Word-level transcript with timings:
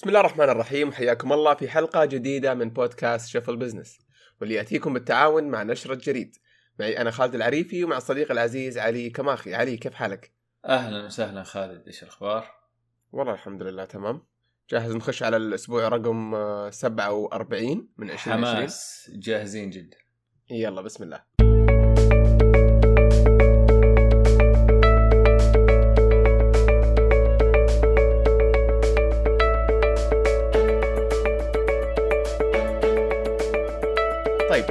بسم 0.00 0.08
الله 0.08 0.20
الرحمن 0.20 0.48
الرحيم 0.48 0.92
حياكم 0.92 1.32
الله 1.32 1.54
في 1.54 1.68
حلقة 1.68 2.04
جديدة 2.04 2.54
من 2.54 2.70
بودكاست 2.70 3.28
شفل 3.28 3.56
بزنس 3.56 3.98
واللي 4.40 4.54
يأتيكم 4.54 4.94
بالتعاون 4.94 5.44
مع 5.44 5.62
نشرة 5.62 5.94
جريد. 5.94 6.36
معي 6.78 6.98
أنا 7.00 7.10
خالد 7.10 7.34
العريفي 7.34 7.84
ومع 7.84 7.96
الصديق 7.96 8.30
العزيز 8.30 8.78
علي 8.78 9.10
كماخي. 9.10 9.54
علي 9.54 9.76
كيف 9.76 9.94
حالك؟ 9.94 10.32
أهلا 10.66 11.04
وسهلا 11.04 11.42
خالد 11.42 11.86
إيش 11.86 12.02
الأخبار؟ 12.02 12.46
والله 13.12 13.32
الحمد 13.32 13.62
لله 13.62 13.84
تمام. 13.84 14.26
جاهز 14.70 14.96
نخش 14.96 15.22
على 15.22 15.36
الأسبوع 15.36 15.88
رقم 15.88 16.34
آه، 16.34 16.70
47 16.70 17.88
من 17.96 18.10
2020 18.10 18.46
حماس 18.46 19.10
جاهزين 19.14 19.70
جدا. 19.70 19.96
يلا 20.50 20.82
بسم 20.82 21.04
الله. 21.04 21.22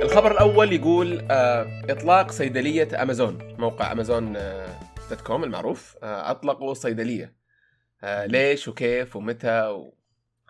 الخبر 0.09 0.31
الأول 0.31 0.73
يقول 0.73 1.27
آه 1.31 1.81
إطلاق 1.89 2.31
صيدلية 2.31 3.03
أمازون 3.03 3.55
موقع 3.59 3.91
أمازون 3.91 4.35
آه 4.35 4.79
dot 5.09 5.21
com 5.21 5.43
المعروف 5.43 5.97
آه 6.03 6.31
أطلقوا 6.31 6.73
صيدلية. 6.73 7.35
آه 8.03 8.25
ليش 8.25 8.67
وكيف 8.67 9.15
ومتى؟ 9.15 9.61
و... 9.61 9.93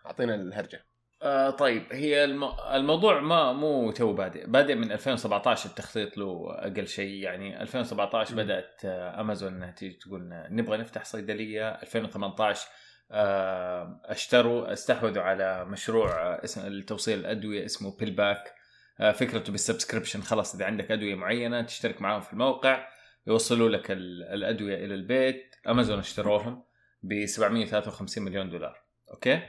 أعطينا 0.06 0.36
الهرجة. 0.36 0.86
آه 1.22 1.50
طيب 1.50 1.84
هي 1.92 2.24
الم... 2.24 2.44
الموضوع 2.74 3.20
ما 3.20 3.54
مو 3.54 3.92
تو 3.92 4.14
بادئ. 4.14 4.48
بادئ 4.48 4.76
من 4.76 4.92
2017 4.92 5.70
التخطيط 5.70 6.18
له 6.18 6.46
أقل 6.50 6.88
شيء. 6.88 7.24
يعني 7.24 7.62
2017 7.62 8.36
مم. 8.36 8.44
بدأت 8.44 8.82
آه، 8.86 9.22
أمازون 9.22 9.54
إنها 9.54 9.72
تيجي 9.72 9.94
تقول 9.94 10.30
نبغى 10.50 10.78
نفتح 10.78 11.06
صيدلية. 11.06 11.70
2018 11.70 12.68
آه، 13.12 14.02
اشتروا 14.06 14.74
استحوذوا 14.74 15.24
على 15.24 15.66
مشروع 15.66 16.44
اسم 16.44 16.68
التوصيل 16.68 17.20
الأدوية 17.20 17.66
اسمه 17.66 17.98
بيل 17.98 18.12
باك 18.12 18.38
آه، 18.38 18.59
فكرته 19.00 19.52
بال 19.52 19.61
subscription. 19.61 20.22
خلاص 20.22 20.56
إذا 20.56 20.66
عندك 20.66 20.92
أدوية 20.92 21.16
معينة 21.16 21.62
تشترك 21.62 22.02
معاهم 22.02 22.22
في 22.22 22.34
الموقع 22.34 22.88
يوصلوا 23.28 23.70
لك 23.70 23.92
ال- 23.92 24.24
الأدوية 24.24 24.86
إلى 24.86 24.96
البيت. 24.96 25.56
أمازون 25.68 26.00
اشتروهم 26.00 26.64
ب 27.04 27.26
753 27.26 28.24
مليون 28.24 28.50
دولار. 28.50 28.82
أوكي؟ 29.12 29.42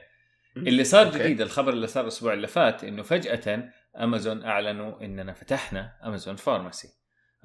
اللي 0.56 0.84
صار 0.84 1.06
أوكي. 1.06 1.19
جديد 1.19 1.41
الخبر 1.41 1.73
اللي 1.73 1.87
صار 1.87 2.03
الأسبوع 2.03 2.33
اللي 2.33 2.47
فات 2.47 2.84
إنه 2.84 3.03
فجأة 3.03 3.71
أمازون 3.97 4.45
أعلنوا 4.45 5.01
إننا 5.05 5.33
فتحنا 5.33 5.93
أمازون 6.05 6.37
pharmacy. 6.36 6.89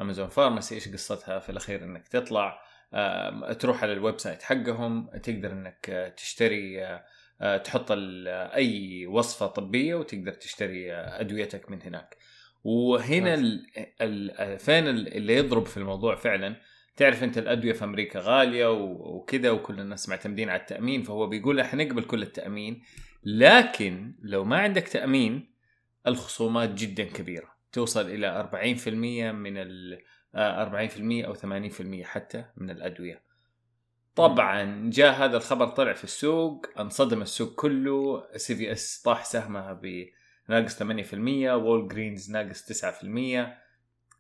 أمازون 0.02 0.28
pharmacy 0.30 0.75
إيش 0.76 0.89
قصتها؟ 0.89 1.39
في 1.39 1.50
الأخير 1.50 1.83
إنك 1.83 2.08
تطلع 2.08 2.61
تروح 3.59 3.83
على 3.83 3.94
ال 3.94 4.19
website 4.19 4.44
حقهم 4.44 5.09
تقدر 5.23 5.52
إنك 5.52 5.89
آه، 5.89 6.09
تشتري 6.09 6.83
آه، 6.86 6.86
آه، 6.86 7.06
تحط 7.39 7.91
آه، 7.91 8.55
أي 8.55 9.05
وصفة 9.08 9.47
طبية 9.47 9.95
وتقدر 9.95 10.31
تشتري 10.33 10.94
آه، 10.94 11.19
أدويتك 11.19 11.72
من 11.72 11.81
هناك. 11.81 12.17
وهنا 12.64 13.33
ال 13.33 13.66
ال 14.02 14.59
فين 14.59 14.88
ال- 14.88 15.14
اللي 15.17 15.36
يضرب 15.36 15.66
في 15.66 15.77
الموضوع 15.77 16.16
فعلا 16.16 16.55
تعرف 16.95 17.23
أنت 17.23 17.38
الأدوية 17.38 17.73
في 17.73 17.83
أمريكا 17.83 18.19
غالية 18.23 18.72
وكذا 18.92 19.52
وكل 19.52 19.80
الناس 19.80 20.09
معتمدين 20.09 20.50
على 20.50 20.59
التأمين 20.61 21.03
فهو 21.03 21.27
بيقول 21.27 21.59
إحنا 21.59 21.83
نقبل 21.83 22.03
كل 22.03 22.22
التأمين 22.22 22.81
لكن 23.23 24.16
لو 24.22 24.44
ما 24.44 24.58
عندك 24.58 24.88
تأمين 24.88 25.53
الخصومات 26.08 26.70
جدا 26.73 27.03
كبيرة. 27.03 27.55
توصل 27.72 28.09
إلى 28.09 28.27
40% 28.27 28.88
من 29.31 29.58
ال 29.58 29.99
آه، 30.36 30.64
40% 30.64 31.25
أو 31.25 31.33
80% 31.36 32.03
حتى 32.03 32.45
من 32.58 32.70
الأدوية. 32.70 33.22
طبعا 34.16 34.89
جاء 34.94 35.13
هذا 35.13 35.38
الخبر 35.38 35.67
طلع 35.67 35.94
في 35.94 36.03
السوق 36.03 36.66
انصدم 36.80 37.21
السوق 37.21 37.55
كله 37.55 38.27
CVS 38.38 39.02
طاح 39.02 39.25
سهمها 39.25 39.81
بناقص 40.49 40.83
8% 40.83 40.83
Walgreens 41.53 42.31
ناقص 42.31 42.63
9% 42.63 43.55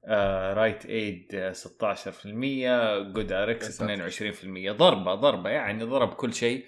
آه، 0.07 0.53
Rite 0.53 0.85
Aid 0.85 1.35
آه، 1.35 1.51
16% 1.53 3.03
GoodRx 3.13 3.67
ساتر. 3.67 4.09
22% 4.09 4.71
ضربة 4.71 5.15
ضربة 5.15 5.49
يعني 5.49 5.83
ضرب 5.83 6.13
كل 6.13 6.33
شيء. 6.33 6.65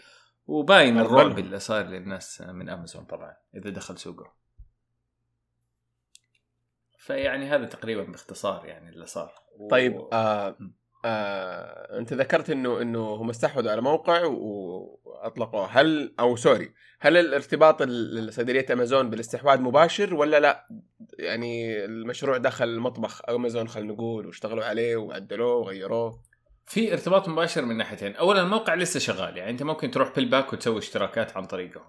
وباين. 0.48 1.00
الرعب 1.00 1.40
اللي 1.40 1.60
صار 1.60 1.86
للناس 1.86 2.42
من 2.42 2.70
امازون 2.70 3.06
طبعا 3.06 3.36
إذا 3.56 3.70
دخل 3.70 3.98
سوقه. 3.98 4.34
فيعني 7.00 7.46
هذا 7.46 7.66
تقريبا 7.66 8.04
باختصار 8.04 8.66
يعني 8.66 8.90
اللي 8.90 9.06
صار. 9.06 9.32
و- 9.58 9.68
طيب 9.70 10.08
آه 10.14 10.58
آه 11.08 11.98
أنت 11.98 12.14
ذكرت 12.14 12.50
انه 12.50 12.82
إنه 12.82 13.00
هم 13.00 13.30
استحوذوا 13.30 13.72
على 13.72 13.82
موقع 13.82 14.26
وأطلقوه. 14.26 15.66
هل 15.72 16.14
أو 16.20 16.36
sorry 16.36 16.72
هل 17.00 17.18
الارتباط 17.18 17.82
ال- 17.82 18.34
صيدليه 18.34 18.66
أمازون 18.74 19.10
بالاستحواذ 19.10 19.62
مباشر 19.62 20.14
ولا 20.14 20.40
لا؟ 20.40 20.68
يعني 21.20 21.86
المشروع 21.86 22.38
دخل 22.38 22.80
مطبخ 22.80 23.22
أمازون 23.30 23.68
خلينا 23.68 23.94
نقول 23.94 24.26
واشتغلوا 24.28 24.64
عليه 24.66 24.96
وعدلوه 24.96 25.56
وغيروه. 25.56 26.22
في 26.66 26.94
ارتباط 26.94 27.30
مباشر 27.30 27.66
من 27.66 27.78
ناحيتين. 27.78 28.16
اولا 28.16 28.42
الموقع 28.42 28.74
لسه 28.74 29.00
شغال 29.00 29.38
يعني 29.38 29.52
أنت 29.52 29.64
ممكن 29.64 29.92
تروح 29.92 30.16
PillPack 30.16 30.54
وتسوي 30.54 30.78
اشتراكات 30.78 31.38
عن 31.38 31.46
طريقهم. 31.46 31.84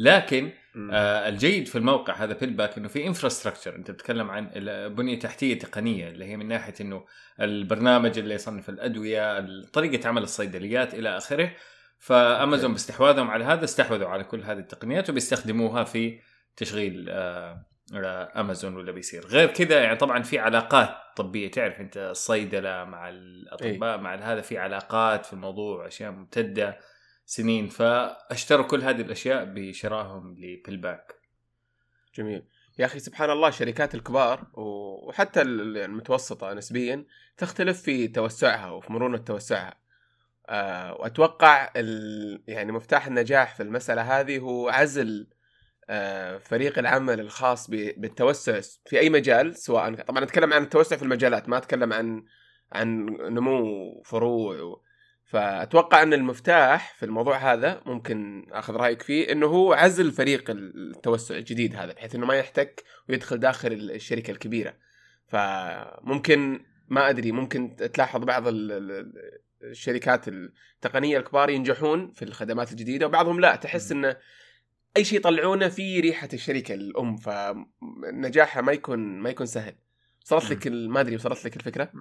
لكن. 0.00 0.50
آه 0.92 1.28
الجيد 1.28 1.66
في 1.66 1.78
الموقع 1.78 2.14
هذا 2.14 2.32
PillPack 2.32 2.78
إنه 2.78 2.88
في 2.88 3.06
infrastructure 3.06 3.76
أنت 3.76 3.90
بتتكلم 3.90 4.30
عن 4.30 4.50
البنيه 4.54 5.18
تحتية 5.18 5.58
تقنية 5.58 6.08
اللي 6.08 6.24
هي 6.24 6.36
من 6.36 6.48
ناحية 6.48 6.74
إنه 6.80 7.04
البرنامج 7.40 8.18
اللي 8.18 8.34
يصنف 8.34 8.68
الأدوية 8.68 9.46
طريقة 9.72 10.08
عمل 10.08 10.22
الصيدليات 10.22 10.94
إلى 10.94 11.16
آخره. 11.16 11.50
فأمازون. 11.98 12.72
باستحواذهم 12.72 13.30
على 13.30 13.44
هذا 13.44 13.64
استحوذوا 13.64 14.08
على 14.08 14.24
كل 14.24 14.42
هذه 14.42 14.58
التقنيات 14.58 15.10
وبيستخدموها 15.10 15.84
في 15.84 16.20
تشغيل 16.56 17.06
آه 17.10 17.66
آه، 17.94 18.40
أمازون 18.40 18.76
ولا 18.76 18.92
بيصير. 18.92 19.26
غير 19.26 19.48
كذا 19.48 19.82
يعني 19.82 19.96
طبعا 19.96 20.22
في 20.22 20.38
علاقات 20.38 20.90
طبية. 21.16 21.50
تعرف 21.50 21.80
أنت 21.80 21.96
الصيدلة 21.96 22.84
مع 22.84 23.08
الأطباء 23.08 23.98
مع 23.98 24.14
هذا 24.14 24.40
في 24.40 24.58
علاقات 24.58 25.26
في 25.26 25.32
الموضوع 25.32 25.86
أشياء 25.86 26.10
ممتدة. 26.10 26.78
سنين 27.30 27.68
فأشتروا 27.68 28.66
كل 28.66 28.82
هذه 28.82 29.00
الأشياء 29.00 29.44
بشرائهم 29.44 30.34
لبيل 30.38 30.76
باك 30.76 31.14
جميل 32.14 32.42
يا 32.78 32.84
أخي 32.84 32.98
سبحان 32.98 33.30
الله 33.30 33.48
الشركات 33.48 33.94
الكبار 33.94 34.46
وحتى 34.54 35.42
ال- 35.42 35.76
المتوسطة 35.78 36.52
نسبيا 36.52 37.04
تختلف 37.36 37.82
في 37.82 38.08
توسعها 38.08 38.70
وفي 38.70 38.92
مرونة 38.92 39.18
توسعها 39.18 39.80
آه 40.48 40.92
وأتوقع. 40.94 41.70
يعني 42.46 42.72
مفتاح 42.72 43.06
النجاح 43.06 43.54
في 43.54 43.62
المسألة 43.62 44.20
هذه 44.20 44.38
هو 44.38 44.68
عزل 44.68 45.26
آه 45.90 46.38
فريق 46.38 46.78
العمل 46.78 47.20
الخاص. 47.20 47.70
بالتوسع 47.70 48.60
في 48.86 49.00
أي 49.00 49.10
مجال 49.10 49.56
سواء 49.56 49.94
طبعا 49.94 50.24
أتكلم 50.24 50.52
عن 50.52 50.62
التوسع 50.62 50.96
في 50.96 51.02
المجالات 51.02 51.48
ما 51.48 51.56
أتكلم 51.58 51.92
عن 51.92 52.24
عن 52.72 53.06
نمو 53.20 54.02
فروع. 54.04 54.82
فأتوقع 55.30 56.02
أن 56.02 56.12
المفتاح 56.12 56.94
في 56.94 57.06
الموضوع 57.06 57.52
هذا 57.52 57.80
ممكن 57.86 58.46
أخذ 58.52 58.74
رأيك 58.74 59.02
فيه 59.02 59.32
إنه 59.32 59.46
هو 59.46 59.72
عزل 59.72 60.12
فريق 60.12 60.50
التوسع 60.50 61.36
الجديد 61.36 61.76
هذا 61.76 61.92
بحيث 61.92 62.14
إنه 62.14 62.26
ما 62.26 62.34
يحتك 62.34 62.84
ويدخل 63.08 63.38
داخل 63.38 63.72
الشركة 63.72 64.30
الكبيرة. 64.30 64.74
فممكن 65.28 66.64
ما 66.88 67.08
أدري 67.10 67.32
ممكن 67.32 67.76
تلاحظ 67.76 68.24
بعض 68.24 68.48
ال- 68.48 68.72
ال- 68.72 69.12
الشركات 69.62 70.28
التقنية 70.28 71.18
الكبار 71.18 71.50
ينجحون 71.50 72.10
في 72.10 72.24
الخدمات 72.24 72.70
الجديدة 72.72 73.06
وبعضهم 73.06 73.40
لا. 73.40 73.56
تحس 73.56 73.92
إنه 73.92 74.16
أي 74.96 75.04
شيء 75.04 75.18
يطلعونه 75.18 75.68
في 75.68 76.00
ريحة 76.00 76.28
الشركة 76.32 76.74
الأم 76.74 77.16
فنجاحها 77.16 78.62
ما 78.62 78.72
يكون 78.72 78.98
ما 78.98 79.30
يكون 79.30 79.46
سهل. 79.46 79.74
وصلت 80.22 80.52
لك 80.52 80.66
ما 80.66 81.00
أدري 81.00 81.16
وصلت 81.16 81.44
لك 81.44 81.56
الفكرة؟ 81.56 81.92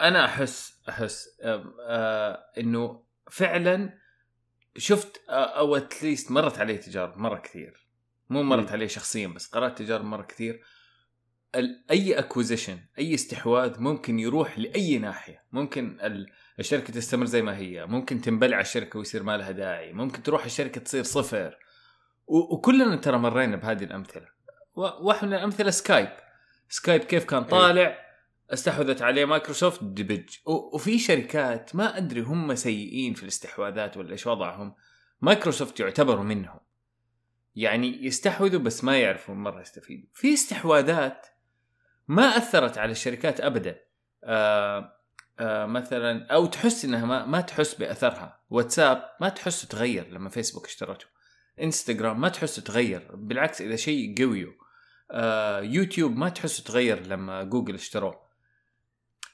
أنا 0.00 0.24
أحس 0.24 0.82
أحس 0.88 1.28
آه، 1.42 2.44
إنه 2.58 3.02
فعلا 3.30 3.98
شفت 4.76 5.20
آه، 5.28 5.32
أو 5.58 5.76
اتليست 5.76 6.30
مرت 6.30 6.58
علي 6.58 6.76
تجارب 6.78 7.16
مرة 7.18 7.38
كثير. 7.38 7.86
مو 8.30 8.42
مرت. 8.42 8.72
علي 8.72 8.88
شخصيا 8.88 9.26
بس 9.28 9.48
قرأت 9.48 9.78
تجارب 9.78 10.04
مرة 10.04 10.22
كثير. 10.22 10.62
أي 11.90 12.18
acquisition 12.18 12.78
أي 12.98 13.14
استحواذ 13.14 13.80
ممكن 13.80 14.18
يروح 14.18 14.58
لأي 14.58 14.98
ناحية. 14.98 15.44
ممكن 15.52 15.98
ال- 16.02 16.30
الشركة 16.58 16.92
تستمر 16.92 17.26
زي 17.26 17.42
ما 17.42 17.56
هي. 17.56 17.86
ممكن 17.86 18.20
تنبلع 18.20 18.60
الشركة 18.60 18.98
ويصير 18.98 19.22
ما 19.22 19.36
لها 19.36 19.50
داعي. 19.50 19.92
ممكن 19.92 20.22
تروح 20.22 20.44
الشركة 20.44 20.80
تصير 20.80 21.02
صفر. 21.02 21.58
وكلنا 22.26 22.96
ترى 22.96 23.18
مرينا 23.18 23.56
بهذه 23.56 23.84
الأمثلة. 23.84 24.28
واحد 24.74 25.26
من 25.28 25.34
الأمثلة 25.34 25.70
سكايب 25.70 26.08
سكايب 26.68 27.00
كيف 27.04 27.24
كان 27.24 27.44
طالع 27.44 28.09
استحوذت 28.52 29.02
عليه 29.02 29.24
مايكروسوفت 29.24 29.84
دبج. 29.84 30.28
وفي 30.46 30.98
شركات 30.98 31.76
ما 31.76 31.96
أدري 31.96 32.20
هم 32.20 32.54
سيئين 32.54 33.14
في 33.14 33.22
الاستحواذات 33.22 33.96
ولا 33.96 34.12
إيش 34.12 34.26
وضعهم 34.26 34.74
مايكروسوفت 35.20 35.80
يعتبروا 35.80 36.24
منهم. 36.24 36.60
يعني 37.54 38.04
يستحوذوا 38.04 38.60
بس 38.60 38.84
ما 38.84 38.98
يعرفوا 38.98 39.34
مره 39.34 39.60
يستفيدوا. 39.60 40.08
في 40.14 40.34
استحواذات 40.34 41.26
ما 42.08 42.22
أثرت 42.22 42.78
على 42.78 42.92
الشركات 42.92 43.40
ابدا. 43.40 43.80
آه 44.24 44.96
آه 45.40 45.66
مثلا 45.66 46.26
أو 46.26 46.46
تحس 46.46 46.84
إنها 46.84 47.06
ما, 47.06 47.26
ما 47.26 47.40
تحس 47.40 47.74
بأثرها. 47.74 48.40
واتساب 48.50 49.02
ما 49.20 49.28
تحس 49.28 49.68
تغير 49.68 50.08
لما 50.08 50.28
فيسبوك 50.28 50.66
اشترته. 50.66 51.06
إنستغرام 51.62 52.20
ما 52.20 52.28
تحس 52.28 52.56
تغير. 52.56 53.10
بالعكس 53.14 53.60
إذا 53.60 53.76
شيء 53.76 54.14
قوي 54.18 54.56
آه 55.10 55.60
يوتيوب 55.60 56.16
ما 56.16 56.28
تحس 56.28 56.62
تغير 56.62 57.06
لما 57.06 57.42
جوجل 57.42 57.74
اشتروه. 57.74 58.29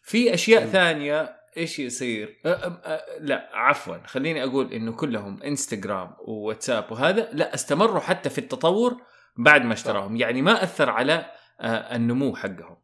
في 0.07 0.35
أشياء. 0.35 0.67
ثانية 0.67 1.37
إيش 1.57 1.79
يصير؟ 1.79 2.41
أه 2.47 2.49
أه 2.85 3.05
لا 3.21 3.51
عفوا 3.53 3.97
خليني 4.07 4.45
أقول 4.45 4.73
إنه 4.73 4.93
كلهم 4.93 5.43
إنستغرام 5.43 6.13
وواتساب 6.21 6.93
وهذا 6.93 7.29
لا 7.33 7.55
استمروا 7.55 8.01
حتى 8.01 8.31
في 8.31 8.39
التطور 8.39 8.97
بعد 9.37 9.65
ما 9.65 9.73
اشتراهم 9.73 10.17
يعني 10.17 10.43
ما 10.43 10.63
أثر 10.63 10.91
على 10.91 11.27
آه 11.61 11.97
النمو 11.97 12.37
حقهم. 12.37 12.77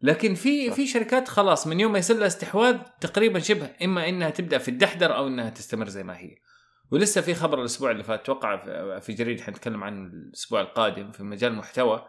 لكن 0.00 0.34
في. 0.34 0.70
في 0.70 0.86
شركات 0.86 1.28
خلاص 1.28 1.66
من 1.66 1.80
يوم 1.80 1.92
ما 1.92 1.98
يصير 1.98 2.16
لها 2.16 2.26
استحواذ 2.26 2.76
تقريبا 3.00 3.38
شبه 3.38 3.70
إما 3.84 4.08
إنها 4.08 4.30
تبدأ 4.30 4.58
في 4.58 4.68
الدحدر 4.68 5.16
أو 5.16 5.26
إنها 5.26 5.50
تستمر 5.50 5.88
زي 5.88 6.02
ما 6.02 6.18
هي. 6.18 6.36
ولسه 6.90 7.20
في 7.20 7.34
خبر 7.34 7.60
الأسبوع 7.60 7.90
اللي 7.90 8.02
فات 8.04 8.20
أتوقع 8.20 8.56
في- 8.56 9.00
في 9.00 9.12
جريد 9.12 9.40
حنتكلم 9.40 9.84
عنه 9.84 10.06
الأسبوع 10.06 10.60
القادم 10.60 11.12
في 11.12 11.22
مجال 11.22 11.52
المحتوى 11.52 12.06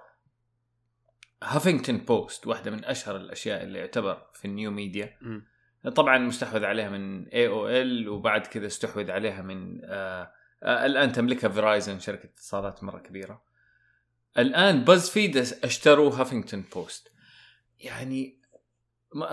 Huffington 1.44 1.97
Post 1.97 2.47
واحدة 2.48 2.72
من 2.72 2.86
أشهر 2.86 3.16
الأشياء 3.16 3.63
اللي 3.63 3.80
يعتبر 3.80 4.28
في 4.34 4.45
ال 4.45 4.52
new 4.52 4.71
media. 4.71 5.18
مم. 5.22 5.45
طبعا 5.95 6.18
مستحوذ 6.18 6.66
عليها 6.66 6.90
من 6.90 7.28
AOL 7.27 8.09
وبعد 8.10 8.48
كذا 8.48 8.68
استحوذ 8.68 9.12
عليها 9.12 9.42
من 9.42 9.86
آه 9.86 10.31
آه 10.63 10.86
الآن 10.86 11.12
تملكها 11.12 11.50
فيرايزن 11.50 12.00
شركة 12.00 12.25
اتصالات 12.25 12.84
مرة 12.84 13.00
كبيرة. 13.00 13.44
الآن 14.38 14.84
BuzzFeed 14.83 15.38
اشتروا 15.38 16.16
Huffington 16.15 16.63
Post 16.74 17.13
يعني 17.80 18.42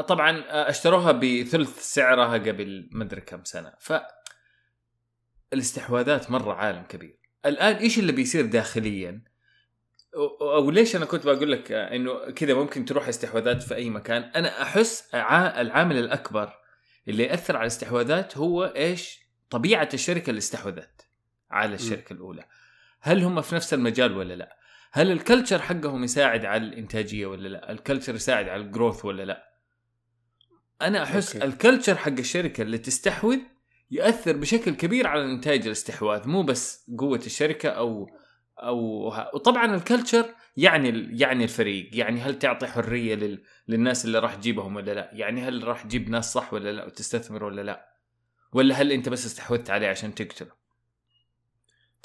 طبعا 0.08 0.38
آه، 0.38 0.70
اشتروها 0.70 1.12
بثلث 1.12 1.94
سعرها 1.94 2.32
قبل 2.32 2.88
مدري 2.92 3.20
كم 3.20 3.44
سنة. 3.44 3.72
ف 3.80 3.92
الاستحواذات 5.52 6.30
مرة 6.30 6.54
عالم 6.54 6.82
كبير. 6.82 7.18
الآن 7.46 7.76
إيش 7.76 7.98
اللي 7.98 8.12
بيصير 8.12 8.46
داخليا؟ 8.46 9.22
أو 10.40 10.70
ليش 10.70 10.96
أنا 10.96 11.04
كنت 11.04 11.26
بقول 11.26 11.52
لك 11.52 11.72
إنه 11.72 12.30
كذا 12.30 12.54
ممكن 12.54 12.84
تروح 12.84 13.08
استحواذات 13.08 13.62
في 13.62 13.74
أي 13.74 13.90
مكان؟ 13.90 14.22
أنا 14.22 14.62
أحس 14.62 15.14
العامل 15.14 15.98
الأكبر 15.98 16.52
اللي 17.08 17.22
يأثر 17.22 17.56
على 17.56 17.62
الاستحواذات 17.62 18.38
هو 18.38 18.64
إيش؟ 18.64 19.20
طبيعة 19.50 19.88
الشركة 19.94 20.30
اللي 20.30 20.38
استحوذت 20.38 21.08
على 21.50 21.74
الشركة 21.74 22.12
الأولى. 22.12 22.44
هل 23.00 23.22
هم 23.22 23.40
في 23.40 23.54
نفس 23.54 23.74
المجال 23.74 24.16
ولا 24.16 24.34
لا؟ 24.34 24.56
هل 24.92 25.12
ال 25.12 25.18
culture 25.18 25.58
حقهم 25.58 26.04
يساعد 26.04 26.44
على 26.44 26.64
الإنتاجية 26.64 27.26
ولا 27.26 27.48
لا؟ 27.48 27.72
ال 27.72 27.78
culture 27.78 28.14
يساعد 28.14 28.48
على 28.48 28.62
ال 28.62 28.68
growth 28.68 29.04
ولا 29.04 29.22
لا؟ 29.22 29.50
أنا 30.82 31.02
أحس 31.02 31.36
okay. 31.36 31.46
ال 31.46 31.52
culture 31.52 31.94
حق 31.94 32.18
الشركة 32.18 32.62
اللي 32.62 32.78
تستحوذ 32.78 33.38
يأثر 33.90 34.36
بشكل 34.36 34.74
كبير 34.74 35.06
على 35.06 35.34
نتائج 35.34 35.66
الاستحواذ 35.66 36.28
مو 36.28 36.42
بس 36.42 36.90
قوة 36.98 37.20
الشركة 37.26 37.68
أو 37.68 38.10
أو 38.66 39.06
وطبعا 39.34 39.74
ال 39.74 39.82
culture 39.82 40.34
يعني 40.56 41.08
يعني 41.20 41.44
الفريق 41.44 41.90
يعني 41.92 42.20
هل 42.20 42.38
تعطي 42.38 42.66
حرية 42.66 43.14
لل... 43.14 43.42
للناس 43.68 44.04
اللي 44.04 44.18
راح 44.18 44.34
تجيبهم 44.34 44.76
ولا 44.76 44.94
لا؟ 44.94 45.10
يعني 45.12 45.40
هل 45.40 45.64
راح 45.64 45.82
تجيب 45.82 46.10
ناس 46.10 46.32
صح 46.32 46.52
ولا 46.52 46.72
لا 46.72 46.84
وتستثمر 46.84 47.44
ولا 47.44 47.62
لا؟ 47.62 47.90
ولا 48.52 48.74
هل 48.74 48.92
أنت 48.92 49.08
بس 49.08 49.26
استحوذت 49.26 49.70
عليه 49.70 49.88
عشان 49.88 50.14
تقتله؟ 50.14 50.52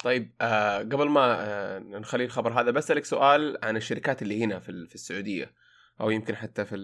طيب 0.04 0.34
آه 0.40 0.78
قبل 0.78 1.08
ما 1.08 1.36
آه 1.40 1.78
نخلي 1.78 2.24
الخبر 2.24 2.60
هذا 2.60 2.70
بسألك 2.70 3.04
سؤال 3.04 3.58
عن 3.62 3.76
الشركات 3.76 4.22
اللي 4.22 4.44
هنا 4.44 4.58
في 4.58 4.86
في 4.86 4.94
السعودية 4.94 5.54
أو 6.00 6.10
يمكن 6.10 6.36
حتى 6.36 6.64
في 6.64 6.76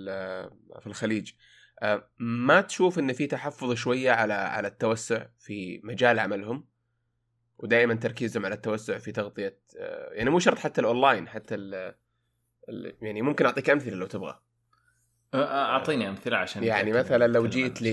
في 0.80 0.86
الخليج. 0.86 1.32
آه 1.82 2.10
ما 2.18 2.60
تشوف 2.60 2.98
إن 2.98 3.12
في 3.12 3.26
تحفظ 3.26 3.72
شوية 3.72 4.10
على 4.10 4.34
على 4.34 4.68
التوسع 4.68 5.26
في 5.38 5.80
مجال 5.84 6.18
عملهم؟ 6.18 6.71
ودائما 7.58 7.94
تركيزهم 7.94 8.44
على 8.46 8.54
التوسع 8.54 8.98
في 8.98 9.12
تغطية 9.12 9.58
آه 9.78 10.12
يعني 10.12 10.30
مو 10.30 10.38
شرط 10.38 10.58
حتى 10.58 10.80
الأونلاين 10.80 11.28
حتى 11.28 11.54
ال 11.54 11.94
يعني 13.02 13.22
ممكن 13.22 13.46
أعطيك 13.46 13.70
أمثلة 13.70 13.94
لو 13.96 14.06
تبغى 14.06 14.40
أعطيني 15.34 16.08
أمثلة 16.08 16.36
عشان 16.36 16.64
يعني 16.64 16.92
مثلا 16.92 17.26
لو 17.26 17.46
جيت 17.46 17.82
ل. 17.82 17.86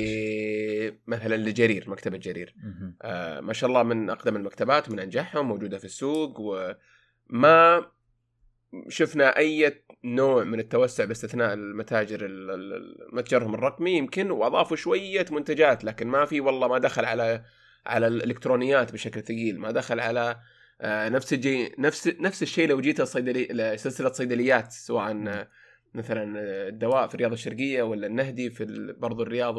مثلا 1.07 1.35
لجرير 1.35 1.89
مكتبة 1.89 2.17
جرير. 2.17 2.55
آه 3.01 3.39
ما 3.39 3.53
شاء 3.53 3.69
الله 3.69 3.83
من 3.83 4.09
أقدم 4.09 4.35
المكتبات 4.35 4.89
ومن 4.89 4.99
أنجحهم 4.99 5.47
موجودة 5.47 5.77
في 5.77 5.85
السوق 5.85 6.39
وما 6.39 7.85
شفنا 8.89 9.37
أي 9.37 9.83
نوع 10.03 10.43
من 10.43 10.59
التوسع 10.59 11.05
باستثناء 11.05 11.53
المتاجر 11.53 12.25
ال- 12.25 12.51
ال- 12.51 12.97
متجرهم 13.15 13.53
الرقمي 13.53 13.91
يمكن 13.91 14.31
وأضافوا 14.31 14.77
شوية 14.77 15.25
منتجات 15.31 15.83
لكن 15.83 16.07
ما 16.07 16.25
في 16.25 16.41
والله 16.41 16.67
ما 16.67 16.77
دخل 16.77 17.05
على 17.05 17.43
على 17.85 18.07
الإلكترونيات 18.07 18.93
بشكل 18.93 19.21
ثقيل 19.21 19.59
ما 19.59 19.71
دخل 19.71 19.99
على 19.99 20.39
آه 20.81 21.09
نفس 21.09 21.33
ال 21.33 21.47
جي 21.47 21.75
نفس 21.79 22.07
نفس 22.07 22.43
الشيء 22.43 22.67
لو 22.67 22.81
جيت 22.81 22.99
الصيدلي 23.01 23.47
لسلسلة 23.51 24.11
صيدليات 24.11 24.71
سواء 24.71 25.13
مثلا 25.93 26.39
الدواء 26.67 27.07
في 27.07 27.15
الرياض 27.15 27.31
الشرقية 27.31 27.83
ولا 27.83 28.07
النهدي 28.07 28.49
في 28.49 28.93
برضو 28.97 29.23
الرياض 29.23 29.55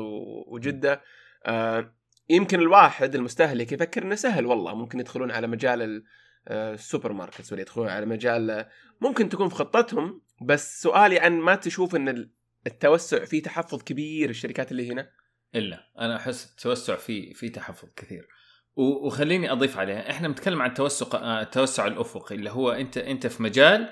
وجدة 0.49 1.01
آه 1.47 1.95
يمكن 2.31 2.61
الواحد 2.61 3.15
المستهلك 3.15 3.73
يفكر 3.73 4.03
إنه 4.03 4.15
سهل 4.15 4.47
والله 4.47 4.75
ممكن 4.75 5.01
يدخلون 5.01 5.31
على 5.31 5.47
مجال 5.47 5.83
ال- 5.83 6.05
آه، 6.49 6.75
ال 6.75 7.12
supermarkets 7.12 7.53
ولا 7.53 7.61
يدخلون 7.61 7.89
على 7.89 8.07
مجال 8.07 8.67
ممكن 9.01 9.29
تكون 9.29 9.49
في 9.49 9.55
خطتهم 9.55 10.21
بس 10.43 10.83
سؤالي 10.83 11.19
عن 11.19 11.33
ما 11.33 11.55
تشوف 11.55 11.97
إن 11.97 12.09
ال- 12.09 12.31
التوسع 12.67 13.25
فيه 13.25 13.43
تحفظ 13.43 13.83
كبير 13.83 14.31
الشركات 14.31 14.73
اللي 14.73 14.93
هنا؟ 14.93 15.11
إلا 15.55 15.91
أنا 15.99 16.17
أحس 16.17 16.50
التوسع 16.50 16.97
في 16.97 17.35
في 17.35 17.49
تحفظ 17.49 17.88
كثير. 17.97 18.29
وخليني 18.76 19.52
أضيف 19.52 19.79
عليها 19.79 20.11
إحنا 20.11 20.29
بنتكلم 20.29 20.62
عن 20.62 20.69
التوسع 20.69 21.19
آه، 21.19 21.43
التوسع 21.43 21.87
الأفقي 21.87 22.35
اللي 22.35 22.50
هو 22.50 22.70
أنت 22.70 22.99
أنت 22.99 23.26
في 23.26 23.43
مجال 23.43 23.88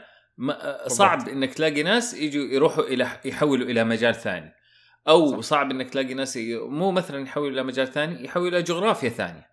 آه، 0.51 0.89
صعب 0.89 1.29
إنك 1.29 1.55
تلاقي 1.55 1.83
ناس 1.83 2.15
يجوا 2.15 2.45
يروحوا 2.45 2.85
إلى 2.85 3.09
يحولوا 3.25 3.67
إلى 3.67 3.85
مجال 3.85 4.15
ثاني. 4.15 4.53
أو. 5.09 5.41
صعب 5.41 5.71
إنك 5.71 5.91
تلاقي 5.91 6.15
ناس 6.15 6.39
مو 6.53 6.91
مثلا 6.91 7.23
يحولوا 7.23 7.51
إلى 7.51 7.63
مجال 7.63 7.93
ثاني 7.93 8.25
يحولوا 8.25 8.49
إلى 8.49 8.63
جغرافيا 8.63 9.09
ثانية. 9.09 9.49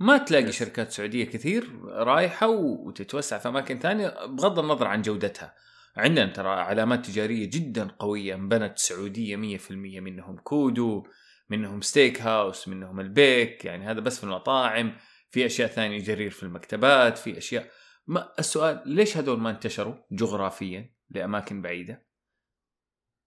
ما 0.00 0.18
تلاقي 0.18 0.44
يس. 0.44 0.58
شركات 0.58 0.90
سعودية 0.90 1.24
كثير 1.24 1.70
رايحة 1.84 2.48
وتتوسع 2.48 3.38
في 3.38 3.48
أماكن 3.48 3.78
ثانية 3.78 4.26
بغض 4.26 4.58
النظر 4.58 4.86
عن 4.86 5.02
جودتها. 5.02 5.54
عندنا 5.96 6.26
ترى 6.26 6.48
علامات 6.48 7.06
تجارية 7.06 7.50
جدا 7.50 7.88
قوية 7.98 8.34
انبنت 8.34 8.78
سعودية 8.78 9.58
100% 9.58 9.70
منهم 10.00 10.36
كودو 10.36 11.06
منهم 11.52 11.80
ستيك 11.80 12.20
هاوس 12.20 12.68
منهم 12.68 13.00
البيك 13.00 13.64
يعني 13.64 13.86
هذا 13.86 14.00
بس 14.00 14.18
في 14.18 14.24
المطاعم. 14.24 14.96
في 15.30 15.46
أشياء 15.46 15.68
ثانية 15.68 15.98
جرير 15.98 16.30
في 16.30 16.42
المكتبات 16.42 17.18
في 17.18 17.38
أشياء. 17.38 17.70
ما 18.06 18.32
السؤال 18.38 18.82
ليش 18.86 19.16
هذول 19.16 19.40
ما 19.40 19.50
انتشروا 19.50 19.94
جغرافيا 20.12 20.94
لأماكن 21.10 21.62
بعيدة؟ 21.62 22.06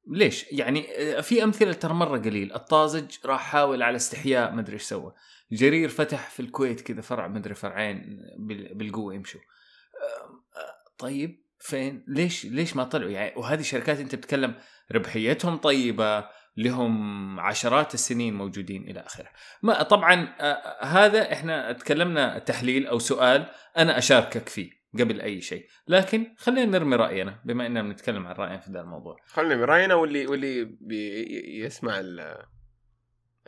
ليش؟ 0.07 0.45
يعني 0.51 0.87
آه، 0.97 1.21
في 1.21 1.43
أمثلة 1.43 1.73
ترى 1.73 1.93
مرة 1.93 2.17
قليل. 2.17 2.53
الطازج 2.53 3.11
راح 3.25 3.41
حاول 3.41 3.83
على 3.83 3.95
استحياء 3.95 4.51
ما 4.51 4.61
أدري 4.61 4.73
إيش 4.73 4.83
سوى. 4.83 5.13
جرير 5.51 5.89
فتح 5.89 6.29
في 6.29 6.39
الكويت 6.39 6.81
كذا 6.81 7.01
فرع 7.01 7.27
ما 7.27 7.37
أدري 7.37 7.55
فرعين 7.55 8.19
بال- 8.39 8.73
بالقوة 8.75 9.13
يمشوا. 9.13 9.41
آه، 9.41 10.25
آه، 10.59 10.93
طيب 10.97 11.45
فين؟ 11.59 12.05
ليش 12.07 12.45
ليش 12.45 12.75
ما 12.75 12.83
طلعوا؟ 12.83 13.09
يعني 13.11 13.33
وهذه 13.37 13.61
شركات 13.61 13.99
أنت 13.99 14.15
بتتكلم 14.15 14.55
ربحيتهم 14.91 15.57
طيبة 15.57 16.19
لهم 16.57 17.39
عشرات 17.39 17.93
السنين 17.93 18.33
موجودين 18.33 18.83
إلى 18.83 18.99
آخره. 18.99 19.27
ما 19.63 19.83
طبعا 19.83 20.35
آه، 20.39 20.83
هذا 20.85 21.33
إحنا 21.33 21.71
تكلمنا 21.71 22.39
تحليل 22.39 22.87
أو 22.87 22.99
سؤال 22.99 23.45
أنا 23.77 23.97
أشاركك 23.97 24.49
فيه 24.49 24.69
قبل 24.99 25.21
أي 25.21 25.41
شيء، 25.41 25.65
لكن 25.87 26.35
خلينا 26.37 26.65
نرمي 26.79 26.95
رأينا 26.95 27.39
بما 27.45 27.65
إننا 27.65 27.81
بنتكلم 27.81 28.27
عن 28.27 28.35
رأينا 28.35 28.57
في 28.57 28.71
ذا 28.71 28.81
الموضوع. 28.81 29.15
خلينا 29.27 29.55
براينا 29.55 29.93
واللي 29.95 30.27
واللي 30.27 30.63
بي 30.81 31.25
يسمع 31.65 31.99
ال- 31.99 32.37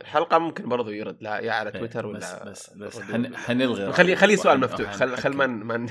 الحلقة 0.00 0.38
ممكن 0.38 0.68
برضو 0.68 0.90
يرد 0.90 1.16
لا 1.22 1.38
يا 1.38 1.52
على 1.52 1.70
تويتر 1.70 2.06
ولا 2.06 2.18
بس 2.18 2.34
بس 2.42 2.70
بس 2.70 3.00
حن 3.00 3.36
حنلغي 3.36 3.92
خلي 3.92 4.16
خلي 4.16 4.36
سؤال 4.36 4.60
مفتوح 4.60 4.92
خل 4.92 5.16
خل 5.16 5.30
ما. 5.36 5.46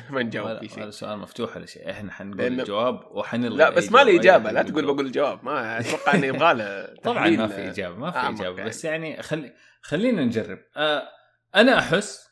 ما 0.09 0.23
نجاوب 0.23 0.59
في 0.59 0.67
شيء 0.69 0.89
سؤال 0.89 1.19
مفتوح 1.19 1.57
ولا 1.57 1.65
شيء 1.65 1.91
إحنا 1.91 2.11
حنقول 2.11 2.39
لأن- 2.57 2.59
الجواب 2.59 2.99
وحنلغي 3.11 3.57
لا 3.57 3.69
بس 3.69 3.91
ما 3.91 4.03
لي 4.03 4.19
إجابة 4.19 4.51
لا 4.51 4.61
تقول. 4.63 4.85
بقول 4.85 5.05
الجواب 5.05 5.45
ما 5.45 5.79
أتوقع 5.79 6.15
انه 6.15 6.25
يبغى 6.25 6.53
له 6.53 6.85
طبعا 7.03 7.29
ما 7.29 7.47
في 7.47 7.69
إجابة 7.69 7.95
ما 7.97 8.11
في 8.11 8.17
أعمق 8.17 8.39
إجابة. 8.41 8.63
بس 8.63 8.85
يعني 8.85 9.21
خلي 9.23 9.53
خلينا 9.81 10.23
نجرب 10.25 10.59
آه 10.77 11.03
أنا 11.55 11.79
أحس 11.79 12.27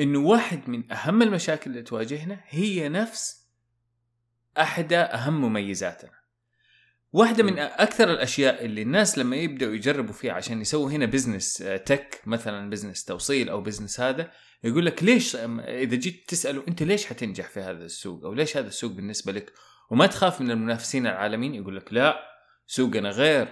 إنه 0.00 0.18
واحد 0.18 0.68
من 0.68 0.92
أهم 0.92 1.22
المشاكل 1.22 1.70
اللي 1.70 1.82
تواجهنا 1.82 2.40
هي 2.48 2.88
نفس 2.88 3.48
احدى 4.58 4.96
أهم 4.98 5.40
مميزاتنا 5.40 6.10
واحدة 7.14 7.42
من. 7.42 7.58
أكثر 7.58 8.10
الأشياء 8.10 8.64
اللي 8.64 8.82
الناس 8.82 9.18
لما 9.18 9.36
يبدأوا 9.36 9.74
يجربوا 9.74 10.12
فيها 10.12 10.32
عشان 10.32 10.60
يسووا 10.60 10.90
هنا 10.90 11.06
business 11.06 11.64
tech 11.86 12.20
مثلا 12.26 12.70
business 12.70 13.04
توصيل 13.04 13.48
أو 13.48 13.60
business 13.60 14.00
هذا 14.00 14.30
يقول 14.64 14.86
لك 14.86 15.02
ليش 15.02 15.36
إذا 15.36 15.96
جيت 15.96 16.24
تسأله 16.28 16.64
أنت 16.68 16.82
ليش 16.82 17.06
حتنجح 17.06 17.48
في 17.48 17.60
هذا 17.60 17.84
السوق 17.84 18.24
أو 18.24 18.34
ليش 18.34 18.56
هذا 18.56 18.68
السوق 18.68 18.92
بالنسبة 18.92 19.32
لك 19.32 19.52
وما 19.90 20.06
تخاف 20.06 20.40
من 20.40 20.50
المنافسين 20.50 21.06
العالميين 21.06 21.54
يقول 21.54 21.76
لك 21.76 21.92
لا 21.92 22.20
سوقنا 22.66 23.10
غير 23.10 23.48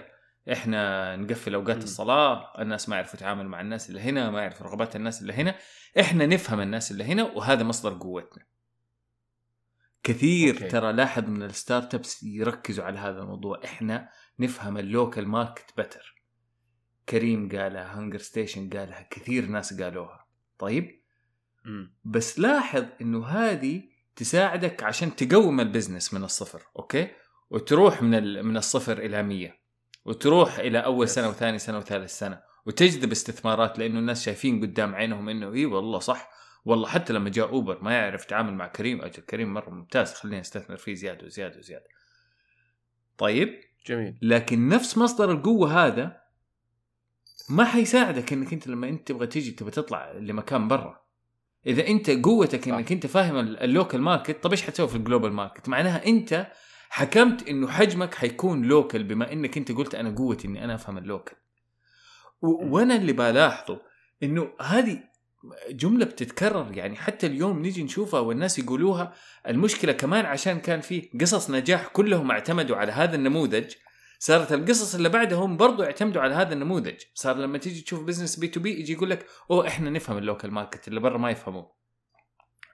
إحنا 0.51 1.15
نقفل 1.15 1.53
أوقات. 1.53 1.83
الصلاة 1.83 2.61
الناس 2.61 2.89
ما 2.89 2.95
يعرفوا 2.95 3.15
يتعاملوا 3.15 3.49
مع 3.49 3.61
الناس 3.61 3.89
اللي 3.89 3.99
هنا 3.99 4.29
ما 4.29 4.41
يعرفوا 4.41 4.67
رغبات 4.67 4.95
الناس 4.95 5.21
اللي 5.21 5.33
هنا 5.33 5.55
إحنا 5.99 6.25
نفهم 6.25 6.59
الناس 6.59 6.91
اللي 6.91 7.03
هنا 7.03 7.23
وهذا 7.23 7.63
مصدر 7.63 7.97
قوتنا 7.97 8.52
كثير 10.03 10.53
okay. 10.53 10.67
ترى 10.67 10.93
لاحظ 10.93 11.29
من 11.29 11.43
ال 11.43 11.95
startups 11.95 12.23
يركزوا 12.23 12.85
على 12.85 12.99
هذا 12.99 13.19
الموضوع 13.19 13.61
إحنا 13.65 14.09
نفهم 14.39 14.77
ال 14.77 14.85
local 14.85 15.27
market 15.27 15.73
better 15.77 16.23
كريم 17.09 17.49
قالها 17.49 17.97
هانجر 17.97 18.19
ستيشن 18.19 18.69
قالها 18.69 19.07
كثير 19.09 19.45
ناس 19.45 19.81
قالوها 19.81 20.27
طيب 20.59 21.01
مم. 21.65 21.95
بس 22.03 22.39
لاحظ 22.39 22.85
إنه 23.01 23.25
هذه 23.25 23.83
تساعدك 24.15 24.83
عشان 24.83 25.15
تقوم 25.15 25.59
ال 25.59 25.65
business 25.65 26.13
من 26.13 26.23
الصفر 26.23 26.61
okay 26.79 27.07
وتروح 27.49 28.01
من 28.01 28.45
من 28.45 28.57
الصفر 28.57 28.97
إلى 28.97 29.23
100 29.23 29.63
وتروح 30.05 30.59
إلى 30.59 30.79
أول. 30.79 31.09
سنة 31.09 31.29
وثاني 31.29 31.59
سنة 31.59 31.77
وثالث 31.77 32.19
سنة 32.19 32.41
وتجذب 32.65 33.11
استثمارات 33.11 33.79
لأنه 33.79 33.99
الناس 33.99 34.25
شايفين 34.25 34.61
قدام 34.61 34.95
عينهم 34.95 35.29
إنه 35.29 35.53
إي 35.53 35.65
والله 35.65 35.99
صح 35.99 36.29
والله 36.65 36.87
حتى 36.87 37.13
لما 37.13 37.29
جاء 37.29 37.49
اوبر 37.49 37.83
ما 37.83 37.93
يعرف 37.93 38.23
يتعامل 38.23 38.53
مع 38.53 38.67
كريم 38.67 39.01
أجل 39.01 39.23
كريم 39.23 39.53
مرة 39.53 39.69
ممتاز 39.69 40.13
خلينا 40.13 40.39
نستثمر 40.39 40.77
فيه 40.77 40.93
زيادة 40.93 41.25
وزيادة 41.25 41.57
وزيادة. 41.57 41.85
طيب؟ 43.17 43.59
جميل. 43.87 44.17
لكن 44.21 44.67
نفس 44.67 44.97
مصدر 44.97 45.31
القوة 45.31 45.85
هذا 45.85 46.21
ما 47.49 47.63
حيساعدك 47.65 48.33
إنك 48.33 48.53
أنت 48.53 48.67
لما 48.67 48.89
أنت 48.89 49.07
تبغى 49.07 49.27
تيجي 49.27 49.51
تبغى 49.51 49.71
تطلع 49.71 50.11
لمكان 50.11 50.67
برا. 50.67 51.03
إذا 51.67 51.87
أنت 51.87 52.09
قوتك. 52.09 52.67
إنك 52.67 52.91
أنت 52.91 53.07
فاهم 53.07 53.37
ال- 53.37 53.59
ال 53.59 53.66
local 53.66 54.01
market 54.01 54.43
طب 54.43 54.51
إيش 54.51 54.61
حتسوي 54.63 54.87
في 54.87 54.95
ال 54.95 55.00
global 55.00 55.33
market 55.33 55.69
معناها 55.69 56.05
أنت 56.05 56.47
حكمت 56.89 57.47
إنه 57.47 57.67
حجمك 57.67 58.13
حيكون 58.15 58.61
local 58.65 59.03
بما 59.03 59.31
إنك 59.31 59.57
أنت 59.57 59.71
قلت 59.71 59.95
أنا 59.95 60.15
قوتي 60.15 60.47
إني 60.47 60.63
أنا 60.63 60.75
أفهم 60.75 60.97
ال 60.97 61.04
local 61.04 61.37
وأنا 62.41 62.95
اللي 62.95 63.13
بلاحظه 63.13 63.81
إنه 64.23 64.53
هذه 64.61 65.03
جملة 65.69 66.05
بتتكرر 66.05 66.77
يعني 66.77 66.95
حتى 66.95 67.27
اليوم 67.27 67.59
نيجي 67.61 67.83
نشوفها 67.83 68.19
والناس 68.19 68.59
يقولوها 68.59 69.13
المشكلة 69.47 69.91
كمان 69.91 70.25
عشان 70.25 70.59
كان 70.59 70.81
في 70.81 71.09
قصص 71.21 71.49
نجاح 71.49 71.87
كلهم 71.87 72.31
اعتمدوا 72.31 72.75
على 72.75 72.91
هذا 72.91 73.15
النموذج 73.15 73.71
صارت 74.19 74.53
القصص 74.53 74.95
اللي 74.95 75.09
بعدهم 75.09 75.57
برضو 75.57 75.83
يعتمدوا 75.83 76.21
على 76.21 76.33
هذا 76.35 76.53
النموذج 76.53 76.95
صار 77.13 77.37
لما 77.37 77.57
تيجي 77.57 77.81
تشوف 77.81 78.03
business 78.03 78.35
B2B 78.39 78.79
يجي 78.79 78.93
يقول 78.93 79.09
لك 79.09 79.25
أوه 79.51 79.67
إحنا 79.67 79.89
نفهم 79.89 80.17
ال 80.17 80.23
local 80.23 80.51
market 80.51 80.87
اللي 80.87 80.99
برا 80.99 81.17
ما 81.17 81.31
يفهموه 81.31 81.83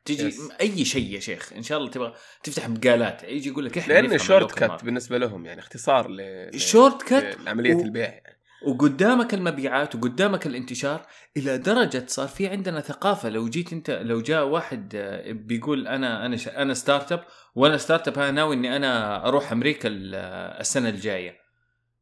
تيجي 0.06 0.32
Yes. 0.32 0.36
أي 0.62 0.86
شيء 0.86 1.14
يا 1.14 1.20
شيخ 1.20 1.54
إن 1.54 1.64
شاء 1.64 1.78
الله 1.78 1.90
تبغى 1.90 2.14
تفتح 2.44 2.68
بقالات 2.68 3.24
يجي 3.24 3.50
يقول 3.50 3.66
لك 3.66 3.78
إحنا 3.78 3.94
لأنه 3.94 4.18
shortcut. 4.18 4.84
بالنسبة 4.84 5.18
لهم 5.18 5.46
يعني 5.46 5.60
اختصار 5.60 6.10
ل- 6.12 6.60
shortcut 6.60 7.40
لعملية 7.40 7.76
و- 7.76 7.82
البيع 7.82 8.08
يعني. 8.10 8.39
وقدامك 8.66 9.34
المبيعات 9.34 9.96
وقدامك 9.96 10.48
الانتشار 10.48 11.06
إلى 11.38 11.58
درجة 11.58 12.06
صار 12.08 12.28
في 12.28 12.48
عندنا 12.48 12.82
ثقافة. 12.82 13.30
لو 13.30 13.50
جيت 13.50 13.74
أنت 13.74 13.90
لو 13.90 14.22
جاء 14.22 14.46
واحد 14.48 14.92
آه، 14.96 15.32
بيقول 15.32 15.88
أنا 15.88 16.26
أنا 16.26 16.38
أنا 16.58 16.74
startup 16.74 17.24
وأنا 17.56 17.78
startup 17.78 18.20
أنا 18.20 18.32
ناوي 18.32 18.56
إني 18.56 18.76
أنا 18.76 19.26
أروح 19.28 19.52
أمريكا 19.52 19.90
آه، 20.14 20.60
السنة 20.60 20.90
الجاية. 20.90 21.38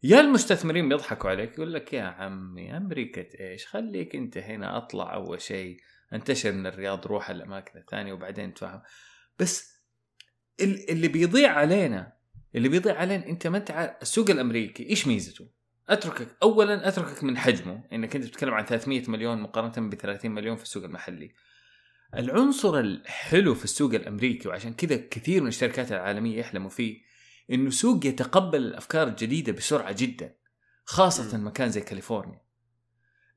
يا 0.03 0.19
المستثمرين 0.19 0.89
بيضحكوا 0.89 1.29
عليك 1.29 1.53
يقول 1.53 1.73
لك 1.73 1.93
يا 1.93 2.03
عمي 2.03 2.77
أمريكا 2.77 3.25
إيش؟ 3.39 3.65
خليك 3.67 4.15
أنت 4.15 4.37
هنا 4.37 4.77
أطلع 4.77 5.13
أول 5.13 5.41
شيء 5.41 5.77
انتشر 6.13 6.51
من 6.51 6.67
الرياض 6.67 7.07
روح 7.07 7.29
الأماكن 7.29 7.79
الثانية 7.79 8.13
وبعدين 8.13 8.53
تفهم. 8.53 8.81
بس 9.39 9.81
ال- 10.61 10.89
اللي 10.89 11.07
بيضيع 11.07 11.51
علينا 11.53 12.13
اللي 12.55 12.69
بيضيع 12.69 12.95
علينا 12.99 13.27
أنت 13.27 13.47
ما 13.47 13.57
أنت 13.57 13.95
السوق 14.01 14.29
الأمريكي 14.29 14.89
إيش 14.89 15.07
ميزته؟ 15.07 15.56
أتركك 15.89 16.27
اولا 16.43 16.87
أتركك 16.87 17.23
من 17.23 17.37
حجمه 17.37 17.83
إنك 17.93 18.15
أنت 18.15 18.25
بتتكلم 18.25 18.53
عن 18.53 18.65
300 18.65 19.03
مليون 19.09 19.41
مقارنة 19.41 19.89
ب 19.89 19.95
30 19.95 20.31
مليون 20.31 20.55
في 20.55 20.63
السوق 20.63 20.83
المحلي. 20.83 21.31
العنصر 22.17 22.79
الحلو 22.79 23.55
في 23.55 23.63
السوق 23.63 23.93
الأمريكي 23.93 24.47
وعشان 24.47 24.73
كذا 24.73 24.95
كثير 25.11 25.41
من 25.41 25.47
الشركات 25.47 25.91
العالمية 25.91 26.39
يحلموا 26.39 26.69
فيه 26.69 26.97
إنه 27.51 27.69
سوق 27.69 28.05
يتقبل 28.05 28.57
الأفكار 28.61 29.07
الجديدة 29.07 29.51
بسرعة 29.53 29.91
جدا 29.97 30.35
خاصة 30.85 31.37
مم. 31.37 31.47
مكان 31.47 31.69
زي 31.69 31.81
كاليفورنيا. 31.81 32.41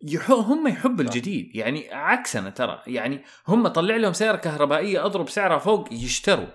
يحو 0.02 0.34
هم 0.34 0.68
يحبوا. 0.68 1.04
الجديد 1.04 1.56
يعني 1.56 1.92
عكسنا 1.94 2.50
ترى 2.50 2.82
يعني 2.86 3.24
هم 3.48 3.68
طلع 3.68 3.96
لهم 3.96 4.12
سيارة 4.12 4.36
كهربائية 4.36 5.06
أضرب 5.06 5.28
سعرها 5.28 5.58
فوق 5.58 5.92
يشتروا 5.92 6.48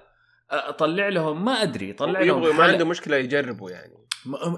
اطلع 0.52 1.10
لهم 1.10 1.46
ما 1.46 1.52
أدري 1.64 1.94
طلع 1.94 2.20
لهم 2.20 2.38
يبغوا 2.38 2.54
ما 2.54 2.64
حلق- 2.64 2.72
عنده 2.74 2.86
مشكلة 2.86 3.18
يجربوا 3.18 3.72
يعني 3.72 3.94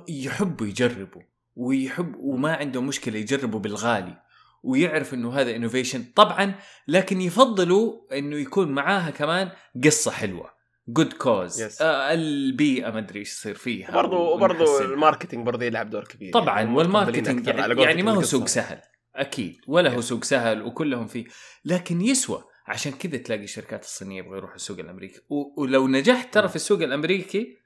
يحبوا 0.10 0.68
يجربوا 0.68 1.22
ويحب 1.56 2.16
وما 2.20 2.54
عندهم 2.56 2.88
مشكلة 2.88 3.18
يجربوا 3.20 3.60
بالغالي 3.60 4.22
ويعرف 4.64 5.14
إنه 5.14 5.34
هذا 5.34 5.56
innovation 5.56 6.04
طبعا 6.16 6.56
لكن 6.88 7.22
يفضلوا 7.22 8.18
إنه 8.18 8.36
يكون 8.38 8.72
معاها 8.72 9.10
كمان 9.10 9.50
قصة 9.84 10.12
حلوة 10.12 10.58
good 10.88 11.14
cause 11.14 11.64
Yes. 11.64 11.82
آه 11.82 12.14
البيئة 12.14 12.92
ما 12.92 13.00
أدري 13.00 13.20
إيش 13.20 13.32
يصير 13.32 13.56
فيها 13.56 13.92
برضو 13.92 14.34
وبرضو. 14.34 14.80
ال 14.82 14.88
marketing 14.88 15.46
برضو 15.46 15.66
يلعب 15.66 15.90
دور 15.90 16.04
كبير 16.04 16.34
طبعا 16.34 16.60
يعني 16.60 16.76
وال 16.76 16.89
marketing 16.89 17.48
يعني, 17.48 17.82
يعني 17.82 18.04
ما 18.04 18.12
هو. 18.12 18.22
سوق 18.22 18.48
سهل 18.48 18.82
أكيد 19.16 19.58
ولا 19.68 19.90
هو. 19.96 20.02
سوق 20.02 20.24
سهل 20.24 20.62
وكلهم 20.62 21.08
فيه 21.08 21.26
لكن 21.66 22.02
يسوى 22.02 22.44
عشان 22.68 22.92
كذا 22.92 23.18
تلاقي 23.18 23.44
الشركات 23.44 23.84
الصينية 23.84 24.18
يبغوا 24.20 24.38
يروحوا 24.38 24.56
السوق 24.56 24.80
الأمريكي 24.80 25.20
ولو 25.58 25.88
نجحت 25.88 26.34
ترى. 26.34 26.48
في 26.48 26.56
السوق 26.56 26.82
الأمريكي 26.82 27.58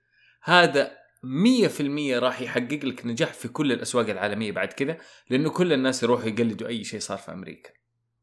هذا 0.43 0.91
100% 1.23 2.19
راح 2.19 2.41
يحقق 2.41 2.79
لك 2.85 3.05
نجاح 3.05 3.33
في 3.33 3.47
كل 3.47 3.71
الأسواق 3.71 4.09
العالمية 4.09 4.51
بعد 4.51 4.67
كذا 4.73 4.97
لأنه 5.29 5.49
كل 5.49 5.73
الناس 5.73 6.03
يروحوا 6.03 6.25
يقلدوا 6.29 6.67
أي 6.67 6.83
شيء 6.83 6.99
صار 6.99 7.17
في 7.17 7.31
أمريكا. 7.31 7.69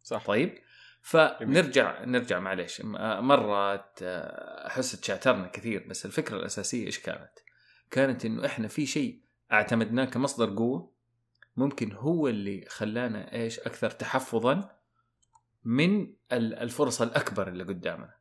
صح. 0.03 0.27
طيب؟ 0.27 0.59
فنرجع 1.03 2.05
نرجع 2.05 2.41
معلش 2.41 2.81
م- 2.81 2.97
آه، 2.97 3.21
مرات 3.21 3.99
آه، 4.03 4.67
أحس 4.67 5.01
تشاترنا 5.01 5.47
كثير 5.47 5.87
بس 5.89 6.07
الفكرة 6.07 6.37
الأساسية 6.37 6.87
إيش 6.87 6.99
كانت؟ 6.99 7.31
كانت 7.91 8.25
إنه 8.25 8.47
إحنا 8.47 8.69
في 8.69 8.87
شيء 8.87 9.21
أعتمدناه 9.53 10.05
كمصدر 10.05 10.55
قوة 10.57 10.93
ممكن 11.57 11.93
هو 11.93 12.29
اللي 12.29 12.65
خلانا 12.69 13.33
إيش 13.35 13.59
أكثر 13.61 13.91
تحفظا 13.91 14.71
من 15.65 16.01
ال- 16.33 16.55
الفرص 16.55 17.03
الأكبر 17.03 17.49
اللي 17.49 17.65
قدامنا. 17.65 18.15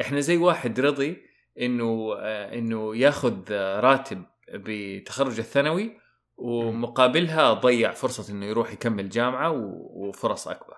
إحنا 0.00 0.20
زي 0.20 0.36
واحد 0.36 0.80
رضي 0.80 1.26
إنه 1.60 2.14
آه، 2.18 2.54
إنه 2.54 2.96
ياخذ 2.96 3.38
آه، 3.50 3.80
راتب 3.80 4.24
بتخرج 4.54 5.38
الثانوي 5.38 6.00
ومقابلها 6.36 7.52
ضيع 7.52 7.92
فرصة 7.92 8.32
إنه 8.32 8.46
يروح 8.46 8.72
يكمل 8.72 9.08
جامعة 9.08 9.52
وفرص 9.94 10.48
أكبر. 10.48 10.76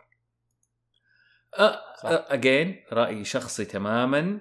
again 2.05 2.85
رأيي 2.93 3.25
شخصي 3.25 3.65
تماما 3.65 4.41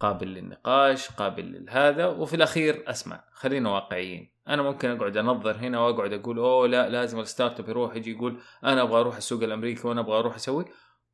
قابل 0.00 0.28
للنقاش 0.28 1.10
قابل 1.10 1.64
لهذا 1.64 2.06
وفي 2.06 2.36
الأخير 2.36 2.84
أسمع 2.86 3.24
خلينا 3.32 3.70
واقعيين. 3.70 4.32
أنا 4.48 4.62
ممكن 4.62 4.90
أقعد 4.90 5.16
أنظر 5.16 5.56
هنا 5.56 5.80
وأقعد 5.80 6.12
أقول 6.12 6.38
أوه 6.38 6.66
لا 6.66 6.88
لازم 6.88 7.20
ال 7.20 7.60
startup 7.60 7.68
يروح 7.68 7.96
يجي 7.96 8.10
يقول 8.10 8.40
أنا 8.64 8.82
أبغى 8.82 9.00
أروح 9.00 9.16
السوق 9.16 9.42
الأمريكي 9.42 9.88
وأنا 9.88 10.00
أبغى 10.00 10.18
أروح 10.18 10.34
أسوي. 10.34 10.64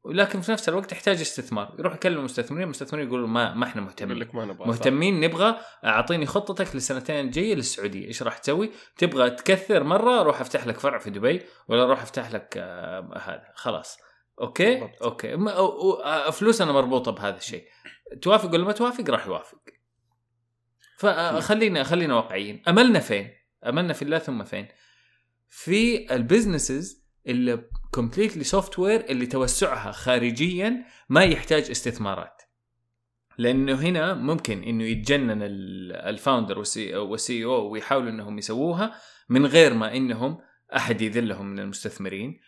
ولكن 0.04 0.40
في 0.40 0.52
نفس 0.52 0.68
الوقت 0.68 0.92
يحتاج 0.92 1.20
استثمار. 1.20 1.74
يروح 1.78 1.94
يكلم 1.94 2.18
المستثمرين 2.18 2.64
المستثمرين 2.64 3.06
يقولوا 3.06 3.28
ما 3.28 3.54
ما 3.54 3.64
إحنا 3.64 3.82
يقول 3.82 3.86
مهتمين 3.86 4.18
لك 4.18 4.34
ما 4.34 4.44
نبغى. 4.44 4.68
مهتمين 4.68 5.20
نبغى 5.20 5.56
أعطيني 5.84 6.26
خطتك 6.26 6.74
للسنتين 6.74 7.26
الجايه 7.26 7.54
للسعودية. 7.54 8.06
إيش 8.06 8.22
راح 8.22 8.38
تسوي؟ 8.38 8.70
تبغى 8.96 9.30
تكثر 9.30 9.84
مرة 9.84 10.22
روح 10.22 10.40
أفتح 10.40 10.66
لك 10.66 10.78
فرع 10.78 10.98
في 10.98 11.10
دبي 11.10 11.42
ولا 11.68 11.82
أروح 11.82 12.02
أفتح 12.02 12.30
لك 12.30 12.54
آه، 12.56 13.18
هذا. 13.22 13.52
خلاص. 13.54 13.98
okay؟ 14.40 14.74
بالضبط. 14.74 15.02
okay. 15.02 15.34
آه، 15.34 16.30
فلوسنا 16.30 16.72
مربوطة 16.72 17.12
بهذا 17.12 17.36
الشيء. 17.36 17.64
توافق 18.22 18.52
ولا 18.52 18.64
ما 18.64 18.72
توافق؟ 18.72 19.10
راح 19.10 19.26
يوافق. 19.26 19.58
فخلينا 20.98 21.82
خلينا 21.84 22.14
واقعيين. 22.14 22.62
أملنا 22.68 22.98
فين؟ 22.98 23.30
أملنا 23.66 23.92
في 23.92 24.02
الله 24.02 24.18
ثم 24.18 24.44
فين؟ 24.44 24.68
في 25.48 26.14
ال 26.14 26.23
businesses 26.23 27.04
اللي 27.26 27.64
completely 27.94 28.44
software 28.44 29.04
اللي 29.08 29.26
توسعها 29.26 29.92
خارجيا 29.92 30.84
ما 31.08 31.24
يحتاج 31.24 31.70
استثمارات. 31.70 32.42
لأنه 33.38 33.74
هنا 33.74 34.14
ممكن 34.14 34.62
إنه 34.62 34.84
يتجنن 34.84 35.42
ال- 35.42 35.92
ال 35.92 35.99
founder 35.99 36.45
وال 36.45 36.58
CEO 36.58 37.70
ويحاولوا 37.70 38.10
إنهم 38.10 38.38
يسووها 38.38 38.94
من 39.28 39.46
غير 39.46 39.74
ما 39.74 39.96
إنهم 39.96 40.38
أحد 40.76 41.00
يدلهم 41.02 41.46
من 41.46 41.58
المستثمرين. 41.58 42.40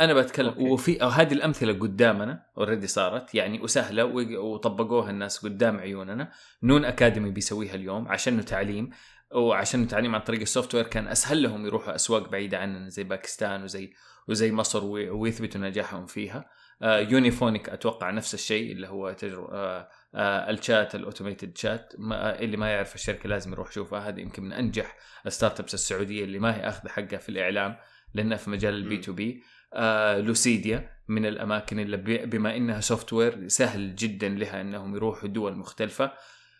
أنا 0.00 0.14
بتكلم 0.14 0.48
okay. 0.48 0.62
وفي 0.62 1.02
أو 1.02 1.08
هذه 1.08 1.32
الأمثلة 1.32 1.72
قدامنا 1.72 2.46
already 2.58 2.86
صارت 2.86 3.34
يعني 3.34 3.60
وسهلة 3.60 4.04
وطبقوها 4.38 5.10
الناس 5.10 5.38
قدام 5.46 5.76
عيوننا. 5.78 6.30
نون 6.62 6.84
أكاديمي 6.84 7.30
بيسويها 7.30 7.74
اليوم 7.74 8.08
عشانه 8.08 8.42
تعليم 8.42 8.90
وعشان 9.34 9.88
تعليم 9.88 10.14
عن 10.14 10.20
طريق 10.20 10.40
ال 10.40 10.74
software 10.74 10.86
كان 10.86 11.08
أسهل 11.08 11.42
لهم 11.42 11.66
يروحوا 11.66 11.94
أسواق 11.94 12.28
بعيدة 12.28 12.58
عننا 12.58 12.88
زي 12.88 13.04
باكستان 13.04 13.62
وزي 13.64 13.92
وزي 14.28 14.52
مصر 14.52 14.84
وي- 14.84 15.10
ويثبتوا 15.10 15.60
نجاحهم 15.60 16.06
فيها. 16.06 16.50
آه 16.82 16.98
Unifonic 16.98 17.68
أتوقع 17.68 18.10
نفس 18.10 18.34
الشيء 18.34 18.72
اللي 18.72 18.88
هو 18.88 19.12
تجربه 19.12 19.52
آه 19.52 19.88
آه 20.14 20.50
الشات 20.50 20.94
ال 20.94 21.00
automated 21.00 21.56
chat 21.58 21.92
ما 21.98 22.40
اللي 22.40 22.56
ما 22.56 22.70
يعرف 22.70 22.94
الشركة 22.94 23.28
لازم 23.28 23.52
يروح 23.52 23.68
يشوفها. 23.70 24.08
هذه 24.08 24.20
يمكن 24.20 24.42
من 24.42 24.52
أنجح 24.52 24.96
ال 25.26 25.60
startups 25.60 25.74
السعودية 25.74 26.24
اللي 26.24 26.38
ما 26.38 26.56
هي 26.56 26.68
أخذ 26.68 26.88
حقها 26.88 27.18
في 27.18 27.28
الإعلام 27.28 27.76
لأنها 28.14 28.36
في 28.36 28.50
مجال 28.50 28.74
ال 28.74 28.96
B2B. 28.96 29.42
آه 29.74 30.18
Lucidya 30.20 30.90
من 31.08 31.26
الأماكن 31.26 31.78
اللي 31.80 31.96
بما 32.26 32.56
إنها 32.56 32.80
software 32.80 33.48
سهل 33.48 33.96
جدا 33.96 34.28
لها 34.28 34.60
إنهم 34.60 34.94
يروحوا 34.96 35.28
دول 35.28 35.56
مختلفة. 35.56 36.12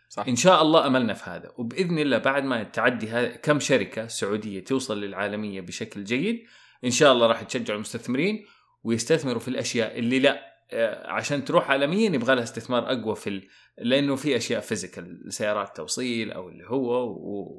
صح. 0.09 0.27
إن 0.29 0.37
شاء 0.37 0.63
الله 0.63 0.87
أملنا 0.87 1.15
في 1.15 1.31
هذا. 1.31 1.53
وبإذن 1.57 1.99
الله 1.99 2.19
بعد 2.19 2.45
ما 2.45 2.63
تعدي 2.63 3.29
كم 3.29 3.61
شركة 3.61 4.07
سعودية 4.07 4.65
توصل 4.65 5.01
للعالمية 5.01 5.61
بشكل 5.61 6.05
جيد 6.05 6.45
إن 6.85 6.91
شاء 6.91 7.13
الله 7.13 7.27
راح 7.27 7.43
تشجع 7.43 7.75
المستثمرين 7.75 8.47
ويستثمروا 8.85 9.41
في 9.41 9.49
الأشياء 9.49 9.99
اللي 9.99 10.19
لا 10.19 10.55
آه، 10.73 11.11
عشان 11.11 11.45
تروح 11.45 11.71
عالميا 11.71 12.11
يبغى 12.11 12.35
لها 12.35 12.45
استثمار 12.45 12.93
أقوى 12.93 13.17
في 13.17 13.31
ال... 13.31 13.49
لأنه 13.79 14.17
في 14.17 14.37
أشياء 14.37 14.61
physical 14.61 15.33
سيارات 15.33 15.77
توصيل 15.77 16.33
أو 16.33 16.49
اللي 16.49 16.65
هو 16.67 17.17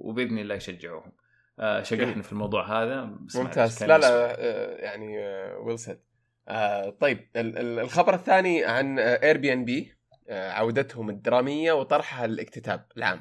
وبإذن 0.10 0.40
الله 0.40 0.56
يشجعوهم. 0.56 1.12
آه 1.60 1.84
شجعنا 1.84 2.22
في 2.22 2.32
الموضوع 2.32 2.84
هذا. 2.84 3.18
ممتاز. 3.36 3.84
لا 3.84 3.98
لا 3.98 4.36
آه 4.40 4.76
يعني 4.76 5.18
well 5.58 5.80
said 5.80 6.00
آه 6.48 6.90
طيب 6.90 7.30
الخبر 7.36 8.14
الثاني 8.14 8.66
عن 8.66 9.00
Airbnb 9.00 9.96
عودتهم 10.30 11.10
الدرامية 11.10 11.74
وطرحها 11.74 12.28
للاكتتاب 12.28 12.86
العام. 12.98 13.20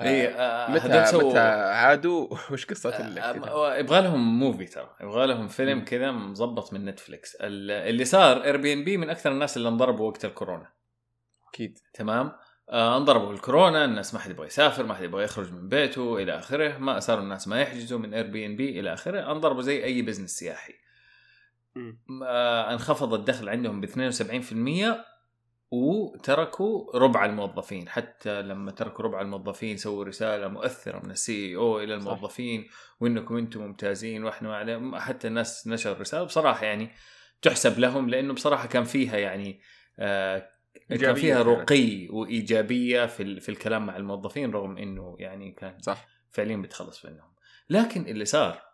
اي 0.00 0.28
آه, 0.28 0.30
آه، 0.38 0.70
متى 0.70 1.06
سو... 1.06 1.28
متى 1.28 1.38
عادوا؟ 1.38 2.28
وش 2.52 2.66
قصة 2.66 2.90
آه 2.90 3.76
يبغى 3.76 4.00
لهم 4.00 4.38
movie 4.38 4.64
ترى. 4.64 4.96
يبغى 5.00 5.26
لهم 5.26 5.48
فيلم 5.48 5.84
كذا 5.84 6.10
مظبط 6.10 6.72
من 6.72 6.84
Netflix 6.84 7.36
اللي 7.40 8.04
صار 8.04 8.44
Airbnb 8.44 8.96
من 8.96 9.10
أكثر 9.10 9.32
الناس 9.32 9.56
اللي 9.56 9.68
انضربوا 9.68 10.08
وقت 10.08 10.24
الكورونا. 10.24 10.72
أكيد. 11.48 11.78
تمام؟ 11.94 12.32
آه 12.70 12.96
انضربوا 12.96 13.32
الكورونا 13.32 13.84
الناس 13.84 14.14
ما 14.14 14.20
حد 14.20 14.30
يبغى 14.30 14.46
يسافر 14.46 14.84
ما 14.86 14.94
حد 14.94 15.02
يبغى 15.02 15.24
يخرج 15.24 15.52
من 15.52 15.68
بيته 15.68 16.22
إلى 16.22 16.38
آخره 16.38 16.78
ما 16.78 17.00
صاروا 17.00 17.22
الناس 17.22 17.48
ما 17.48 17.60
يحجزوا 17.60 17.98
من 17.98 18.14
Airbnb 18.14 18.80
إلى 18.80 18.92
آخره 18.92 19.32
انضربوا 19.32 19.62
زي 19.62 19.84
أي 19.84 20.02
business 20.02 20.30
سياحي. 20.30 20.74
آه 22.26 22.72
انخفض 22.72 23.14
الدخل 23.14 23.48
عندهم 23.48 23.80
ب 23.80 23.86
72% 23.86 25.13
وتركوا 25.74 26.98
ربع 26.98 27.24
الموظفين. 27.24 27.88
حتى 27.88 28.42
لما 28.42 28.70
تركوا 28.70 29.04
ربع 29.04 29.20
الموظفين 29.20 29.76
سووا 29.76 30.04
رسالة 30.04 30.48
مؤثرة 30.48 31.00
من 31.04 31.10
ال 31.10 31.56
CEO 31.56 31.80
إلى 31.80 31.94
الموظفين 31.94 32.66
صح. 32.68 32.96
وإنكم 33.00 33.36
أنتم 33.36 33.60
ممتازين 33.60 34.24
وإحنا 34.24 34.78
ما 34.78 35.00
حتى 35.00 35.28
الناس 35.28 35.66
نشروا 35.68 35.98
رسالة. 35.98 36.24
بصراحة 36.24 36.66
يعني 36.66 36.90
تحسب 37.42 37.78
لهم 37.78 38.10
لأنه 38.10 38.34
بصراحة 38.34 38.68
كان 38.68 38.84
فيها 38.84 39.16
يعني 39.16 39.60
آه 39.98 40.50
كان 40.88 41.14
فيها 41.14 41.42
رقي 41.42 42.08
وإيجابية 42.08 43.06
في 43.06 43.40
في 43.40 43.48
الكلام 43.48 43.86
مع 43.86 43.96
الموظفين 43.96 44.50
رغم 44.50 44.78
إنه 44.78 45.16
يعني 45.18 45.52
كان 45.52 45.78
صح. 45.80 46.06
فعليا 46.30 46.56
بتخلص 46.56 47.04
منهم. 47.06 47.34
لكن 47.70 48.08
اللي 48.08 48.24
صار 48.24 48.73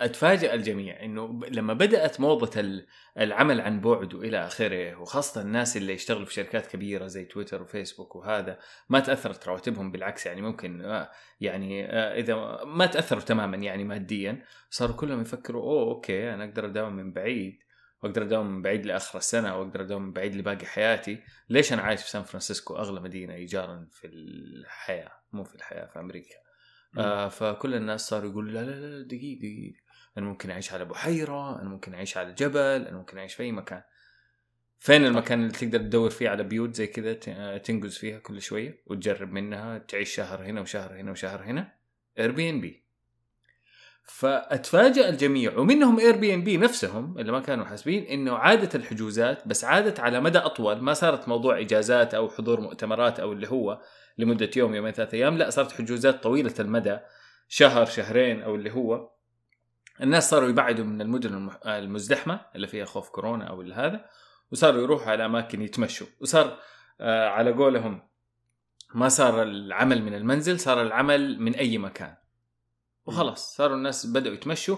اتفاجئ 0.00 0.54
الجميع 0.54 1.04
إنه 1.04 1.40
لما 1.48 1.74
بدأت 1.74 2.20
موضة 2.20 2.82
العمل 3.18 3.60
عن 3.60 3.80
بعد 3.80 4.14
وإلى 4.14 4.46
آخره 4.46 4.96
وخاصة 4.96 5.40
الناس 5.40 5.76
اللي 5.76 5.92
يشتغلوا 5.92 6.26
في 6.26 6.34
شركات 6.34 6.66
كبيرة 6.66 7.06
زي 7.06 7.24
تويتر 7.24 7.62
وفيسبوك 7.62 8.16
وهذا 8.16 8.58
ما 8.88 9.00
تأثرت 9.00 9.48
رواتبهم 9.48 9.90
بالعكس 9.90 10.26
يعني 10.26 10.42
ممكن 10.42 10.80
آه، 10.80 11.10
يعني 11.40 11.86
آه، 11.86 12.14
إذا 12.14 12.64
ما 12.64 12.86
تأثروا 12.86 13.22
تماما 13.22 13.56
يعني 13.56 13.84
ماديا 13.84 14.42
صاروا 14.70 14.96
كلهم 14.96 15.20
يفكروا 15.20 15.62
أوه 15.62 15.94
okay 15.94 16.34
أنا 16.34 16.44
أقدر 16.44 16.66
أداوم 16.66 16.92
من 16.92 17.12
بعيد 17.12 17.58
وأقدر 18.02 18.22
أداوم 18.22 18.46
من 18.46 18.62
بعيد 18.62 18.86
لآخر 18.86 19.18
السنة 19.18 19.58
وأقدر 19.58 19.80
أداوم 19.80 20.02
من 20.02 20.12
بعيد 20.12 20.34
لباقي 20.34 20.66
حياتي. 20.66 21.22
ليش 21.48 21.72
أنا 21.72 21.82
عايش 21.82 22.02
في 22.02 22.10
سان 22.10 22.22
فرانسيسكو؟ 22.22 22.76
أغلى 22.76 23.00
مدينة 23.00 23.34
إيجارا 23.34 23.88
في 23.90 24.06
الحياة 24.06 25.12
مو 25.32 25.44
في 25.44 25.54
الحياة 25.54 25.86
في 25.86 25.98
أمريكا. 26.00 26.36
آه 26.98 27.28
فكل 27.28 27.74
الناس 27.74 28.08
صاروا 28.08 28.30
يقولوا 28.30 28.52
لا 28.52 28.64
لا 28.64 28.80
لا 28.80 29.06
دقيقه 29.06 29.38
دقيقه 29.38 29.87
أنا 30.18 30.26
ممكن 30.26 30.50
أعيش 30.50 30.72
على 30.72 30.84
بحيرة 30.84 31.60
أنا 31.60 31.68
ممكن 31.68 31.94
أعيش 31.94 32.16
على 32.16 32.32
جبل 32.32 32.86
أنا 32.88 32.96
ممكن 32.96 33.18
أعيش 33.18 33.34
في 33.34 33.42
أي 33.42 33.52
مكان. 33.52 33.82
فين 34.78 35.04
المكان 35.06 35.40
اللي 35.40 35.52
تقدر 35.52 35.78
تدور 35.78 36.10
فيه 36.10 36.28
على 36.28 36.42
بيوت 36.42 36.74
زي 36.74 36.86
كذا 36.86 37.12
تنقز 37.58 37.98
فيها 37.98 38.18
كل 38.18 38.42
شوية 38.42 38.82
وتجرب 38.86 39.32
منها 39.32 39.78
تعيش 39.78 40.14
شهر 40.14 40.44
هنا 40.44 40.60
وشهر 40.60 41.00
هنا 41.00 41.10
وشهر 41.10 41.42
هنا؟ 41.42 41.72
Airbnb 42.18 42.84
فأتفاجأ 44.04 45.08
الجميع 45.08 45.58
ومنهم 45.58 45.98
Airbnb 45.98 46.56
نفسهم 46.56 47.18
اللي 47.18 47.32
ما 47.32 47.40
كانوا 47.40 47.64
حاسبين 47.64 48.04
إنه 48.04 48.36
عادت 48.36 48.74
الحجوزات 48.74 49.48
بس 49.48 49.64
عادت 49.64 50.00
على 50.00 50.20
مدى 50.20 50.38
أطول 50.38 50.80
ما 50.80 50.94
صارت 50.94 51.28
موضوع 51.28 51.60
إجازات 51.60 52.14
أو 52.14 52.28
حضور 52.28 52.60
مؤتمرات 52.60 53.20
أو 53.20 53.32
اللي 53.32 53.48
هو 53.48 53.80
لمدة 54.18 54.50
يوم 54.56 54.74
يومين 54.74 54.92
ثلاثة 54.92 55.16
أيام 55.16 55.38
لا 55.38 55.50
صارت 55.50 55.72
حجوزات 55.72 56.22
طويلة 56.22 56.54
المدى 56.60 56.98
شهر 57.48 57.86
شهرين 57.86 58.42
أو 58.42 58.54
اللي 58.54 58.70
هو. 58.70 59.17
الناس 60.02 60.30
صاروا 60.30 60.48
يبعدوا 60.48 60.84
من 60.84 61.00
المدن 61.00 61.50
المزدحمة 61.66 62.40
اللي 62.54 62.66
فيها 62.66 62.84
خوف 62.84 63.08
كورونا 63.08 63.44
أو 63.44 63.60
اللي 63.60 63.74
هذا 63.74 64.04
وصاروا 64.52 64.82
يروحوا 64.82 65.10
على 65.10 65.24
أماكن 65.24 65.62
يتمشوا. 65.62 66.06
وصار 66.20 66.58
آه 67.00 67.28
على 67.28 67.52
قولهم 67.52 68.08
ما 68.94 69.08
صار 69.08 69.42
العمل 69.42 70.02
من 70.02 70.14
المنزل 70.14 70.60
صار 70.60 70.82
العمل 70.82 71.40
من 71.40 71.54
أي 71.54 71.78
مكان. 71.78 72.14
وخلاص 73.06 73.56
صاروا 73.56 73.76
الناس 73.76 74.06
بدأوا 74.06 74.34
يتمشوا 74.34 74.76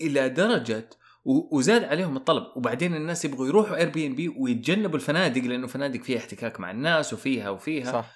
إلى 0.00 0.28
درجة 0.28 0.90
وزاد 1.24 1.84
عليهم 1.84 2.16
الطلب. 2.16 2.46
وبعدين 2.56 2.94
الناس 2.94 3.24
يبغوا 3.24 3.46
يروحوا 3.46 3.76
Airbnb 3.76 4.28
ويتجنبوا 4.28 4.96
الفنادق 4.96 5.42
لأنه 5.42 5.66
فنادق 5.66 6.02
فيها 6.02 6.18
احتكاك 6.18 6.60
مع 6.60 6.70
الناس 6.70 7.12
وفيها 7.12 7.50
وفيها. 7.50 7.92
صح. 7.92 8.10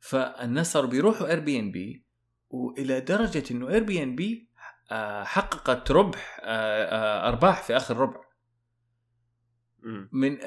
فالناس 0.00 0.72
صاروا 0.72 0.90
بيروحوا 0.90 1.26
Airbnb 1.26 2.06
وإلى 2.50 3.00
درجة 3.00 3.44
إنه 3.50 3.68
Airbnb 3.68 4.47
حققت 5.24 5.90
ربح 5.90 6.40
آه، 6.42 6.84
آه، 6.84 7.28
أرباح 7.28 7.62
في 7.62 7.76
آخر 7.76 7.96
ربع. 7.96 8.20
من 10.12 10.38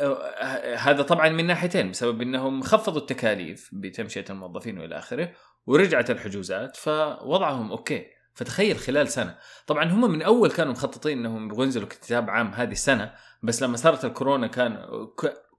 هذا 0.78 1.02
طبعا 1.02 1.30
من 1.30 1.46
ناحيتين 1.46 1.92
بسبب 1.92 2.22
إنهم 2.22 2.62
خفضوا 2.62 3.02
التكاليف 3.02 3.70
بتمشية 3.74 4.26
الموظفين 4.30 4.80
وإلى 4.80 4.98
آخره 4.98 5.32
ورجعت 5.66 6.12
الحجوزات 6.12 6.78
فوضعهم 6.78 7.72
okay. 7.72 8.06
فتخيل 8.34 8.78
خلال 8.78 9.08
سنة. 9.08 9.38
طبعا 9.68 9.84
هم 9.84 10.12
من 10.12 10.22
أول 10.22 10.52
كانوا 10.52 10.72
مخططين 10.72 11.18
إنهم 11.18 11.46
يبغوا 11.46 11.64
ينزلوا 11.64 11.88
اكتتاب 11.88 12.30
عام 12.30 12.48
هذه 12.48 12.72
السنة 12.72 13.14
بس 13.44 13.64
لما 13.64 13.78
صارت 13.78 14.06
الكورونا 14.06 14.48
كان 14.48 14.88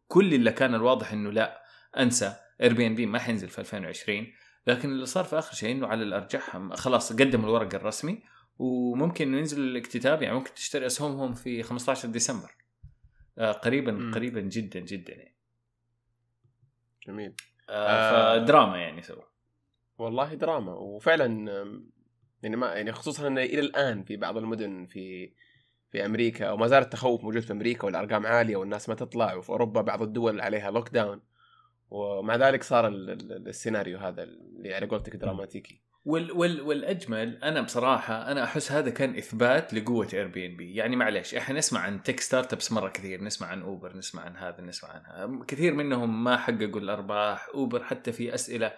كل 0.08 0.34
اللي 0.34 0.52
كان 0.52 0.74
الواضح 0.74 1.12
إنه 1.12 1.30
لا 1.30 1.62
أنسى 1.98 2.34
Airbnb 2.62 3.06
ما 3.06 3.18
حينزل 3.18 3.48
في 3.48 3.58
2020 3.58 4.26
لكن 4.66 4.88
اللي 4.88 5.06
صار 5.06 5.24
في 5.24 5.38
آخر 5.38 5.54
شيء 5.54 5.72
إنه 5.72 5.86
على 5.86 6.02
الأرجح 6.02 6.58
خلاص 6.74 7.12
قدموا 7.12 7.48
الورق 7.48 7.74
الرسمي 7.74 8.22
وممكن 8.58 9.34
ينزل 9.34 9.60
الاكتتاب 9.60 10.22
يعني 10.22 10.34
ممكن 10.34 10.54
تشتري 10.54 10.86
اسهمهم 10.86 11.34
في 11.34 11.62
15 11.62 12.08
ديسمبر. 12.08 12.54
آه 13.38 13.52
قريبا 13.52 13.92
م. 13.92 14.14
قريبا 14.14 14.40
جدا 14.40 14.80
جدا 14.80 15.12
يعني. 15.14 15.36
جميل. 17.06 17.34
آه 17.70 18.38
فدراما 18.38 18.78
يعني 18.78 19.02
سووا 19.02 19.24
والله 19.98 20.34
دراما. 20.34 20.72
وفعلا 20.72 21.26
يعني 22.42 22.56
ما 22.56 22.74
يعني 22.74 22.92
خصوصا 22.92 23.26
إنه 23.26 23.42
إلى 23.42 23.60
الآن 23.60 24.04
في 24.04 24.16
بعض 24.16 24.36
المدن 24.36 24.86
في 24.86 25.32
في 25.90 26.06
أمريكا 26.06 26.46
أو 26.46 26.56
ما 26.56 26.66
زال 26.66 26.82
التخوف 26.82 27.24
موجود 27.24 27.42
في 27.42 27.52
أمريكا 27.52 27.86
والأرقام 27.86 28.26
عالية 28.26 28.56
والناس 28.56 28.88
ما 28.88 28.94
تطلع 28.94 29.34
وفي 29.34 29.50
أوروبا 29.50 29.80
بعض 29.80 30.02
الدول 30.02 30.40
عليها 30.40 30.70
lockdown 30.70 31.20
ومع 31.90 32.36
ذلك 32.36 32.62
صار 32.62 32.88
السيناريو 32.88 33.98
هذا 33.98 34.22
اللي 34.22 34.74
على 34.74 34.86
قولتك 34.86 35.16
دراماتيكي. 35.16 35.82
وال 36.04 36.32
وال 36.32 36.60
والأجمل 36.60 37.44
أنا 37.44 37.60
بصراحة 37.60 38.30
أنا 38.32 38.44
أحس 38.44 38.72
هذا 38.72 38.90
كان 38.90 39.16
إثبات 39.16 39.74
لقوة 39.74 40.08
Airbnb 40.14 40.74
يعني 40.74 40.96
معلش 40.96 41.34
إحنا 41.34 41.58
نسمع 41.58 41.80
عن 41.80 42.02
tech 42.02 42.20
startups 42.20 42.72
مرة 42.72 42.88
كثير 42.88 43.24
نسمع 43.24 43.46
عن 43.48 43.62
Uber 43.62 43.96
نسمع 43.96 44.22
عن 44.22 44.36
هذا 44.36 44.60
نسمع 44.60 44.90
عن 44.90 45.02
هذا. 45.06 45.44
كثير 45.44 45.74
منهم 45.74 46.24
ما 46.24 46.36
حققوا 46.36 46.80
الأرباح 46.80 47.48
Uber 47.54 47.84
حتى 47.84 48.12
في 48.12 48.34
أسئلة 48.34 48.72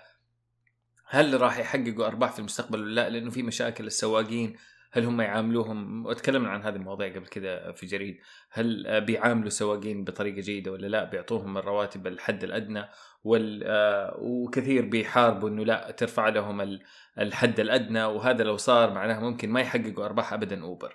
هل 1.06 1.40
راح 1.40 1.58
يحققوا 1.58 2.06
أرباح 2.06 2.32
في 2.32 2.38
المستقبل 2.38 2.80
ولا 2.80 2.94
لا 2.94 3.10
لأنه 3.10 3.30
في 3.30 3.42
مشاكل 3.42 3.87
السواقين. 3.87 4.56
هل 4.96 5.04
هم 5.04 5.20
يعاملوهم 5.20 6.07
وتكلمنا 6.07 6.50
عن 6.50 6.62
هذه 6.62 6.76
المواضيع 6.76 7.09
قبل 7.09 7.26
كذا 7.26 7.72
في 7.72 7.87
جريد. 7.87 8.18
هل 8.50 9.00
بيعاملوا 9.00 9.46
السواقين 9.46 10.04
بطريقة 10.04 10.40
جيدة 10.40 10.72
ولا 10.72 10.87
لا؟ 10.87 11.04
بيعطوهم 11.04 11.59
الرواتب 11.59 12.07
الحد 12.07 12.44
الأدنى 12.44 12.85
وال 13.24 13.62
آه، 13.66 14.16
وكثير 14.20 14.85
بيحاربوا 14.85 15.48
إنه 15.48 15.64
لا 15.64 15.90
ترفع 15.90 16.28
لهم 16.28 16.78
الحد 17.18 17.61
الأدنى. 17.61 18.04
وهذا 18.04 18.44
لو 18.44 18.57
صار 18.57 18.92
معناه 18.92 19.20
ممكن 19.20 19.50
ما 19.50 19.61
يحققوا 19.61 20.04
أرباح 20.04 20.33
ابدا 20.33 20.62
Uber. 20.62 20.94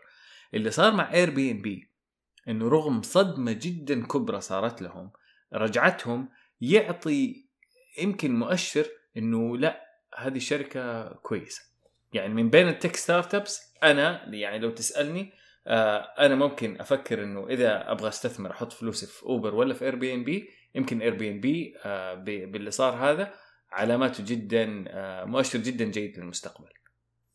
اللي 0.54 0.72
صار 0.72 0.94
مع 0.94 1.14
Airbnb 1.14 1.92
إنه 2.48 2.70
رغم 2.70 3.02
صدمة 3.02 3.52
جدا 3.52 4.06
كبرى 4.06 4.42
صارت 4.42 4.82
لهم 4.82 5.12
رجعتهم 5.54 6.30
يعطي 6.62 7.46
يمكن 8.02 8.40
مؤشر 8.40 8.86
إنه 9.18 9.58
لا 9.58 9.86
هذه 10.18 10.38
الشركة 10.38 11.10
كويسة. 11.10 11.62
يعني 12.14 12.34
من 12.34 12.50
بين 12.50 12.68
ال 12.68 12.96
tech 12.96 13.36
startups 13.36 13.69
أنا 13.84 14.36
يعني 14.36 14.60
لو 14.60 14.70
تسألني 14.70 15.34
آه 15.68 15.98
أنا 15.98 16.36
ممكن 16.36 16.82
أفكر 16.82 17.24
إنه 17.24 17.48
إذا 17.48 17.92
أبغى 17.92 18.08
أستثمر 18.08 18.52
أحط 18.52 18.74
فلوسي 18.74 19.06
في 19.06 19.24
Uber 19.24 19.56
ولا 19.56 19.74
في 19.74 19.86
Airbnb 19.86 20.50
يمكن 20.76 21.02
Airbnb 21.02 22.46
باللي 22.46 22.72
صار 22.72 22.94
هذا 22.94 23.34
علاماته 23.72 24.24
جدا 24.28 24.86
آه 24.88 25.26
مؤشر 25.26 25.60
جدا 25.60 25.86
جيد 25.86 26.20
للمستقبل. 26.20 26.70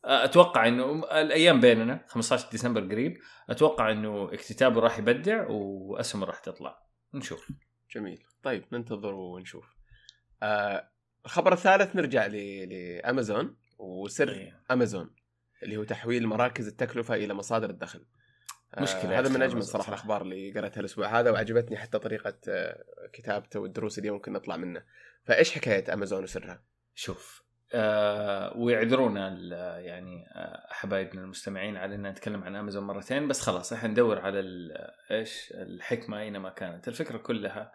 آه 0.05 0.25
أتوقع 0.25 0.69
إنه 0.69 1.05
الأيام 1.21 1.61
بيننا 1.61 2.05
15 2.09 2.51
ديسمبر 2.51 2.81
قريب 2.81 3.19
أتوقع 3.51 3.93
إنه 3.93 4.35
اكتتابه 4.35 4.81
راح 4.81 4.99
يبدع 4.99 5.47
واسهمه 5.49 6.27
راح 6.27 6.39
تطلع. 6.39 6.79
نشوف. 7.15 7.49
جميل. 7.91 8.25
طيب 8.43 8.65
ننتظر 8.73 9.15
ونشوف. 9.15 9.75
آه 10.43 10.91
الخبر 11.25 11.53
الثالث 11.53 11.97
نرجع 11.97 12.27
لأمازون 12.27 13.57
وسر 13.79 14.33
إيه. 14.33 14.63
أمازون. 14.71 15.11
اللي 15.65 15.77
هو 15.77 15.85
تحويل 15.85 16.27
مراكز 16.27 16.69
التكلفة 16.69 17.15
إلى 17.15 17.35
مصادر 17.35 17.71
الدخل 17.71 18.05
آه، 18.75 18.83
مشكلة 18.83 19.13
يا 19.13 19.21
هذا 19.21 19.29
من 19.29 19.43
أجمل 19.43 19.63
صراحة 19.63 19.85
صراحة. 19.85 19.89
الأخبار 19.95 20.23
اللي 20.23 20.53
قرأتها 20.53 20.81
الأسبوع 20.81 21.21
هذا 21.21 21.31
وعجبتني 21.31 21.77
حتى 21.77 21.99
طريقة 21.99 22.35
آه، 22.49 22.85
كتابته 23.13 23.61
والدروس 23.61 23.99
اللي 23.99 24.11
ممكن 24.11 24.33
نطلع 24.33 24.57
منه 24.57 24.83
فإيش 25.25 25.53
حكاية 25.53 25.95
أمازون 25.95 26.23
وسرها؟ 26.23 26.63
شوف 26.95 27.45
آه 27.73 28.57
ويعذرونا 28.57 29.29
ال- 29.29 29.85
يعني 29.85 30.27
آه، 30.35 30.67
حبايبنا 30.71 31.23
المستمعين 31.23 31.77
على 31.77 31.95
ان 31.95 32.07
نتكلم 32.07 32.45
عن 32.45 32.57
أمازون 32.57 32.85
مرتين 32.85 33.29
بس 33.29 33.41
خلاص 33.41 33.73
إحنا 33.73 33.89
ندور 33.89 34.19
على 34.19 34.41
إيش 35.11 35.53
الحكمة 35.55 36.21
اينما 36.21 36.51
كانت 36.51 36.89
الفكرة 36.89 37.19
كلها 37.19 37.73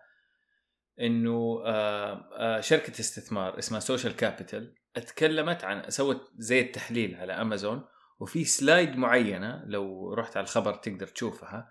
إنه 0.99 1.61
آه 1.65 2.29
آه 2.37 2.59
شركة 2.61 2.99
استثمار 2.99 3.59
اسمها 3.59 3.79
Social 3.79 4.15
Capital 4.15 4.75
أتكلمت 4.95 5.63
عن 5.63 5.89
سوت 5.89 6.31
زي 6.37 6.59
التحليل 6.61 7.15
على 7.15 7.33
أمازون 7.33 7.85
وفي 8.19 8.45
slide 8.45 8.95
معينة 8.95 9.63
لو 9.65 10.13
رحت 10.13 10.37
على 10.37 10.43
الخبر 10.43 10.73
تقدر 10.73 11.07
تشوفها. 11.07 11.69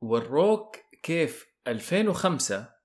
وروك 0.00 0.76
كيف 1.02 1.46
2005 1.66 2.78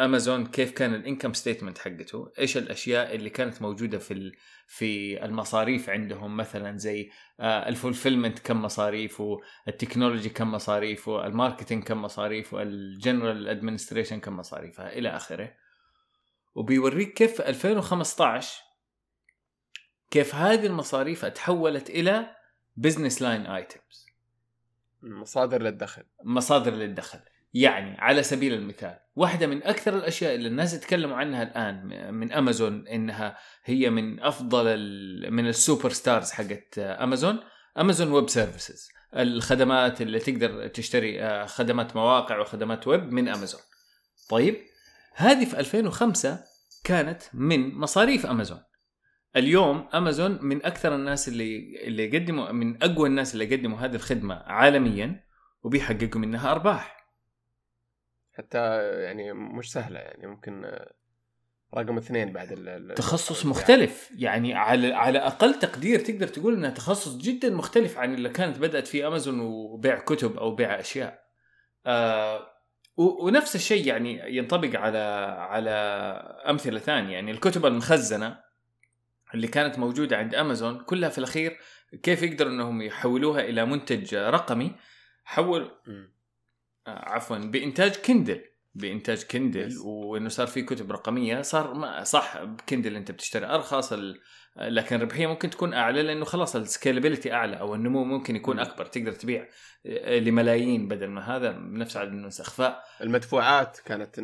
أمازون 0.00 0.46
كيف 0.46 0.72
كان 0.72 0.94
ال 0.94 0.99
income 0.99 1.32
statement 1.32 1.78
حقته 1.78 2.32
إيش 2.38 2.56
الأشياء 2.56 3.14
اللي 3.14 3.30
كانت 3.30 3.62
موجودة 3.62 3.98
في 3.98 4.32
في 4.66 5.24
المصاريف 5.24 5.90
عندهم؟ 5.90 6.36
مثلا 6.36 6.78
زي 6.78 7.10
آه، 7.40 7.68
ال 7.68 7.74
fulfillment 7.74 8.38
كم 8.38 8.62
مصاريفه 8.62 9.40
ال 9.68 9.74
technology 9.74 10.28
كم 10.28 10.52
مصاريفه 10.52 11.26
ال 11.26 11.32
marketing 11.32 11.84
كم 11.84 12.02
مصاريفه 12.02 12.62
ال 12.62 12.73
general 12.73 13.48
administration 13.48 14.20
كم 14.20 14.36
مصاريفها 14.36 14.92
إلى 14.92 15.08
آخره. 15.08 15.54
وبيوريك 16.54 17.12
كيف 17.12 17.32
في 17.36 17.48
2015 17.48 18.71
كيف 20.12 20.34
هذه 20.34 20.66
المصاريف 20.66 21.24
تحولت 21.24 21.90
إلى 21.90 22.36
business 22.76 23.22
line 23.22 23.46
items 23.46 24.06
مصادر 25.02 25.62
للدخل. 25.62 26.02
مصادر 26.24 26.74
للدخل. 26.74 27.18
يعني 27.54 27.96
على 27.98 28.22
سبيل 28.22 28.54
المثال 28.54 28.98
واحدة 29.16 29.46
من 29.46 29.62
أكثر 29.62 29.96
الأشياء 29.96 30.34
اللي 30.34 30.48
الناس 30.48 30.74
يتكلموا 30.74 31.16
عنها 31.16 31.42
الآن 31.42 32.14
من 32.14 32.32
أمازون 32.32 32.88
إنها 32.88 33.38
هي 33.64 33.90
من 33.90 34.20
أفضل 34.20 34.76
من 35.30 35.48
ال 35.48 35.90
superstars 35.90 36.30
حقت 36.30 36.78
أمازون 36.78 37.40
Amazon 37.78 38.12
Web 38.12 38.28
Services 38.28 38.88
الخدمات 39.16 40.02
اللي 40.02 40.18
تقدر 40.18 40.68
تشتري 40.68 41.22
آه، 41.22 41.46
خدمات 41.46 41.96
مواقع 41.96 42.38
وخدمات 42.38 42.88
ويب 42.88 43.12
من 43.12 43.28
أمازون 43.28 43.60
طيب 44.28 44.56
هذه 45.14 45.44
في 45.44 45.60
2005 45.60 46.44
كانت 46.84 47.22
من 47.34 47.74
مصاريف 47.74 48.26
أمازون 48.26 48.60
اليوم 49.36 49.88
امازون 49.94 50.38
من 50.42 50.66
أكثر 50.66 50.94
الناس 50.94 51.28
اللي 51.28 51.80
اللي 51.84 52.04
يقدموا 52.04 52.52
من 52.52 52.82
أقوى 52.82 53.08
الناس 53.08 53.34
اللي 53.34 53.44
يقدموا 53.54 53.78
هذه 53.78 53.94
الخدمة 53.94 54.34
عالميا 54.34 55.24
وبيحققوا 55.62 56.20
منها 56.20 56.52
أرباح. 56.52 56.96
حتى 58.32 58.58
يعني 59.02 59.32
مش 59.32 59.72
سهلة 59.72 59.98
يعني 60.00 60.26
ممكن 60.26 60.64
آه، 60.64 60.92
رقم 61.76 61.96
اثنين 61.96 62.32
بعد 62.32 62.52
ال- 62.52 62.94
تخصص 62.94 63.46
مختلف. 63.46 64.10
يعني 64.16 64.54
على 64.54 64.92
على 64.94 65.18
أقل 65.18 65.54
تقدير 65.54 66.00
تقدر 66.00 66.28
تقول 66.28 66.54
إنها 66.54 66.70
تخصص 66.70 67.16
جدا 67.16 67.50
مختلف 67.50 67.98
عن 67.98 68.14
اللي 68.14 68.28
كانت 68.28 68.58
بدأت 68.58 68.86
فيه 68.86 69.08
امازون 69.08 69.40
وبيع 69.40 69.98
كتب 69.98 70.36
أو 70.36 70.54
بيع 70.54 70.80
أشياء. 70.80 71.22
آه 71.86 72.46
ونفس 72.96 73.56
الشيء 73.56 73.86
يعني 73.86 74.36
ينطبق 74.36 74.78
على 74.80 74.98
على 75.38 75.70
أمثلة 76.48 76.78
ثانية. 76.78 77.12
يعني 77.14 77.30
الكتب 77.30 77.66
المخزنة 77.66 78.51
اللي 79.34 79.48
كانت 79.48 79.78
موجودة 79.78 80.16
عند 80.16 80.34
أمازون 80.34 80.78
كلها 80.78 81.08
في 81.08 81.18
الأخير 81.18 81.58
كيف 82.02 82.22
يقدروا 82.22 82.52
إنهم 82.52 82.82
يحولوها 82.82 83.40
إلى 83.40 83.66
منتج 83.66 84.14
رقمي 84.14 84.72
حول. 85.24 85.70
آه، 86.86 87.10
عفوا 87.10 87.38
بإنتاج 87.38 87.96
Kindle 87.96 88.44
بإنتاج 88.74 89.22
Kindle. 89.22 89.78
وإنه 89.84 90.28
صار 90.28 90.46
في 90.46 90.62
كتب 90.62 90.92
رقمية 90.92 91.42
صار 91.42 91.74
ما 91.74 92.04
صح 92.04 92.44
ب 92.44 92.51
Kindle 92.51 92.96
أنت 92.96 93.10
بتشتري 93.10 93.46
أرخص 93.46 93.92
ال... 93.92 94.20
لكن 94.56 94.96
الربحية 94.96 95.26
ممكن 95.26 95.50
تكون 95.50 95.74
أعلى 95.74 96.02
لأنه 96.02 96.24
خلاص 96.24 96.56
ال 96.56 96.62
scalability 96.62 97.32
أعلى 97.32 97.60
أو 97.60 97.74
النمو 97.74 98.04
ممكن 98.04 98.36
يكون. 98.36 98.58
أكبر 98.58 98.86
تقدر 98.86 99.12
تبيع 99.12 99.48
آه، 99.86 100.18
لملايين 100.18 100.88
بدل 100.88 101.06
ما 101.06 101.36
هذا 101.36 101.50
بنفس 101.50 101.96
عدد 101.96 102.12
النسخ 102.12 102.50
ف 102.50 102.72
المدفوعات 103.00 103.78
كانت 103.84 104.20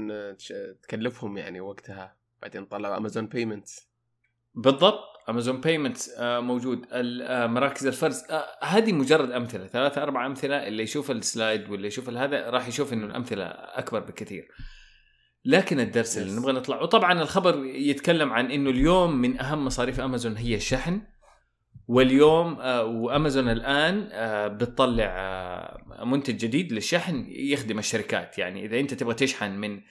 تكلفهم 0.83 1.39
يعني 1.39 1.61
وقتها 1.61 2.17
بعدين 2.43 2.65
طلعوا 2.65 2.97
Amazon 2.97 3.27
Payments 3.27 3.88
بالضبط. 4.59 5.05
Amazon 5.29 5.61
Payments 5.61 6.11
موجود. 6.21 6.87
ال- 6.93 7.23
آه، 7.23 7.47
مراكز 7.47 7.87
الفرز. 7.87 8.23
آه، 8.31 8.45
هذه 8.63 8.93
مجرد 8.93 9.31
أمثلة. 9.31 9.67
ثلاثة 9.67 10.03
أربع 10.03 10.27
أمثلة. 10.27 10.69
اللي 10.69 10.83
يشوف 10.83 11.11
السلايد 11.11 11.71
واللي 11.71 11.87
يشوف 11.87 12.11
هذا 12.11 12.51
راح 12.51 12.69
يشوف 12.69 12.93
إنه 12.93 13.07
الأمثلة 13.07 13.45
أكبر 13.51 14.01
بكثير. 14.01 14.49
لكن 15.45 15.81
الدرس 15.81 16.19
اللي. 16.19 16.37
نبغى 16.41 16.53
نطلع. 16.53 16.83
وطبعا 16.83 17.23
الخبر 17.23 17.65
يتكلم 17.65 18.33
عن 18.33 18.51
إنه 18.51 18.71
اليوم 18.71 19.17
من 19.17 19.41
أهم 19.41 19.65
مصاريف 19.65 20.01
امازون 20.01 20.37
هي 20.37 20.55
الشحن. 20.55 21.01
واليوم 21.89 22.61
آه، 22.61 22.85
وأمازون 22.85 23.49
الآن 23.49 24.09
آه، 24.13 24.49
بتطلع 24.49 25.05
آه، 25.19 26.05
منتج 26.05 26.37
جديد 26.37 26.73
للشحن 26.73 27.27
يخدم 27.29 27.79
الشركات. 27.79 28.39
يعني 28.39 28.65
إذا 28.65 28.81
أنت 28.81 28.95
تبغى 28.95 29.15
تشحن 29.15 29.51
من 29.51 29.77
آه، 29.77 29.83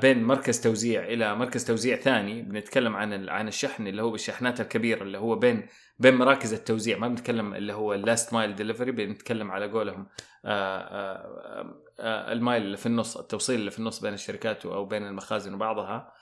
بين 0.00 0.24
مركز 0.24 0.60
توزيع 0.60 1.04
إلى 1.04 1.34
مركز 1.34 1.64
توزيع 1.64 1.96
ثاني. 1.96 2.42
بنتكلم 2.42 2.96
عن 2.96 3.28
عن 3.28 3.48
الشحن 3.48 3.86
اللي 3.86 4.02
هو 4.02 4.10
بالشحنات 4.10 4.60
الكبيرة 4.60 5.02
اللي 5.02 5.18
هو 5.18 5.36
بين 5.36 5.66
بين 5.98 6.14
مراكز 6.14 6.52
التوزيع. 6.52 6.98
ما 6.98 7.08
بنتكلم 7.08 7.54
اللي 7.54 7.72
هو 7.72 7.94
ال 7.94 8.02
last 8.02 8.32
mile 8.32 8.54
delivery 8.54 8.92
بنتكلم 8.92 9.50
على 9.50 9.66
قولهم 9.66 10.06
آه، 10.44 10.78
آه، 10.78 11.82
آه، 12.00 12.32
ال 12.32 12.38
mile 12.38 12.62
اللي 12.62 12.76
في 12.76 12.86
النص 12.86 13.16
التوصيل 13.16 13.60
اللي 13.60 13.70
في 13.70 13.78
النص 13.78 14.00
بين 14.00 14.14
الشركات 14.14 14.66
أو 14.66 14.84
بين 14.84 15.06
المخازن 15.06 15.54
وبعضها. 15.54 16.12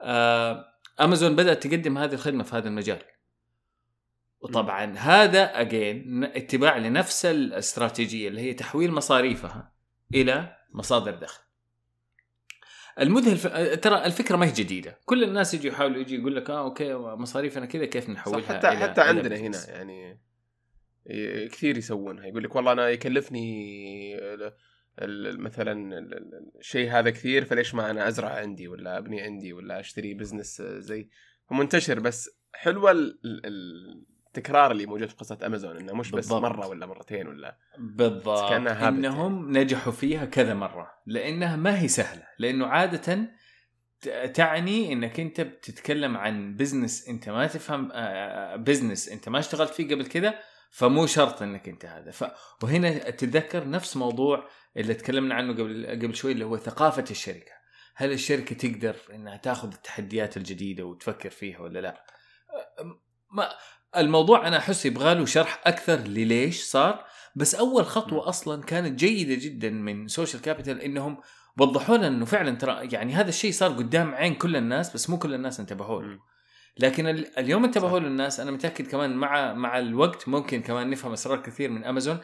آه، 0.00 0.64
امازون 1.00 1.36
بدأت 1.36 1.66
تقدم 1.66 1.98
هذه 1.98 2.14
الخدمة 2.14 2.42
في 2.42 2.56
هذا 2.56 2.68
المجال. 2.68 3.02
وطبعا 4.40 4.94
هذا 4.96 5.60
again 5.60 6.24
اتباع 6.24 6.76
لنفس 6.76 7.26
الاستراتيجية 7.26 8.28
اللي 8.28 8.40
هي 8.40 8.54
تحويل 8.54 8.92
مصاريفها 8.92 9.72
إلى 10.14 10.56
مصادر 10.72 11.14
دخل. 11.14 11.44
المذهل 13.00 13.36
ف... 13.36 13.46
ترى 13.80 14.04
الفكرة 14.04 14.36
ما 14.36 14.46
هي 14.46 14.52
جديدة. 14.52 14.98
كل 15.04 15.24
الناس 15.24 15.54
يجوا 15.54 15.72
يحاولوا 15.72 16.00
يجي 16.00 16.14
يقول 16.16 16.36
لك 16.36 16.50
آه 16.50 16.64
okay 16.64 16.94
مصاريفنا 16.94 17.66
كذا 17.66 17.84
كيف 17.84 18.10
نحولها 18.10 18.40
صح 18.40 18.48
حتى 18.48 18.70
إلى- 18.70 18.74
حتى 18.82 19.00
إلى 19.02 19.08
عندنا 19.08 19.36
هنا 19.36 19.48
business. 19.48 19.68
يعني 19.68 20.20
كثير 21.48 21.78
يسوونها. 21.78 22.26
يقول 22.26 22.44
لك 22.44 22.56
والله 22.56 22.72
أنا 22.72 22.88
يكلفني 22.88 23.44
ال- 25.02 25.40
مثلا 25.40 25.72
ال- 25.98 26.14
ال- 26.14 26.50
الشيء 26.60 26.90
هذا 26.90 27.10
كثير 27.10 27.44
فليش 27.44 27.74
ما 27.74 27.90
أنا 27.90 28.08
أزرع 28.08 28.28
عندي 28.28 28.68
ولا 28.68 28.98
أبني 28.98 29.20
عندي 29.20 29.52
ولا 29.52 29.80
أشتري 29.80 30.14
business 30.14 30.62
زي. 30.62 31.08
هو 31.52 31.56
منتشر 31.56 32.00
بس 32.00 32.30
حلوة 32.54 32.90
ال- 32.90 33.18
ال- 33.24 34.04
التكرار 34.38 34.70
اللي 34.70 34.86
موجود 34.86 35.08
في 35.08 35.16
قصة 35.16 35.38
امازون 35.46 35.76
إنه 35.76 35.94
مش 35.94 36.10
بس 36.10 36.14
بالضبط. 36.14 36.42
مرة 36.42 36.66
ولا 36.66 36.86
مرتين 36.86 37.28
ولا 37.28 37.58
بالضبط. 37.78 38.50
حبيت 38.50 38.52
إنهم 38.82 39.58
نجحوا 39.58 39.92
فيها 39.92 40.24
كذا 40.24 40.54
مرة. 40.54 40.90
لأنها 41.06 41.56
ما 41.56 41.80
هي 41.80 41.88
سهلة. 41.88 42.26
لأنه 42.38 42.66
عادة 42.66 43.28
تعني 44.34 44.92
إنك 44.92 45.20
أنت 45.20 45.40
بتتكلم 45.40 46.16
عن 46.16 46.56
business 46.56 47.08
أنت 47.08 47.28
ما 47.28 47.46
تفهم 47.46 47.88
business 48.64 49.08
أنت 49.08 49.28
ما 49.28 49.38
اشتغلت 49.38 49.70
فيه 49.70 49.94
قبل 49.94 50.06
كذا 50.06 50.34
فمو 50.70 51.06
شرط 51.06 51.42
إنك 51.42 51.68
أنت 51.68 51.84
هذا. 51.84 52.10
ف... 52.10 52.24
وهنا 52.62 53.10
تتذكر 53.10 53.68
نفس 53.68 53.96
موضوع 53.96 54.48
اللي 54.76 54.94
تكلمنا 54.94 55.34
عنه 55.34 55.52
قبل 55.52 55.86
قبل 55.86 56.14
شوي 56.14 56.32
اللي 56.32 56.44
هو 56.44 56.56
ثقافة 56.56 57.04
الشركة. 57.10 57.52
هل 57.96 58.12
الشركة 58.12 58.56
تقدر 58.56 58.96
إنها 59.14 59.36
تاخذ 59.36 59.72
التحديات 59.72 60.36
الجديدة 60.36 60.84
وتفكر 60.84 61.30
فيها 61.30 61.58
ولا 61.60 61.78
لا؟ 61.78 62.04
ما 63.32 63.48
الموضوع 63.96 64.48
أنا 64.48 64.56
أحس 64.58 64.86
يبغى 64.86 65.14
له 65.14 65.24
شرح 65.24 65.60
أكثر 65.66 65.96
لليش 65.96 66.62
صار 66.62 67.04
بس 67.36 67.54
أول 67.54 67.86
خطوة. 67.86 68.28
أصلا 68.28 68.62
كانت 68.62 68.98
جيدة 68.98 69.34
جدا 69.34 69.70
من 69.70 70.08
Social 70.08 70.42
Capital 70.42 70.80
إنهم 70.80 71.20
وضحوا 71.58 71.96
لنا 71.96 72.06
إنه 72.08 72.24
فعلا 72.24 72.56
ترى 72.56 72.88
يعني 72.92 73.12
هذا 73.14 73.28
الشيء 73.28 73.52
صار 73.52 73.70
قدام 73.72 74.14
عين 74.14 74.34
كل 74.34 74.56
الناس 74.56 74.94
بس 74.94 75.10
مو 75.10 75.18
كل 75.18 75.34
الناس 75.34 75.60
انتبهوا 75.60 76.02
له. 76.02 76.18
لكن 76.78 77.06
ال- 77.06 77.38
اليوم 77.38 77.64
انتبهوا. 77.64 77.98
له 78.00 78.06
الناس 78.06 78.40
أنا 78.40 78.50
متأكد 78.50 78.86
كمان 78.86 79.16
مع 79.16 79.52
مع 79.52 79.78
الوقت 79.78 80.28
ممكن 80.28 80.62
كمان 80.62 80.90
نفهم 80.90 81.12
أسرار 81.12 81.42
كثير 81.42 81.70
من 81.70 81.84
امازون 81.84 82.18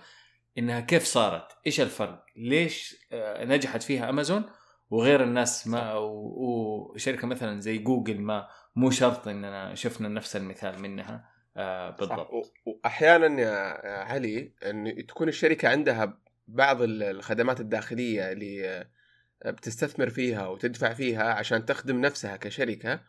إنها 0.59 0.81
كيف 0.81 1.05
صارت 1.05 1.47
إيش 1.67 1.81
الفرق 1.81 2.25
ليش 2.37 2.97
آه، 3.13 3.45
نجحت 3.45 3.83
فيها 3.83 4.11
امازون 4.11 4.45
وغير 4.91 5.23
الناس 5.23 5.67
ما 5.67 5.95
وشركة 5.95 7.27
مثلا 7.27 7.61
زي 7.61 7.79
جوجل 7.79 8.21
ما 8.21 8.49
مو 8.77 8.91
شرط 8.91 9.29
إننا 9.29 9.75
شفنا 9.75 10.09
نفس 10.09 10.37
المثال 10.37 10.83
منها 10.83 11.25
آه 11.61 11.90
بالضبط. 11.90 12.53
وأحيانا 12.66 13.40
يا 13.40 13.55
علي 14.03 14.53
إن 14.66 15.07
تكون 15.09 15.29
الشركة 15.29 15.68
عندها 15.68 16.18
بعض 16.49 16.79
الخدمات 16.83 17.61
الداخلية 17.61 18.33
اللي 18.33 18.87
بتستثمر 19.46 20.11
فيها 20.11 20.49
وتدفع 20.49 20.92
فيها 20.92 21.33
عشان 21.33 21.64
تخدم 21.66 22.01
نفسها 22.01 22.37
كشركة 22.37 23.01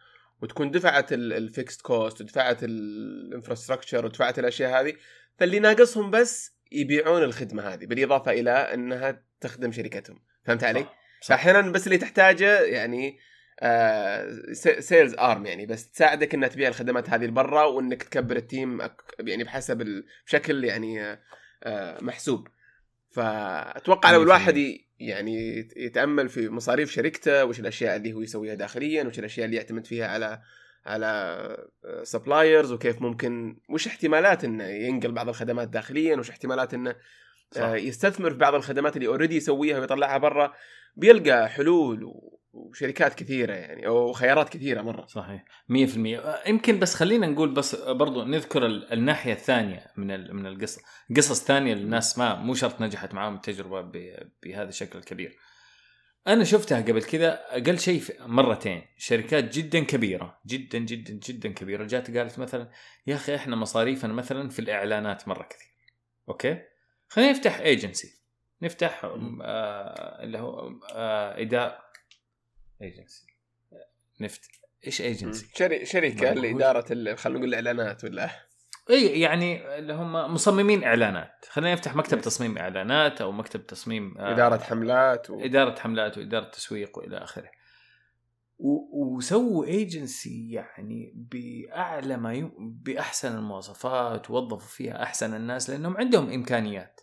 وتكون 0.42 0.72
دفعت 0.72 1.14
ال 1.14 1.25
fixed 1.25 1.82
cost 1.82 2.22
ودفعت 2.22 2.64
ال 2.64 2.73
infrastructure 2.73 4.06
ودفعت 4.06 4.40
الأشياء 4.40 4.82
هذه 4.82 4.94
فاللي 5.38 5.60
ناقصهم 5.60 6.12
بس 6.12 6.58
يبيعون 6.72 7.24
الخدمة 7.24 7.64
هذه 7.64 7.86
بالإضافة 7.86 8.32
إلى 8.32 8.52
إنها 8.52 9.24
تخدم 9.42 9.72
شركتهم. 9.72 10.20
فهمت 10.46 10.64
علي؟ 10.64 10.86
فأحيانا 11.24 11.72
بس 11.72 11.88
اللي 11.88 11.98
تحتاجه 11.98 12.62
يعني 12.62 13.20
sales 14.80 15.16
آه 15.16 15.32
arm 15.32 15.46
يعني 15.46 15.66
بس 15.66 15.92
تساعدك 15.92 16.34
إنها 16.34 16.48
تبيع 16.50 16.70
الخدمات 16.70 17.10
هذه 17.10 17.26
لبرا 17.26 17.64
وإنك 17.64 18.04
تكبر 18.04 18.36
ال 18.36 18.45
team 18.45 18.82
يعني 19.20 19.44
بحسب 19.44 20.04
بشكل 20.26 20.64
يعني 20.64 21.20
آه 21.64 21.98
محسوب. 22.02 22.48
فأتوقع 23.12 24.12
لو 24.12 24.24
الواحد 24.24 24.58
يعني 25.00 25.70
يتأمل 25.76 26.30
في 26.30 26.50
مصاريف 26.50 26.92
شركته 26.92 27.46
وش 27.46 27.60
الأشياء 27.60 27.96
اللي 27.96 28.14
هو 28.14 28.22
يسويها 28.22 28.54
داخليا 28.54 29.04
وش 29.04 29.20
الأشياء 29.20 29.46
اللي 29.46 29.58
يعتمد 29.58 29.88
فيها 29.88 30.08
على 30.08 30.42
على 30.86 31.58
suppliers 32.04 32.72
وكيف 32.72 33.02
ممكن 33.02 33.58
وش 33.70 33.88
احتمالات 33.88 34.44
إنه 34.44 34.64
ينقل 34.64 35.12
بعض 35.12 35.30
الخدمات 35.30 35.68
داخليا 35.68 36.16
وش 36.16 36.30
احتمالات 36.30 36.74
إنه 36.74 36.96
صح. 37.52 37.62
آه، 37.62 37.76
يستثمر 37.76 38.32
في 38.32 38.38
بعض 38.38 38.56
الخدمات 38.56 38.96
اللي 38.96 39.08
already 39.08 39.36
يسويها 39.36 39.80
ويطلعها 39.80 40.18
برا. 40.18 40.54
بيلقى 40.96 41.50
حلول 41.50 42.14
وشركات 42.54 43.14
كثيرة 43.14 43.54
يعني 43.54 43.88
أو 43.88 44.12
خيارات 44.12 44.50
كثيرة 44.50 44.82
مرة. 44.82 45.06
صحيح 45.06 45.46
100% 45.70 46.48
يمكن 46.48 46.80
بس 46.80 46.96
خلينا 46.96 47.28
نقول 47.28 47.54
بس 47.54 47.76
برضو 47.76 48.24
نذكر 48.24 48.66
الناحية 48.66 49.34
الثانية 49.34 49.88
من 49.98 50.36
من 50.36 50.46
القصة. 50.46 50.82
قصص 51.16 51.44
ثانية 51.44 51.74
للناس 51.74 52.18
ما 52.18 52.36
مو 52.36 52.54
شرط 52.54 52.82
نجحت 52.82 53.14
معاهم 53.14 53.36
التجربة 53.36 53.82
بهذا 54.44 54.70
الشكل 54.70 55.00
الكبير. 55.00 55.38
أنا 56.28 56.44
شفتها 56.44 56.82
قبل 56.82 57.04
كذا 57.04 57.40
أقل 57.50 57.80
شيء 57.80 58.02
مرتين. 58.20 58.82
شركات 58.98 59.58
جدا 59.58 59.80
كبيرة 59.80 60.40
جدا 60.46 60.80
جدا 60.80 61.14
جدا 61.14 61.50
كبيرة. 61.50 61.84
جات 61.84 62.18
قالت 62.18 62.40
مثلا 62.40 62.72
يا 63.08 63.16
أخي 63.16 63.36
إحنا 63.36 63.56
مصاريفنا 63.56 64.14
مثلا 64.14 64.50
في 64.50 64.60
الإعلانات 64.60 65.28
مرة 65.28 65.44
كثير. 65.44 65.72
okay؟ 66.30 66.62
خلينا 67.08 67.32
نفتح 67.32 67.60
ايجنسي 67.60 68.22
نفتح 68.62 69.06
آه 69.06 70.24
اللي 70.24 70.40
هو 70.40 70.72
آه 70.94 71.42
ad 71.42 71.91
agency 72.82 73.26
نفت 74.22 74.42
إيش 74.88 75.02
ايجنسي؟ 75.02 75.50
شري... 75.56 75.86
شركة 75.86 76.34
لاداره 76.34 76.82
خلينا 77.16 77.40
نقول 77.40 77.56
الاعلانات 77.56 78.04
ولا؟ 78.04 78.30
إي 78.90 79.20
يعني 79.20 79.78
اللي 79.78 79.94
هم 79.94 80.14
مصممين 80.14 80.84
إعلانات. 80.84 81.46
خلينا 81.50 81.74
نفتح 81.74 81.96
مكتب 81.96 82.22
تصميم 82.22 82.58
إعلانات 82.58 83.22
أو 83.22 83.32
مكتب 83.32 83.68
تصميم 83.68 84.18
آه 84.18 84.34
إدارة 84.34 84.58
حملات 84.58 85.30
و... 85.30 85.40
إدارة 85.40 85.80
حملات 85.80 86.18
وإدارة 86.18 86.50
تسويق 86.50 86.98
وإلى 86.98 87.18
آخره. 87.18 87.52
و... 88.58 89.16
وسووا 89.16 89.66
ايجنسي 89.66 90.52
يعني 90.52 91.14
بأعلى 91.16 92.18
ما 92.18 92.34
ي... 92.34 92.52
بأحسن 92.60 93.38
المواصفات 93.38 94.30
ووظفوا 94.30 94.70
فيها 94.70 95.04
أحسن 95.04 95.34
الناس 95.34 95.70
لأنهم 95.70 95.98
عندهم 95.98 96.32
إمكانيات. 96.32 97.02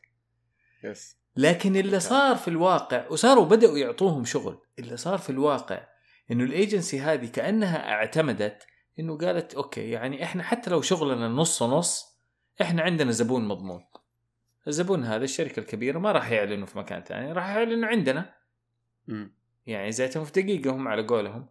yes 0.84 1.17
لكن 1.36 1.76
اللي 1.76 2.00
صار 2.00 2.36
في 2.36 2.48
الواقع 2.48 3.06
وصاروا 3.10 3.44
بدأوا 3.44 3.78
يعطوهم 3.78 4.24
شغل 4.24 4.58
اللي 4.78 4.96
صار 4.96 5.18
في 5.18 5.30
الواقع 5.30 5.86
إنه 6.30 6.44
الأيجنسي 6.44 7.00
هذه 7.00 7.26
كأنها 7.26 7.90
اعتمدت 7.90 8.66
إنه 8.98 9.18
قالت 9.18 9.54
okay 9.54 9.90
يعني 9.90 10.24
إحنا 10.24 10.42
حتى 10.42 10.70
لو 10.70 10.80
شغلنا 10.80 11.28
نص 11.28 11.62
نص 11.62 12.18
إحنا 12.60 12.82
عندنا 12.82 13.10
زبون 13.10 13.48
مضمون. 13.48 13.84
الزبون 14.68 15.04
هذا 15.04 15.24
الشركة 15.24 15.60
الكبيرة 15.60 15.98
ما 15.98 16.12
راح 16.12 16.30
يعلنوا 16.30 16.66
في 16.66 16.78
مكان 16.78 17.02
ثاني 17.02 17.32
راح 17.32 17.48
يعلنوا 17.48 17.88
عندنا. 17.88 18.34
م. 19.06 19.26
يعني 19.66 19.92
زيتهم 19.92 20.24
في 20.24 20.42
دقيقهم 20.42 20.88
على 20.88 21.06
قولهم. 21.06 21.48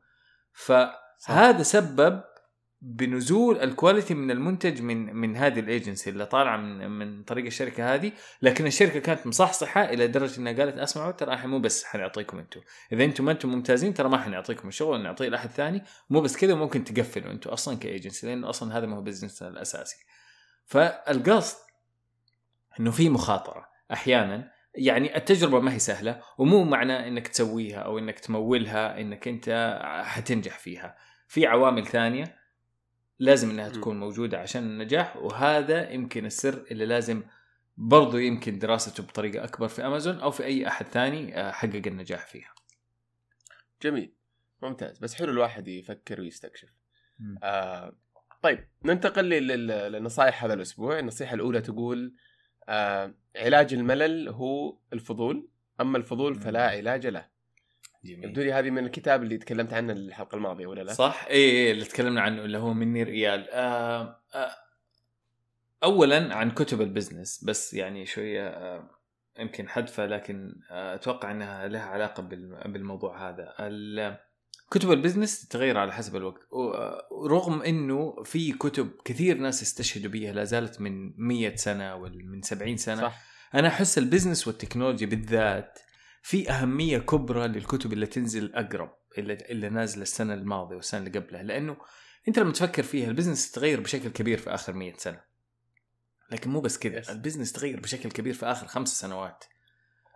فهذا 0.54 1.64
سبب 1.64 2.24
بنزول 2.82 3.60
ال 3.60 3.66
quality 3.66 4.14
من 4.14 4.32
المنتج 4.32 4.82
من 4.82 5.16
من 5.16 5.36
هذه 5.36 5.60
الايجنسي 5.60 6.10
اللي 6.10 6.26
طالعة 6.26 6.58
من 6.58 6.90
من 6.90 7.24
طريق 7.24 7.46
الشركة 7.46 7.96
هذه 7.96 8.12
لكن 8.42 8.68
الشركة 8.68 9.00
كانت 9.00 9.28
مصحصحة 9.28 9.84
إلى 9.84 10.08
درجة 10.08 10.40
إنها 10.40 10.54
قالت 10.54 10.78
أسمعوا 10.78 11.12
ترى 11.12 11.34
إحنا 11.34 11.50
مو 11.50 11.60
بس 11.60 11.84
حنعطيكم 11.84 12.40
أنتم. 12.40 12.62
إذا 12.92 13.04
أنتم 13.04 13.26
ما 13.26 13.32
أنتم 13.32 13.50
ممتازين 13.50 13.94
ترى 13.94 14.10
ما 14.10 14.18
حنعطيكم 14.18 14.68
الشغل 14.68 15.04
نعطيه 15.04 15.30
لأحد 15.30 15.50
ثاني. 15.50 15.84
مو 16.10 16.22
بس 16.22 16.38
كذا 16.38 16.56
ممكن 16.56 16.84
تقفلوا 16.84 17.32
أنتم 17.32 17.50
أصلا 17.50 17.78
كايجنسي 17.78 18.28
لأنه 18.28 18.50
أصلا 18.50 18.78
هذا 18.78 18.86
ما 18.86 18.98
هو 18.98 19.02
business 19.02 19.44
الأساسي. 19.44 19.98
فالقصد 20.66 21.58
إنه 22.80 22.92
في 22.92 23.10
مخاطرة 23.10 23.66
أحيانا. 23.94 24.52
يعني 24.76 25.18
التجربة 25.18 25.60
ما 25.60 25.74
هي 25.74 25.80
سهلة 25.80 26.22
ومو 26.38 26.64
معنى 26.64 27.08
إنك 27.08 27.28
تسويها 27.28 27.80
أو 27.80 28.00
إنك 28.00 28.20
تمولها 28.20 29.02
إنك 29.02 29.28
أنت 29.28 29.80
حتنجح 30.06 30.60
فيها. 30.60 30.96
في 31.28 31.48
عوامل 31.48 31.88
ثانية 31.88 32.38
لازم 33.20 33.50
إنها 33.50 33.70
تكون 33.70 34.00
موجودة 34.00 34.40
عشان 34.40 34.64
النجاح 34.64 35.18
وهذا 35.18 35.92
يمكن 35.92 36.26
السر 36.26 36.66
اللي 36.72 36.86
لازم 36.86 37.24
برضو 37.78 38.18
يمكن 38.18 38.60
دراسته 38.60 39.04
بطريقة 39.04 39.44
أكبر 39.44 39.68
في 39.68 39.86
أمازون 39.86 40.20
أو 40.20 40.32
في 40.32 40.44
أي 40.46 40.68
أحد 40.68 40.86
ثاني 40.86 41.40
آه، 41.40 41.52
حقق 41.52 41.82
النجاح 41.88 42.28
فيها. 42.28 42.54
جميل. 43.82 44.14
ممتاز. 44.62 45.00
بس 45.00 45.14
حلو 45.14 45.32
الواحد 45.32 45.68
يفكر 45.68 46.22
ويستكشف. 46.22 46.70
آه 47.44 47.96
طيب 48.42 48.68
ننتقل 48.86 49.26
للنصائح 49.26 50.44
هذا 50.44 50.54
الأسبوع، 50.54 51.00
النصيحة 51.00 51.34
الأولى 51.36 51.62
تقول 51.62 52.16
آه 52.70 53.14
علاج 53.36 53.74
الملل 53.74 54.30
هو 54.30 54.78
الفضول. 54.94 55.50
أما 55.82 55.98
الفضول 55.98 56.36
فلا 56.36 56.70
علاج 56.70 57.08
له. 57.08 57.37
جميل 58.08 58.24
يبدو 58.24 58.42
لي 58.42 58.54
هذه 58.54 58.70
من 58.70 58.86
الكتاب 58.86 59.24
اللي 59.24 59.38
تكلمت 59.38 59.74
عنه 59.74 59.94
الحلقة 59.94 60.36
الماضية 60.36 60.68
ولا 60.68 60.82
لا؟ 60.82 60.94
صح؟ 60.94 61.26
اي 61.30 61.36
اي 61.36 61.72
اللي 61.72 61.86
تكلمنا 61.86 62.22
عنه 62.22 62.42
اللي 62.42 62.58
هو 62.58 62.74
من 62.74 62.94
نير 62.94 63.08
ايال 63.08 63.50
آه 63.50 64.22
آه 64.36 64.52
اولا 65.84 66.36
عن 66.36 66.52
كتب 66.52 66.82
ال 66.82 66.89
business 66.89 67.44
بس 67.44 67.74
يعني 67.74 68.06
شوية 68.06 68.48
آه 68.48 68.90
يمكن 69.40 69.70
حذفة 69.70 70.06
لكن 70.06 70.56
أتوقع 70.70 71.32
إنها 71.32 71.68
لها 71.68 71.82
علاقة 71.82 72.24
بالموضوع 72.66 73.30
هذا. 73.30 74.18
كتب 74.72 74.92
ال 74.92 74.98
business 74.98 75.48
تتغير 75.48 75.78
على 75.78 75.94
حسب 75.94 76.16
الوقت. 76.16 76.42
ورغم 77.12 77.62
إنه 77.62 78.24
في 78.24 78.52
كتب 78.52 78.92
كثير 79.06 79.38
ناس 79.38 79.62
استشهدوا 79.62 80.12
بها 80.12 80.34
لا 80.34 80.44
زالت 80.44 80.82
من 80.82 81.14
100 81.18 81.56
سنة 81.56 81.96
ومن 81.96 82.42
70 82.42 82.78
سنة 82.78 83.02
صح. 83.02 83.22
أنا 83.54 83.68
أحس 83.68 83.98
ال 83.98 84.03
business 84.03 84.48
والتكنولوجيا 84.48 85.08
بالذات 85.08 85.80
في 86.22 86.50
أهمية 86.50 86.98
كبرى 86.98 87.48
للكتب 87.48 87.94
اللي 87.94 88.06
تنزل 88.06 88.56
أقرب 88.56 88.98
اللي, 89.18 89.34
اللي 89.34 89.70
نازلة 89.70 90.02
السنة 90.02 90.34
الماضية 90.34 90.76
والسنة 90.76 91.08
اللي 91.08 91.20
قبلها 91.20 91.44
لأنه 91.44 91.78
أنت 92.28 92.40
لما 92.40 92.52
تفكر 92.52 92.84
فيها 92.84 93.08
ال 93.08 93.13
business 93.13 93.52
تغير 93.52 93.80
بشكل 93.80 94.10
كبير 94.10 94.38
في 94.38 94.50
آخر 94.54 94.74
مية 94.74 94.94
سنة. 94.98 95.22
لكن 96.32 96.50
مو 96.50 96.62
بس 96.62 96.78
كذا 96.78 97.12
ال 97.12 97.16
business 97.16 97.52
تغير 97.52 97.80
بشكل 97.80 98.12
كبير 98.12 98.34
في 98.34 98.46
آخر 98.46 98.68
خمس 98.68 99.00
سنوات 99.00 99.44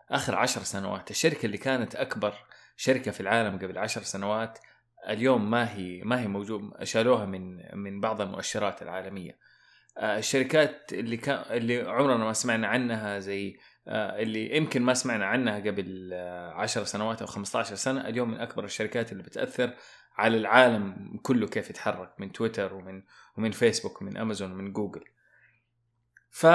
آخر 0.10 0.36
عشر 0.36 0.64
سنوات. 0.64 1.12
الشركة 1.12 1.46
اللي 1.46 1.58
كانت 1.58 1.96
أكبر 1.96 2.34
شركة 2.76 3.12
في 3.12 3.20
العالم 3.20 3.58
قبل 3.58 3.78
عشر 3.78 4.02
سنوات 4.02 4.60
اليوم 5.10 5.52
ما 5.52 5.76
هي 5.76 6.02
ما 6.04 6.22
هي 6.22 6.28
موجود 6.28 6.84
شالوها 6.84 7.26
من 7.26 7.58
من 7.78 8.00
بعض 8.00 8.22
المؤشرات 8.22 8.82
العالمية. 8.82 9.38
آه، 9.98 10.18
الشركات 10.18 10.94
اللي 10.94 11.18
كان 11.18 11.58
اللي 11.58 11.82
عمرنا 11.82 12.26
ما 12.26 12.34
سمعنا 12.34 12.68
عنها 12.68 13.20
زي 13.20 13.58
اللي 13.88 14.58
يمكن 14.58 14.82
ما 14.82 14.94
سمعنا 14.94 15.26
عنها 15.26 15.60
قبل 15.60 16.14
10 16.54 16.84
سنوات 16.84 17.22
أو 17.22 17.28
15 17.28 17.76
سنة 17.76 18.08
اليوم 18.08 18.32
من 18.32 18.38
أكبر 18.38 18.64
الشركات 18.64 19.12
اللي 19.12 19.24
بتأثر 19.24 19.76
على 20.18 20.38
العالم 20.38 21.18
كله 21.24 21.48
كيف 21.48 21.70
يتحرك 21.70 22.14
من 22.20 22.32
تويتر 22.32 22.74
ومن 22.74 23.04
ومن 23.38 23.52
فيسبوك 23.52 24.02
ومن 24.02 24.18
أمازون 24.18 24.52
ومن 24.52 24.74
جوجل. 24.74 25.04
ف 26.30 26.48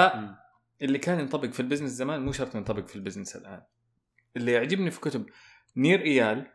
اللي 0.81 0.97
كان 0.97 1.19
ينطبق 1.19 1.49
في 1.49 1.59
ال 1.59 1.63
business 1.63 1.91
زمان 1.91 2.25
مو 2.25 2.31
شرط 2.31 2.55
ينطبق 2.55 2.85
في 2.85 2.95
ال 2.95 2.99
business 2.99 3.35
الآن. 3.35 3.61
اللي 4.37 4.51
يعجبني 4.51 4.91
في 4.91 4.99
كتب 5.01 5.25
نير 5.77 6.01
إيال 6.01 6.47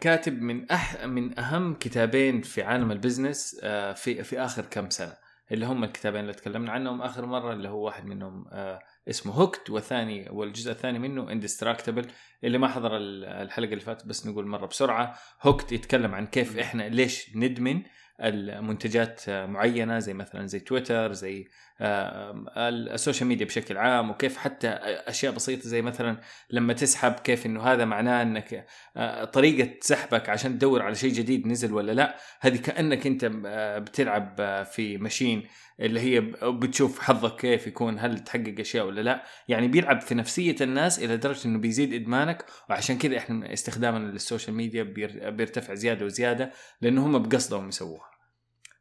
كاتب 0.00 0.42
من 0.42 0.70
أح 0.70 1.04
من 1.04 1.38
أهم 1.38 1.74
كتابين 1.74 2.42
في 2.42 2.62
عالم 2.62 2.92
ال 2.92 3.00
business 3.00 3.60
آه، 3.62 3.92
في 3.92 4.24
في 4.24 4.40
آخر 4.40 4.64
كم 4.66 4.90
سنة 4.90 5.16
اللي 5.52 5.66
هم 5.66 5.84
الكتابين 5.84 6.20
اللي 6.20 6.34
تكلمنا 6.34 6.72
عنهم. 6.72 7.02
آخر 7.02 7.26
مرة 7.26 7.52
اللي 7.52 7.68
هو 7.68 7.84
واحد 7.84 8.04
منهم 8.04 8.44
آه، 8.52 8.80
اسمه 9.08 9.32
Hooked 9.32 9.70
والثاني 9.70 10.28
والجزء 10.30 10.70
الثاني 10.72 10.98
منه 10.98 11.32
Indistractable 11.32 12.06
اللي 12.44 12.58
ما 12.58 12.68
حضر 12.68 12.96
الحلقة 12.96 13.70
اللي 13.70 13.80
فاتت 13.80 14.06
بس 14.06 14.26
نقول 14.26 14.46
مرة 14.46 14.66
بسرعة. 14.66 15.18
Hooked 15.42 15.72
يتكلم 15.72 16.14
عن 16.14 16.26
كيف 16.26 16.58
إحنا 16.58 16.82
ليش 16.88 17.36
ندمن 17.36 17.82
المنتجات 18.20 19.30
معينة 19.30 19.98
زي 19.98 20.14
مثلا 20.14 20.46
زي 20.46 20.60
تويتر 20.60 21.12
زي 21.12 21.48
ال 21.80 22.01
social 22.01 23.28
media 23.28 23.46
بشكل 23.46 23.76
عام 23.76 24.10
وكيف 24.10 24.36
حتى 24.36 24.68
أشياء 24.68 25.32
بسيطة 25.32 25.62
زي 25.62 25.82
مثلا 25.82 26.20
لما 26.50 26.72
تسحب 26.72 27.12
كيف 27.12 27.46
إنه 27.46 27.62
هذا 27.62 27.84
معناه 27.84 28.22
إنك 28.22 28.66
آه، 28.96 29.24
طريقة 29.24 29.70
سحبك 29.80 30.28
عشان 30.28 30.58
تدور 30.58 30.82
على 30.82 30.94
شيء 30.94 31.12
جديد 31.12 31.46
نزل 31.46 31.72
ولا 31.72 31.92
لا 31.92 32.16
هذه 32.40 32.56
كأنك 32.56 33.06
أنت 33.06 33.30
آه، 33.46 33.78
بتلعب 33.78 34.36
في 34.72 34.98
machine 34.98 35.46
اللي 35.80 36.00
هي 36.00 36.20
بتشوف 36.50 36.98
حظك 36.98 37.36
كيف 37.36 37.66
يكون 37.66 37.98
هل 37.98 38.18
تحقق 38.18 38.54
أشياء 38.60 38.86
ولا 38.86 39.00
لا. 39.00 39.24
يعني 39.48 39.68
بيلعب 39.68 40.00
في 40.00 40.14
نفسية 40.14 40.56
الناس 40.60 40.98
إلى 40.98 41.16
درجة 41.16 41.48
إنه 41.48 41.58
بيزيد 41.58 41.94
إدمانك 41.94 42.44
وعشان 42.70 42.98
كذا 42.98 43.18
إحنا 43.18 43.52
استخدامنا 43.52 44.12
لل 44.12 44.23
social 44.23 44.56
media 44.56 44.82
بيرتفع 45.30 45.74
زيادة 45.74 46.04
وزيادة 46.04 46.52
لأنه 46.80 47.06
هم 47.06 47.22
بقصدهم 47.22 47.68
يسووها. 47.68 48.10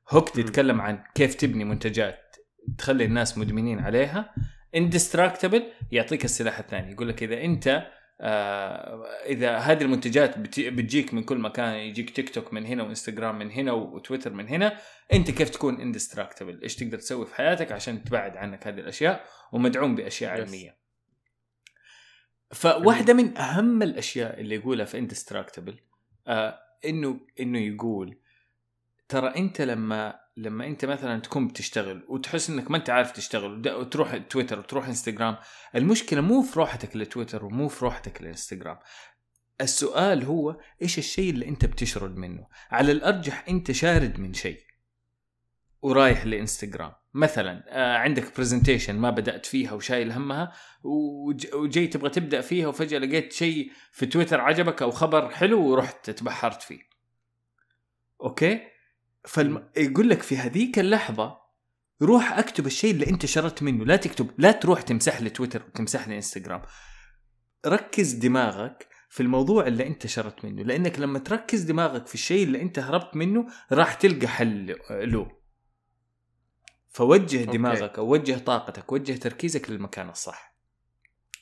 Hooked 0.10 0.29
تتكلم 0.29 0.81
عن 0.81 1.03
كيف 1.15 1.35
تبني 1.35 1.63
منتجات. 1.63 2.28
تخلي 2.77 3.05
الناس 3.05 3.38
مدمنين 3.38 3.79
عليها 3.79 4.34
Indistractable 4.75 5.63
يعطيك 5.91 6.25
السلاح 6.25 6.60
الثاني. 6.60 6.91
يقول 6.91 7.10
لك 7.10 7.23
إذا 7.23 7.41
أنت 7.41 7.88
آه 8.21 9.05
إذا 9.25 9.58
هذه 9.58 9.82
المنتجات 9.82 10.39
بتجيك 10.39 11.13
من 11.13 11.23
كل 11.23 11.38
مكان 11.38 11.73
يجيك 11.73 12.10
تيك 12.10 12.29
توك 12.29 12.53
من 12.53 12.65
هنا 12.65 12.84
وإنستغرام 12.84 13.39
من 13.39 13.51
هنا 13.51 13.71
وتويتر 13.71 14.34
من 14.34 14.47
هنا 14.47 14.77
أنت 15.13 15.32
كيف 15.32 15.49
تكون 15.49 15.82
indistractable 15.82 16.62
إيش 16.63 16.75
تقدر 16.75 16.97
تسوي 16.97 17.25
في 17.25 17.36
حياتك 17.36 17.71
عشان 17.71 18.03
تبعد 18.03 18.38
عنك 18.38 18.67
هذه 18.67 18.79
الأشياء؟ 18.79 19.25
ومدعوم 19.51 19.95
بأشياء 19.95 20.38
yes. 20.38 20.39
علمية. 20.39 20.77
فواحدة 22.51 23.13
من 23.13 23.38
أهم 23.38 23.82
الأشياء 23.82 24.39
اللي 24.39 24.55
يقولها 24.55 24.86
في 24.86 24.97
Indistractable 24.97 25.79
آه 26.27 26.60
إنه 26.86 27.19
إنه 27.39 27.60
يقول 27.60 28.19
ترى 29.10 29.36
أنت 29.36 29.62
لما 29.62 30.19
لما 30.39 30.67
انت 30.67 30.86
مثلا 30.86 31.19
تكون 31.19 31.47
بتشتغل 31.47 32.06
وتحس 32.08 32.49
إنك 32.49 32.71
ما 32.71 32.78
أنت 32.78 32.89
عارف 32.89 33.12
تشتغل 33.12 33.75
وتروح 33.75 34.17
تويتر 34.17 34.60
وتروح 34.60 34.88
إنستغرام. 34.88 35.38
المشكلة 35.75 36.21
مو 36.21 36.41
في 36.41 36.60
روحتك 36.60 36.95
لتويتر 36.95 37.45
ومو 37.45 37.67
في 37.67 37.86
روحتك 37.86 38.21
لإنستغرام. 38.21 38.80
السؤال 39.62 40.23
هو 40.23 40.60
إيش 40.82 40.97
الشيء 40.97 41.30
اللي 41.30 41.47
أنت 41.47 41.65
بتشرد 41.65 42.17
منه؟ 42.17 42.47
على 42.71 42.91
الأرجح 42.91 43.45
أنت 43.49 43.71
شارد 43.71 44.19
من 44.19 44.34
شيء 44.34 44.60
ورايح 45.82 46.25
لإنستغرام. 46.25 46.91
مثلا 47.13 47.63
آه، 47.67 47.97
عندك 47.97 48.38
presentation 48.38 48.95
ما 48.95 49.10
بدأت 49.10 49.45
فيها 49.45 49.71
وشايل 49.71 50.12
همها 50.12 50.54
وجاي 51.54 51.88
تبغى 51.88 52.10
تبدأ 52.10 52.41
فيها 52.41 52.67
وفجأة 52.67 52.99
لقيت 52.99 53.34
شيء 53.34 53.71
في 53.91 54.06
تويتر 54.06 54.41
عجبك 54.41 54.82
أو 54.82 54.91
خبر 54.91 55.30
حلو 55.30 55.67
ورحت 55.67 56.10
تبحرت 56.10 56.62
فيه. 56.62 56.80
okay؟ 58.21 58.78
فيقول 59.25 60.10
لك 60.10 60.21
في 60.21 60.38
هذيك 60.38 60.79
اللحظة 60.79 61.39
روح 62.01 62.34
اكتب 62.34 62.65
الشيء 62.65 62.91
اللي 62.91 63.08
انت 63.10 63.25
شردت 63.25 63.63
منه 63.63 63.86
لا 63.86 63.95
تكتب 63.95 64.32
لا 64.38 64.51
تروح 64.51 64.82
تمسح 64.82 65.21
لي 65.21 65.29
تويتر 65.29 65.63
وتمسح 65.67 66.08
لي 66.08 66.15
انستغرام. 66.15 66.62
ركز 67.65 68.13
دماغك 68.13 68.88
في 69.10 69.23
الموضوع 69.23 69.67
اللي 69.67 69.88
انت 69.88 70.08
شردت 70.08 70.45
منه 70.45 70.63
لانك 70.63 70.99
لما 70.99 71.19
تركز 71.19 71.62
دماغك 71.62 72.08
في 72.08 72.13
الشيء 72.13 72.43
اللي 72.43 72.62
انت 72.62 72.79
هربت 72.79 73.15
منه 73.15 73.47
راح 73.71 73.93
تلقى 73.93 74.27
حل 74.27 74.75
له. 74.89 75.32
فوجه 76.89 77.43
دماغك 77.43 77.99
أو 77.99 78.12
وجه 78.12 78.38
طاقتك 78.38 78.91
وجه 78.91 79.13
تركيزك 79.13 79.69
للمكان 79.69 80.10
الصح. 80.10 80.55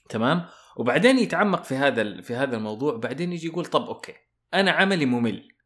تمام؟ 0.09 0.45
وبعدين 0.77 1.19
يتعمق 1.19 1.63
في 1.63 1.75
هذا 1.75 2.21
في 2.21 2.35
هذا 2.35 2.57
الموضوع 2.57 2.97
بعدين 2.97 3.33
يجي 3.33 3.47
يقول 3.47 3.65
طب 3.65 3.81
أوكي 3.81 4.13
أنا 4.53 4.71
عملي 4.71 5.05
ممل. 5.05 5.56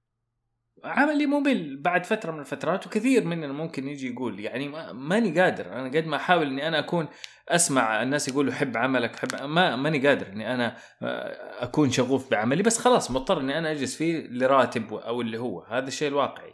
عملي 0.84 1.26
ممل 1.26 1.82
بعد 1.82 2.06
فترة 2.06 2.32
من 2.32 2.40
الفترات 2.40 2.88
وكثير 2.88 3.24
مننا 3.26 3.54
ممكن 3.54 3.88
يجي 3.88 4.14
يقول 4.14 4.40
يعني 4.40 4.70
ماني 4.94 5.42
قادر. 5.42 5.74
أنا 5.74 5.88
قد 5.88 6.06
ما 6.06 6.16
أحاول 6.16 6.48
إني 6.48 6.68
أنا 6.68 6.80
أكون 6.80 7.08
أسمع 7.50 8.04
الناس 8.04 8.28
يقولوا 8.28 8.54
حب 8.54 8.78
عملك 8.78 9.16
حب 9.16 9.44
ما 9.44 9.76
ماني 9.76 10.08
قادر 10.08 10.28
إني 10.28 10.54
أنا 10.54 10.78
آه، 11.02 11.64
أكون 11.64 11.92
شغوف 11.92 12.32
بعملي. 12.32 12.64
بس 12.64 12.78
خلاص 12.78 13.12
مضطر 13.12 13.42
إني 13.42 13.58
أنا 13.58 13.72
أجلس 13.72 13.96
فيه 13.96 14.28
لراتب 14.28 14.94
أو 14.94 15.22
اللي 15.22 15.38
هو. 15.38 15.62
هذا 15.62 15.88
الشيء 15.88 16.08
الواقعي. 16.08 16.54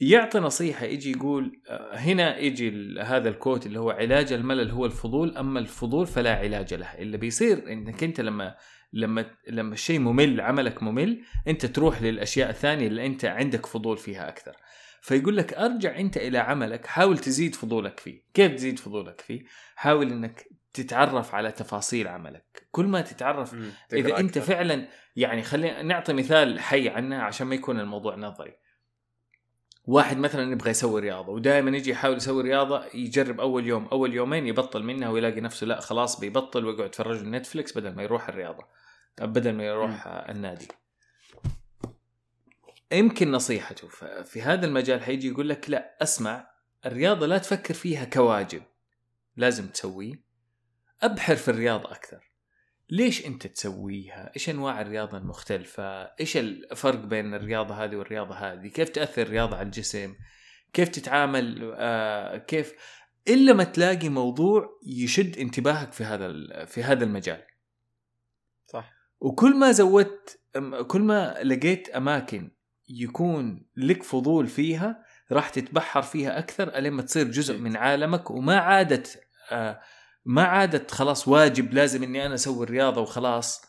يعطي 0.00 0.38
نصيحة 0.38 0.86
يجي 0.86 1.12
يقول 1.12 1.62
آه، 1.68 1.96
هنا 1.96 2.38
يجي 2.38 3.00
هذا 3.00 3.28
الكوت 3.28 3.66
اللي 3.66 3.80
هو 3.80 3.90
علاج 3.90 4.32
الملل 4.32 4.70
هو 4.70 4.86
الفضول 4.86 5.36
أما 5.36 5.60
الفضول 5.60 6.06
فلا 6.06 6.36
علاج 6.36 6.74
له. 6.74 6.94
اللي 6.94 7.16
بيصير 7.16 7.72
إنك 7.72 8.04
أنت 8.04 8.20
لما 8.20 8.54
لما 8.94 9.26
لما 9.48 9.74
الشيء 9.74 9.98
ممل 9.98 10.40
عملك 10.40 10.82
ممل 10.82 11.22
انت 11.48 11.66
تروح 11.66 12.02
للأشياء 12.02 12.50
الثانية 12.50 12.86
اللي 12.86 13.06
انت 13.06 13.24
عندك 13.24 13.66
فضول 13.66 13.96
فيها 13.96 14.28
أكثر. 14.28 14.56
فيقول 15.00 15.36
لك 15.36 15.54
أرجع 15.54 15.98
انت 15.98 16.16
إلى 16.16 16.38
عملك 16.38 16.86
حاول 16.86 17.18
تزيد 17.18 17.54
فضولك 17.54 18.00
فيه. 18.00 18.22
كيف 18.34 18.52
تزيد 18.52 18.78
فضولك 18.78 19.20
فيه؟ 19.20 19.44
حاول 19.76 20.12
إنك 20.12 20.48
تتعرف 20.72 21.34
على 21.34 21.52
تفاصيل 21.52 22.08
عملك. 22.08 22.68
كل 22.70 22.86
ما 22.86 23.00
تتعرف 23.00 23.54
إذا 23.92 24.08
أكثر. 24.08 24.20
انت 24.20 24.38
فعلا 24.38 24.88
يعني 25.16 25.42
خلينا 25.42 25.82
نعطي 25.82 26.12
مثال 26.12 26.60
حي 26.60 26.88
عنها 26.88 27.22
عشان 27.22 27.46
ما 27.46 27.54
يكون 27.54 27.80
الموضوع 27.80 28.16
نظري. 28.16 28.56
واحد 29.86 30.18
مثلا 30.18 30.52
يبغى 30.52 30.70
يسوي 30.70 31.00
رياضة 31.00 31.32
ودائما 31.32 31.76
يجي 31.76 31.90
يحاول 31.90 32.16
يسوي 32.16 32.42
رياضة 32.42 32.84
يجرب 32.94 33.40
أول 33.40 33.66
يوم 33.66 33.86
أول 33.92 34.14
يومين 34.14 34.46
يبطل 34.46 34.82
منها 34.82 35.08
ويلاقي 35.08 35.40
نفسه 35.40 35.66
لا 35.66 35.80
خلاص 35.80 36.20
بيبطل 36.20 36.64
ويقعد 36.64 36.86
يتفرج 36.86 37.24
نتفلكس 37.24 37.78
بدل 37.78 37.94
ما 37.94 38.02
يروح 38.02 38.28
الرياضة. 38.28 38.64
بدل 39.20 39.52
ما 39.52 39.64
يروح 39.64 40.06
النادي 40.06 40.68
يمكن 42.92 43.32
نصيحته 43.32 43.88
في 44.24 44.42
هذا 44.42 44.66
المجال 44.66 45.02
حيجي 45.02 45.28
يقول 45.28 45.48
لك 45.48 45.70
لا 45.70 45.96
اسمع 46.02 46.50
الرياضة 46.86 47.26
لا 47.26 47.38
تفكر 47.38 47.74
فيها 47.74 48.04
كواجب 48.04 48.62
لازم 49.36 49.66
تسويه 49.66 50.24
ابحر 51.02 51.36
في 51.36 51.48
الرياضة 51.48 51.90
أكثر 51.90 52.34
ليش 52.90 53.26
أنت 53.26 53.46
تسويها؟ 53.46 54.32
إيش 54.36 54.50
أنواع 54.50 54.80
الرياضة 54.80 55.18
المختلفة؟ 55.18 56.02
إيش 56.02 56.36
الفرق 56.36 56.98
بين 56.98 57.34
الرياضة 57.34 57.84
هذه 57.84 57.96
والرياضة 57.96 58.34
هذه؟ 58.34 58.68
كيف 58.68 58.88
تأثر 58.88 59.22
الرياضة 59.22 59.56
على 59.56 59.66
الجسم؟ 59.66 60.14
كيف 60.72 60.88
تتعامل 60.88 61.74
آه 61.76 62.36
كيف 62.36 62.74
إلا 63.28 63.52
ما 63.52 63.64
تلاقي 63.64 64.08
موضوع 64.08 64.80
يشد 64.86 65.38
انتباهك 65.38 65.92
في 65.92 66.04
هذا 66.04 66.64
في 66.64 66.82
هذا 66.82 67.04
المجال. 67.04 67.42
وكل 69.24 69.56
ما 69.56 69.72
زودت 69.72 70.40
كل 70.86 71.00
ما 71.00 71.42
لقيت 71.42 71.88
أماكن 71.88 72.50
يكون 72.88 73.66
لك 73.76 74.02
فضول 74.02 74.46
فيها 74.46 75.04
راح 75.32 75.48
تتبحر 75.48 76.02
فيها 76.02 76.38
أكثر 76.38 76.68
ألين 76.78 76.92
ما 76.92 77.02
تصير 77.02 77.30
جزء 77.30 77.58
من 77.58 77.76
عالمك 77.76 78.30
وما 78.30 78.58
عادت 78.58 79.20
آه 79.50 79.80
ما 80.24 80.42
عادت 80.42 80.90
خلاص 80.90 81.28
واجب 81.28 81.74
لازم 81.74 82.02
إني 82.02 82.26
أنا 82.26 82.34
أسوي 82.34 82.64
الرياضة 82.64 83.00
وخلاص. 83.00 83.62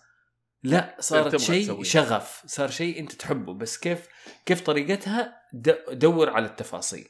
لا 0.63 0.96
صارت 1.00 1.36
شيء 1.36 1.84
شغف 1.84 2.44
صار 2.46 2.70
شيء 2.70 3.00
أنت 3.00 3.12
تحبه. 3.12 3.54
بس 3.54 3.78
كيف 3.78 4.08
كيف 4.46 4.62
طريقتها؟ 4.62 5.41
دور 5.91 6.30
على 6.30 6.46
التفاصيل. 6.46 7.10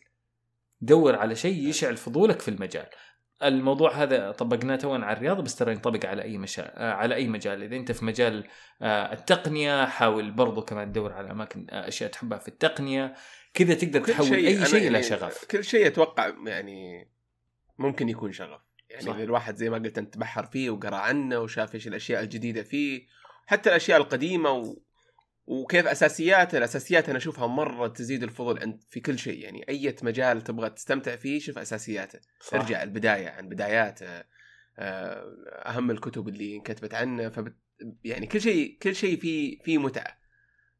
دور 0.82 1.16
على 1.16 1.36
شيء 1.36 1.68
يشعل 1.68 1.98
فضولك 1.98 2.42
في 2.42 2.48
المجال. 2.48 2.88
الموضوع 3.44 3.94
هذا 3.94 4.32
طبقناه 4.32 4.76
تو 4.76 4.94
على 4.94 5.18
الرياضه 5.18 5.44
بس 5.44 5.56
ترى 5.56 5.72
ينطبق 5.72 6.06
على 6.06 6.24
أي 6.24 6.38
مشا... 6.38 6.80
على 6.80 7.16
أي 7.16 7.28
مجال. 7.28 7.64
إذا 7.64 7.76
أنت 7.76 7.92
في 7.92 8.06
مجال 8.06 8.44
آه، 8.82 9.14
التقنية 9.14 9.86
حاول 9.86 10.32
برضو 10.32 10.62
كمان 10.62 10.92
تدور 10.92 11.14
على 11.14 11.32
أماكن 11.32 11.68
آه، 11.70 11.88
أشياء 11.88 12.12
تحبها 12.12 12.38
في 12.38 12.48
التقنية. 12.48 13.14
كذا 13.54 13.74
تقدر 13.74 14.02
تحول 14.02 14.28
شيء 14.28 14.48
أي 14.48 14.66
شيء 14.66 14.78
إلى 14.78 14.86
يعني 14.86 15.04
شغف. 15.04 15.46
كل 15.46 15.64
شيء 15.64 15.88
أتوقع 15.88 16.34
يعني 16.46 17.10
ممكن 17.78 18.10
يكون 18.10 18.32
شغف. 18.32 18.62
يعني 18.90 19.06
صح. 19.06 19.16
الواحد 19.16 19.56
زي 19.56 19.70
ما 19.70 19.78
قلت 19.78 19.98
انت 19.98 20.14
تبحر 20.14 20.46
فيه 20.46 20.70
وقرأ 20.70 20.96
عنه 20.96 21.40
وشاف 21.40 21.76
إيش 21.76 21.88
الأشياء 21.88 22.24
الجديدة 22.24 22.64
فيه 22.64 23.08
حتى 23.46 23.70
الأشياء 23.70 23.98
القديمة 23.98 24.50
و... 24.52 24.78
وكيف 25.48 25.88
أساسيات 25.88 26.56
الأساسيات 26.56 27.10
أنا 27.10 27.18
أشوفها 27.18 27.48
مرة 27.48 27.88
تزيد 27.88 28.24
الفضل 28.24 28.60
عند 28.60 28.84
في 28.90 29.00
كل 29.00 29.20
شيء. 29.20 29.40
يعني 29.40 29.66
أي 29.70 29.96
مجال 30.04 30.42
تبغى 30.42 30.70
تستمتع 30.70 31.16
فيه 31.16 31.40
شوف 31.40 31.58
أساسياته. 31.58 32.20
صح. 32.42 32.54
ارجع 32.54 32.84
البداية 32.84 33.30
عن 33.30 33.50
بداياته 33.50 34.24
آه، 34.80 35.24
أهم 35.66 35.92
الكتب 35.92 36.28
اللي 36.28 36.56
انكتبت 36.56 36.94
عنه 36.94 37.30
فبت 37.30 37.56
يعني 38.04 38.28
كل 38.28 38.42
شيء 38.42 38.78
كل 38.82 38.96
شيء 38.96 39.20
فيه 39.20 39.60
فيه 39.64 39.78
متعة. 39.78 40.18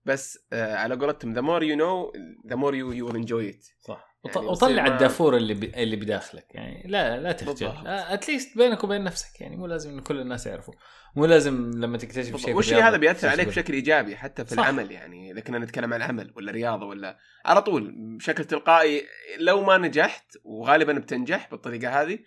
بس 0.06 0.40
آه، 0.54 0.76
على 0.76 0.96
قولتهم 0.96 1.34
the 1.34 1.42
more 1.42 1.64
you 1.64 1.76
know 1.76 2.14
the 2.48 2.56
more 2.56 2.76
you 2.76 2.92
you 2.92 3.12
enjoy 3.12 3.50
it 3.50 3.66
صح. 3.82 4.15
يعني 4.36 4.48
وطلع 4.48 4.88
الدافور 4.88 5.38
اللي 5.38 5.54
ب... 5.54 5.64
اللي 5.64 5.96
بداخلك. 5.96 6.56
يعني 6.56 6.84
لا 6.88 7.20
لا 7.20 7.32
تخجل 7.32 7.74
at 7.86 8.06
least 8.06 8.58
بينك 8.58 8.84
وبين 8.84 9.04
نفسك 9.04 9.42
يعني 9.42 9.58
مو 9.58 9.68
لازم 9.68 10.00
كل 10.00 10.20
الناس 10.20 10.48
يعرفوا 10.48 10.74
مو 11.16 11.26
لازم 11.26 11.72
لما 11.76 11.98
تكتشف 11.98 12.36
شيء 12.36 12.56
والشيء 12.56 12.84
هذا 12.84 12.98
بيأثر 12.98 13.28
عليك 13.28 13.48
بشكل 13.48 13.74
إيجابي 13.74 14.16
حتى 14.16 14.46
في 14.46 14.56
صح. 14.56 14.60
العمل. 14.60 14.92
يعني 14.92 15.32
إذا 15.32 15.40
كنا 15.40 15.60
نتكلم 15.60 15.94
عن 15.94 16.02
العمل 16.02 16.34
ولا 16.36 16.52
رياضة 16.52 16.86
ولا 16.86 17.18
على 17.46 17.62
طول 17.62 17.94
بشكل 18.18 18.46
تلقائي 18.46 19.04
لو 19.40 19.64
ما 19.64 19.78
نجحت 19.78 20.38
وغالبا 20.44 20.94
بتنجح 20.94 21.50
بالطريقة 21.52 22.02
هذه 22.02 22.20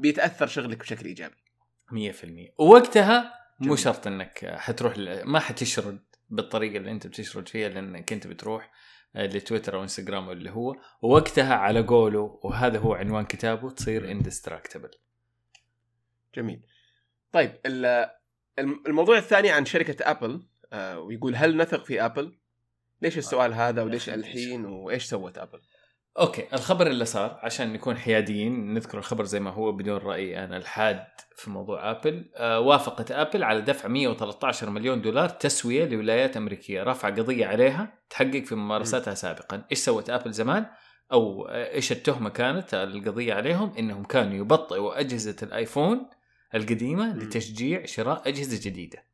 بيتأثر 0.00 0.46
شغلك 0.46 0.78
بشكل 0.78 1.06
إيجابي. 1.06 1.36
100% 1.90 1.94
ووقتها 2.58 3.32
مو 3.60 3.76
شرط 3.76 4.06
إنك 4.06 4.54
حتروح 4.56 4.94
ما 5.24 5.38
حتشرد 5.38 6.00
بالطريقة 6.28 6.76
اللي 6.76 6.90
أنت 6.90 7.06
بتشرد 7.06 7.48
فيها 7.48 7.68
لانك 7.68 8.12
انت 8.12 8.26
بتروح. 8.26 8.70
لتويتر 9.14 9.76
أو 9.76 9.82
إنستغرام 9.82 10.30
اللي 10.30 10.50
هو. 10.50 10.76
ووقتها 11.02 11.54
على 11.54 11.82
قوله 11.82 12.40
وهذا 12.42 12.78
هو 12.78 12.94
عنوان 12.94 13.24
كتابه 13.24 13.70
تصير 13.70 14.10
indistractable 14.10 14.90
جميل. 16.34 16.62
طيب 17.32 17.60
ال- 17.66 18.10
الم- 18.58 18.82
الموضوع 18.86 19.18
الثاني 19.18 19.50
عن 19.50 19.64
شركة 19.64 20.10
أبل 20.10 20.46
آه، 20.72 20.98
ويقول 21.00 21.36
هل 21.36 21.56
نثق 21.56 21.84
في 21.84 22.04
أبل؟ 22.04 22.38
ليش 23.02 23.18
السؤال 23.18 23.54
هذا؟ 23.54 23.82
وليش 23.82 24.08
الحين؟ 24.08 24.64
وإيش 24.64 25.04
سوت 25.04 25.38
أبل؟ 25.38 25.60
okay 26.20 26.46
الخبر 26.52 26.86
اللي 26.86 27.04
صار 27.04 27.38
عشان 27.42 27.72
نكون 27.72 27.96
حياديين 27.96 28.74
نذكر 28.74 28.98
الخبر 28.98 29.24
زي 29.24 29.40
ما 29.40 29.50
هو 29.50 29.72
بدون 29.72 29.96
رايي 29.96 30.44
أنا 30.44 30.56
الحاد 30.56 31.04
في 31.36 31.50
موضوع 31.50 31.90
آبل. 31.90 32.30
آه 32.36 32.60
وافقت 32.60 33.10
آبل 33.10 33.44
على 33.44 33.60
دفع 33.60 33.88
113 33.88 34.70
مليون 34.70 35.02
دولار 35.02 35.28
تسوية 35.28 35.84
لولايات 35.84 36.36
أمريكية. 36.36 36.82
رفع 36.82 37.08
قضية 37.08 37.46
عليها 37.46 37.98
تحقق 38.10 38.44
في 38.44 38.54
ممارساتها 38.54 39.14
سابقا. 39.14 39.62
إيش 39.70 39.78
سوت 39.78 40.10
آبل 40.10 40.32
زمان؟ 40.32 40.66
أو 41.12 41.48
إيش 41.48 41.92
التهمة 41.92 42.30
كانت 42.30 42.74
القضية 42.74 43.34
عليهم؟ 43.34 43.72
إنهم 43.78 44.04
كانوا 44.04 44.34
يبطئوا 44.34 45.00
أجهزة 45.00 45.36
الآيفون 45.42 46.06
القديمة. 46.54 47.16
لتشجيع 47.16 47.84
شراء 47.84 48.28
أجهزة 48.28 48.70
جديدة. 48.70 49.04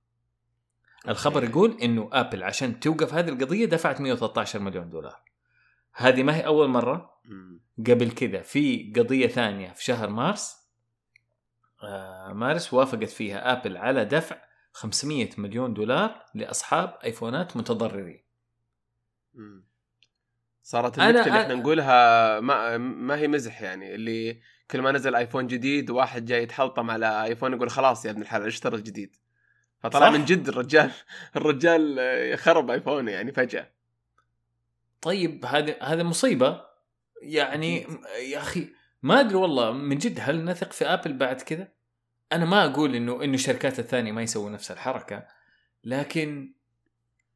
الخبر 1.08 1.44
يقول 1.44 1.76
إنه 1.82 2.08
آبل 2.12 2.42
عشان 2.42 2.80
توقف 2.80 3.14
هذه 3.14 3.28
القضية 3.28 3.66
دفعت 3.66 4.00
113 4.00 4.58
مليون 4.58 4.90
دولار. 4.90 5.25
هذه 5.96 6.22
ما 6.22 6.36
هي 6.36 6.46
أول 6.46 6.68
مرة. 6.68 7.16
قبل 7.86 8.10
كذا 8.10 8.42
في 8.42 8.92
قضية 8.96 9.26
ثانية 9.26 9.72
في 9.72 9.84
شهر 9.84 10.10
مارس 10.10 10.56
آه 11.82 12.32
مارس 12.32 12.74
وافقت 12.74 13.04
فيها 13.08 13.52
آبل 13.52 13.76
على 13.76 14.04
دفع 14.04 14.36
500 14.72 15.30
مليون 15.38 15.74
دولار 15.74 16.24
لأصحاب 16.34 16.98
آيفونات 17.04 17.56
متضررين. 17.56 18.24
صارت 20.62 20.96
أنا- 20.96 21.00
النكتة 21.02 21.26
اللي 21.28 21.42
إحنا 21.42 21.54
نقولها 21.54 22.40
ما 22.40 22.78
ما 22.78 23.16
هي 23.18 23.28
مزح 23.28 23.62
يعني 23.62 23.94
اللي 23.94 24.40
كل 24.70 24.80
ما 24.82 24.92
نزل 24.92 25.14
آيفون 25.14 25.46
جديد 25.46 25.90
واحد 25.90 26.24
جاي 26.24 26.42
يتحلطم 26.42 26.90
على 26.90 27.24
آيفون 27.24 27.52
يقول 27.52 27.70
خلاص 27.70 28.04
يا 28.06 28.10
ابن 28.10 28.22
الحلال 28.22 28.46
اشتري 28.46 28.76
الجديد 28.76 29.16
فطلع. 29.78 30.10
من 30.10 30.24
جد 30.24 30.48
الرجال 30.48 30.90
الرجال 31.36 32.38
خرب 32.38 32.70
آيفونه 32.70 33.10
يعني 33.12 33.32
فجأة 33.32 33.70
طيب 35.02 35.44
هذه 35.44 35.76
هذه 35.82 36.02
مصيبة 36.02 36.62
يعني. 37.22 37.86
يا 38.30 38.38
أخي 38.38 38.68
ما 39.02 39.20
أدري 39.20 39.34
والله 39.34 39.72
من 39.72 39.98
جد 39.98 40.18
هل 40.20 40.44
نثق 40.44 40.72
في 40.72 40.86
آبل 40.86 41.12
بعد 41.12 41.40
كذا؟ 41.40 41.68
أنا 42.32 42.44
ما 42.44 42.64
أقول 42.64 42.94
إنه 42.94 43.24
إنه 43.24 43.34
الشركات 43.34 43.78
الثانية 43.78 44.12
ما 44.12 44.22
يسووا 44.22 44.50
نفس 44.50 44.70
الحركة 44.70 45.26
لكن 45.84 46.54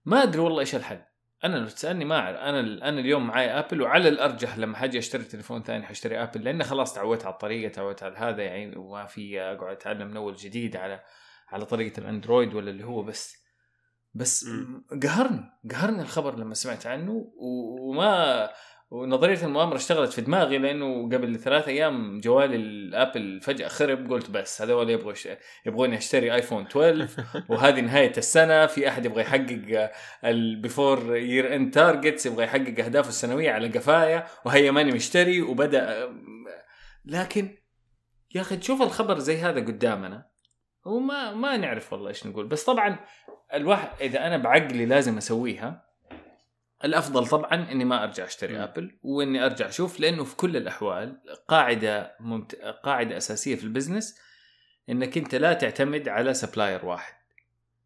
ما 0.04 0.22
أدري 0.22 0.40
والله 0.40 0.60
إيش 0.60 0.74
الحل 0.74 1.02
أنا 1.44 1.56
لو 1.56 1.66
تسألني 1.66 2.04
ما 2.04 2.18
أعرف 2.18 2.38
أنا 2.38 2.60
أنا 2.60 3.00
اليوم 3.00 3.26
معي 3.26 3.58
آبل 3.58 3.82
وعلى 3.82 4.08
الأرجح 4.08 4.58
لما 4.58 4.76
حاجي 4.76 4.98
أشتري 4.98 5.24
تليفون 5.24 5.62
ثاني 5.62 5.86
حاشتري 5.86 6.22
آبل 6.22 6.44
لأن 6.44 6.62
خلاص 6.62 6.94
تعودت 6.94 7.24
على 7.24 7.32
الطريقة 7.32 7.72
تعودت 7.72 8.02
على 8.02 8.16
هذا 8.16 8.42
يعني 8.42 8.76
وما 8.76 9.06
في 9.06 9.40
أقعد 9.40 9.76
أتعلم 9.76 10.08
من 10.08 10.16
أول 10.16 10.34
جديد 10.34 10.76
على 10.76 11.00
على 11.48 11.64
طريقة 11.64 12.00
الأندرويد 12.00 12.54
ولا 12.54 12.70
اللي 12.70 12.84
هو 12.84 13.02
بس 13.02 13.44
بس. 14.14 14.46
قهرني 15.02 15.50
قهرني 15.70 16.02
الخبر 16.02 16.38
لما 16.38 16.54
سمعت 16.54 16.86
عنه 16.86 17.32
وما 17.36 18.50
ونظرية 18.90 19.44
المؤامرة 19.44 19.76
اشتغلت 19.76 20.12
في 20.12 20.20
دماغي 20.20 20.58
لأنه 20.58 21.04
قبل 21.04 21.38
ثلاث 21.38 21.68
أيام 21.68 22.20
جوالي 22.20 22.56
الآبل 22.56 23.40
فجأة 23.40 23.68
خرب 23.68 24.12
قلت 24.12 24.30
بس 24.30 24.62
هذول 24.62 24.90
يبغوا 24.90 25.12
يبغوني 25.66 25.96
أشتري 25.96 26.34
آيفون 26.34 26.66
12 26.66 27.08
وهذه 27.50 27.80
نهاية 27.80 28.12
السنة 28.16 28.66
في 28.66 28.88
أحد 28.88 29.04
يبغى 29.04 29.20
يحقق 29.20 29.90
ال 30.24 30.38
before 30.38 31.16
year 31.16 31.56
end 31.56 31.74
targets 31.74 32.26
يبغى 32.26 32.44
يحقق 32.44 32.84
أهدافه 32.84 33.08
السنوية 33.08 33.50
على 33.50 33.68
قفايا 33.68 34.26
وهي 34.44 34.70
ماني 34.70 34.92
مشتري 34.92 35.42
وبدأ 35.42 36.08
لكن 37.04 37.56
يا 38.34 38.40
أخي 38.40 38.56
تشوف 38.56 38.82
الخبر 38.82 39.18
زي 39.18 39.36
هذا 39.36 39.60
قدامنا 39.60 40.29
وما 40.84 41.34
ما 41.34 41.56
نعرف 41.56 41.92
والله 41.92 42.08
إيش 42.08 42.26
نقول 42.26 42.46
بس 42.46 42.64
طبعا 42.64 42.98
الواحد 43.54 43.88
إذا 44.00 44.26
أنا 44.26 44.36
بعقلي 44.36 44.86
لازم 44.86 45.16
أسويها 45.16 45.90
الأفضل 46.84 47.26
طبعا 47.26 47.72
إني 47.72 47.84
ما 47.84 48.04
أرجع 48.04 48.24
أشتري 48.24 48.54
مم. 48.54 48.60
آبل 48.60 48.98
وإني 49.02 49.44
أرجع 49.44 49.68
أشوف 49.68 50.00
لأنه 50.00 50.24
في 50.24 50.36
كل 50.36 50.56
الأحوال 50.56 51.20
قاعدة 51.48 52.16
ممت... 52.20 52.54
قاعدة 52.56 53.16
أساسية 53.16 53.56
في 53.56 53.64
ال 53.64 53.70
business 53.70 54.18
إنك 54.88 55.18
أنت 55.18 55.34
لا 55.34 55.52
تعتمد 55.52 56.08
على 56.08 56.34
supplier 56.34 56.86
واحد 56.86 57.14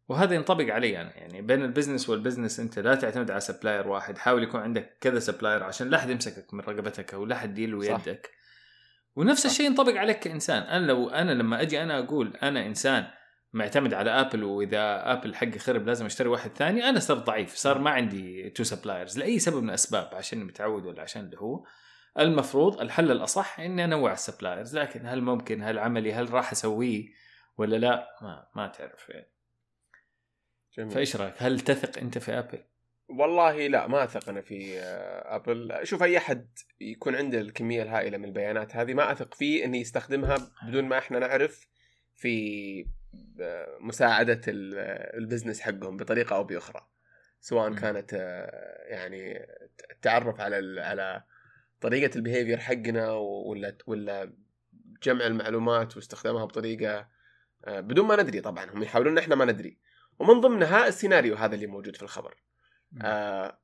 وهذا 0.09 0.35
ينطبق 0.35 0.73
علي 0.73 1.01
أنا 1.01 1.17
يعني 1.17 1.41
بين 1.41 1.63
ال 1.63 1.68
business 1.68 2.09
وال 2.09 2.19
business 2.19 2.59
أنت 2.59 2.79
لا 2.79 2.95
تعتمد 2.95 3.31
على 3.31 3.39
supplier 3.39 3.87
واحد 3.87 4.17
حاول 4.17 4.43
يكون 4.43 4.61
عندك 4.61 4.97
كذا 5.01 5.19
supplier 5.19 5.63
عشان 5.63 5.89
لا 5.89 5.97
أحد 5.97 6.09
يمسكك 6.09 6.53
من 6.53 6.59
رقبتك 6.59 7.13
أو 7.13 7.25
لا 7.25 7.35
أحد 7.35 7.59
يلوي 7.59 7.85
صح. 7.85 8.07
يدك 8.07 8.31
ونفس. 9.15 9.45
الشيء 9.45 9.65
ينطبق 9.65 9.93
عليك 9.93 10.19
كإنسان. 10.19 10.63
أنا 10.63 10.85
لو 10.85 11.09
أنا 11.09 11.31
لما 11.31 11.61
أجي 11.61 11.83
أنا 11.83 11.99
أقول 11.99 12.37
أنا 12.43 12.65
إنسان 12.65 13.07
معتمد 13.53 13.93
على 13.93 14.11
ابل 14.11 14.43
وإذا 14.43 15.11
ابل 15.11 15.35
حقي 15.35 15.59
خرب 15.59 15.87
لازم 15.87 16.05
أشتري 16.05 16.29
واحد 16.29 16.51
ثاني 16.51 16.89
أنا 16.89 16.99
صرت 16.99 17.25
ضعيف 17.25 17.55
صار 17.55 17.79
ما 17.79 17.89
عندي 17.89 18.49
two 18.49 18.63
suppliers 18.63 19.19
لأي 19.19 19.39
سبب 19.39 19.63
من 19.63 19.69
الأسباب 19.69 20.09
عشان 20.15 20.43
متعود 20.43 20.85
ولا 20.85 21.01
عشان 21.01 21.25
اللي 21.25 21.37
هو. 21.37 21.65
المفروض 22.19 22.81
الحل 22.81 23.11
الأصح 23.11 23.59
إني 23.59 23.83
أنوع 23.83 24.13
ال 24.13 24.19
suppliers 24.19 24.77
لكن 24.77 25.05
هل 25.05 25.21
ممكن 25.21 25.63
هل 25.63 25.79
عملي 25.79 26.13
هل 26.13 26.33
راح 26.33 26.51
أسويه 26.51 27.05
ولا 27.57 27.75
لا؟ 27.75 28.07
ما 28.21 28.47
ما 28.55 28.67
تعرف 28.67 29.09
يعني. 29.09 29.31
جميل. 30.77 30.91
فإيش 30.91 31.15
رأيك؟ 31.15 31.33
هل 31.37 31.59
تثق 31.59 32.01
أنت 32.01 32.17
في 32.17 32.39
ابل 32.39 32.63
والله 33.09 33.67
لا 33.67 33.87
ما 33.87 34.03
أثق 34.03 34.29
أنا 34.29 34.41
في 34.41 34.79
آه، 34.79 35.35
أبل. 35.35 35.79
شوف 35.83 36.03
أي 36.03 36.17
أحد 36.17 36.47
يكون 36.79 37.15
عنده 37.15 37.41
الكمية 37.41 37.83
الهائلة 37.83 38.17
من 38.17 38.25
البيانات 38.25 38.75
هذه 38.75 38.93
ما 38.93 39.11
أثق 39.11 39.33
فيه 39.33 39.65
انه 39.65 39.77
يستخدمها 39.77 40.51
بدون 40.67 40.83
ما 40.85 40.97
إحنا 40.97 41.19
نعرف 41.19 41.67
في 42.15 42.85
آه، 43.41 43.77
مساعدة 43.81 44.41
آه، 44.47 45.17
ال 45.17 45.22
business 45.22 45.61
حقهم 45.61 45.97
بطريقة 45.97 46.35
أو 46.35 46.43
بأخرى. 46.43 46.87
سواء. 47.41 47.73
كانت 47.73 48.13
يعني 48.87 49.47
التعرف 49.91 50.39
على 50.41 50.81
على 50.81 51.23
طريقة 51.81 52.15
ال 52.15 52.20
behavior 52.20 52.57
حقنا 52.57 53.11
ولا 53.11 53.77
ولا 53.87 54.33
جمع 55.03 55.27
المعلومات 55.27 55.95
واستخدامها 55.95 56.45
بطريقة 56.45 57.07
بدون 57.67 58.05
ما 58.05 58.23
ندري 58.23 58.41
طبعا. 58.41 58.71
هم 58.71 58.83
يحاولون 58.83 59.17
إحنا 59.17 59.35
ما 59.35 59.45
ندري. 59.45 59.77
ومن 60.19 60.41
ضمنها 60.41 60.87
السيناريو 60.87 61.35
هذا 61.35 61.55
اللي 61.55 61.67
موجود 61.67 61.95
في 61.95 62.03
الخبر. 62.03 62.35
آه 63.01 63.59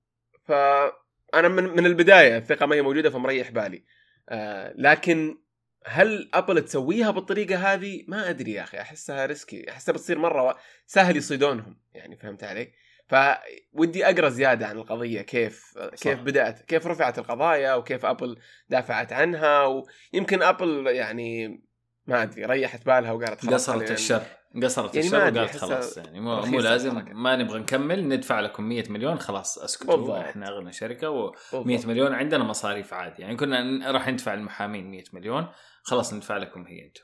فانا 0.45 1.47
من 1.47 1.63
من 1.63 1.85
البداية 1.85 2.37
الثقة 2.37 2.65
ما 2.65 2.75
هي 2.75 2.81
موجودة 2.81 3.09
فمريح 3.09 3.51
بالي. 3.51 3.83
آه 4.29 4.73
لكن 4.75 5.37
هل 5.85 6.29
أبل 6.33 6.61
تسويها 6.61 7.11
بالطريقة 7.11 7.73
هذه؟ 7.73 8.05
ما 8.07 8.29
أدري 8.29 8.51
يا 8.51 8.63
أخي 8.63 8.81
أحسها 8.81 9.25
risky 9.25 9.71
أحسها 9.71 9.93
بتصير 9.93 10.19
مرة 10.19 10.57
سهل 10.85 11.17
يصيدونهم 11.17 11.79
يعني 11.93 12.15
فهمت 12.15 12.43
علي؟ 12.43 12.71
فودي 13.07 14.05
أقرأ 14.05 14.29
زيادة 14.29 14.67
عن 14.67 14.77
القضية 14.77 15.21
كيف 15.21 15.77
كيف 15.77 16.17
صح. 16.17 16.23
بدأت 16.23 16.61
كيف 16.61 16.87
رفعت 16.87 17.19
القضايا 17.19 17.73
وكيف 17.73 18.05
أبل 18.05 18.39
دافعت 18.69 19.13
عنها 19.13 19.65
ويمكن 20.13 20.41
أبل 20.41 20.87
يعني 20.87 21.61
ما 22.07 22.23
أدري 22.23 22.45
ريحت 22.45 22.85
بالها 22.85 23.11
وقالت 23.11 23.45
خلاص 23.45 23.69
قصرت 23.69 23.91
الشر. 23.91 24.23
قصرت 24.63 24.95
يعني 24.95 25.07
الشر 25.07 25.17
وقالت 25.17 25.57
خلاص 25.57 25.97
يعني 25.97 26.19
مو, 26.19 26.41
مو 26.41 26.59
لازم 26.59 26.97
الحركة. 26.97 27.13
ما 27.13 27.35
نبغى 27.35 27.59
نكمل 27.59 28.07
ندفع 28.07 28.39
لكم 28.39 28.63
100 28.63 28.83
مليون 28.89 29.19
خلاص 29.19 29.57
اسكتوا 29.57 29.95
بالضبط. 29.95 30.15
إحنا 30.15 30.49
أغنى 30.49 30.71
شركة 30.71 31.31
و100 31.31 31.55
بالضبط. 31.55 31.85
مليون 31.85 32.13
عندنا 32.13 32.43
مصاريف 32.43 32.93
عادي. 32.93 33.21
يعني 33.21 33.35
كنا 33.35 33.91
راح 33.91 34.07
ندفع 34.07 34.33
المحامين 34.33 34.91
100 34.91 35.03
مليون 35.13 35.47
خلاص 35.83 36.13
ندفع 36.13 36.37
لكم 36.37 36.65
هي 36.67 36.85
أنتم. 36.85 37.03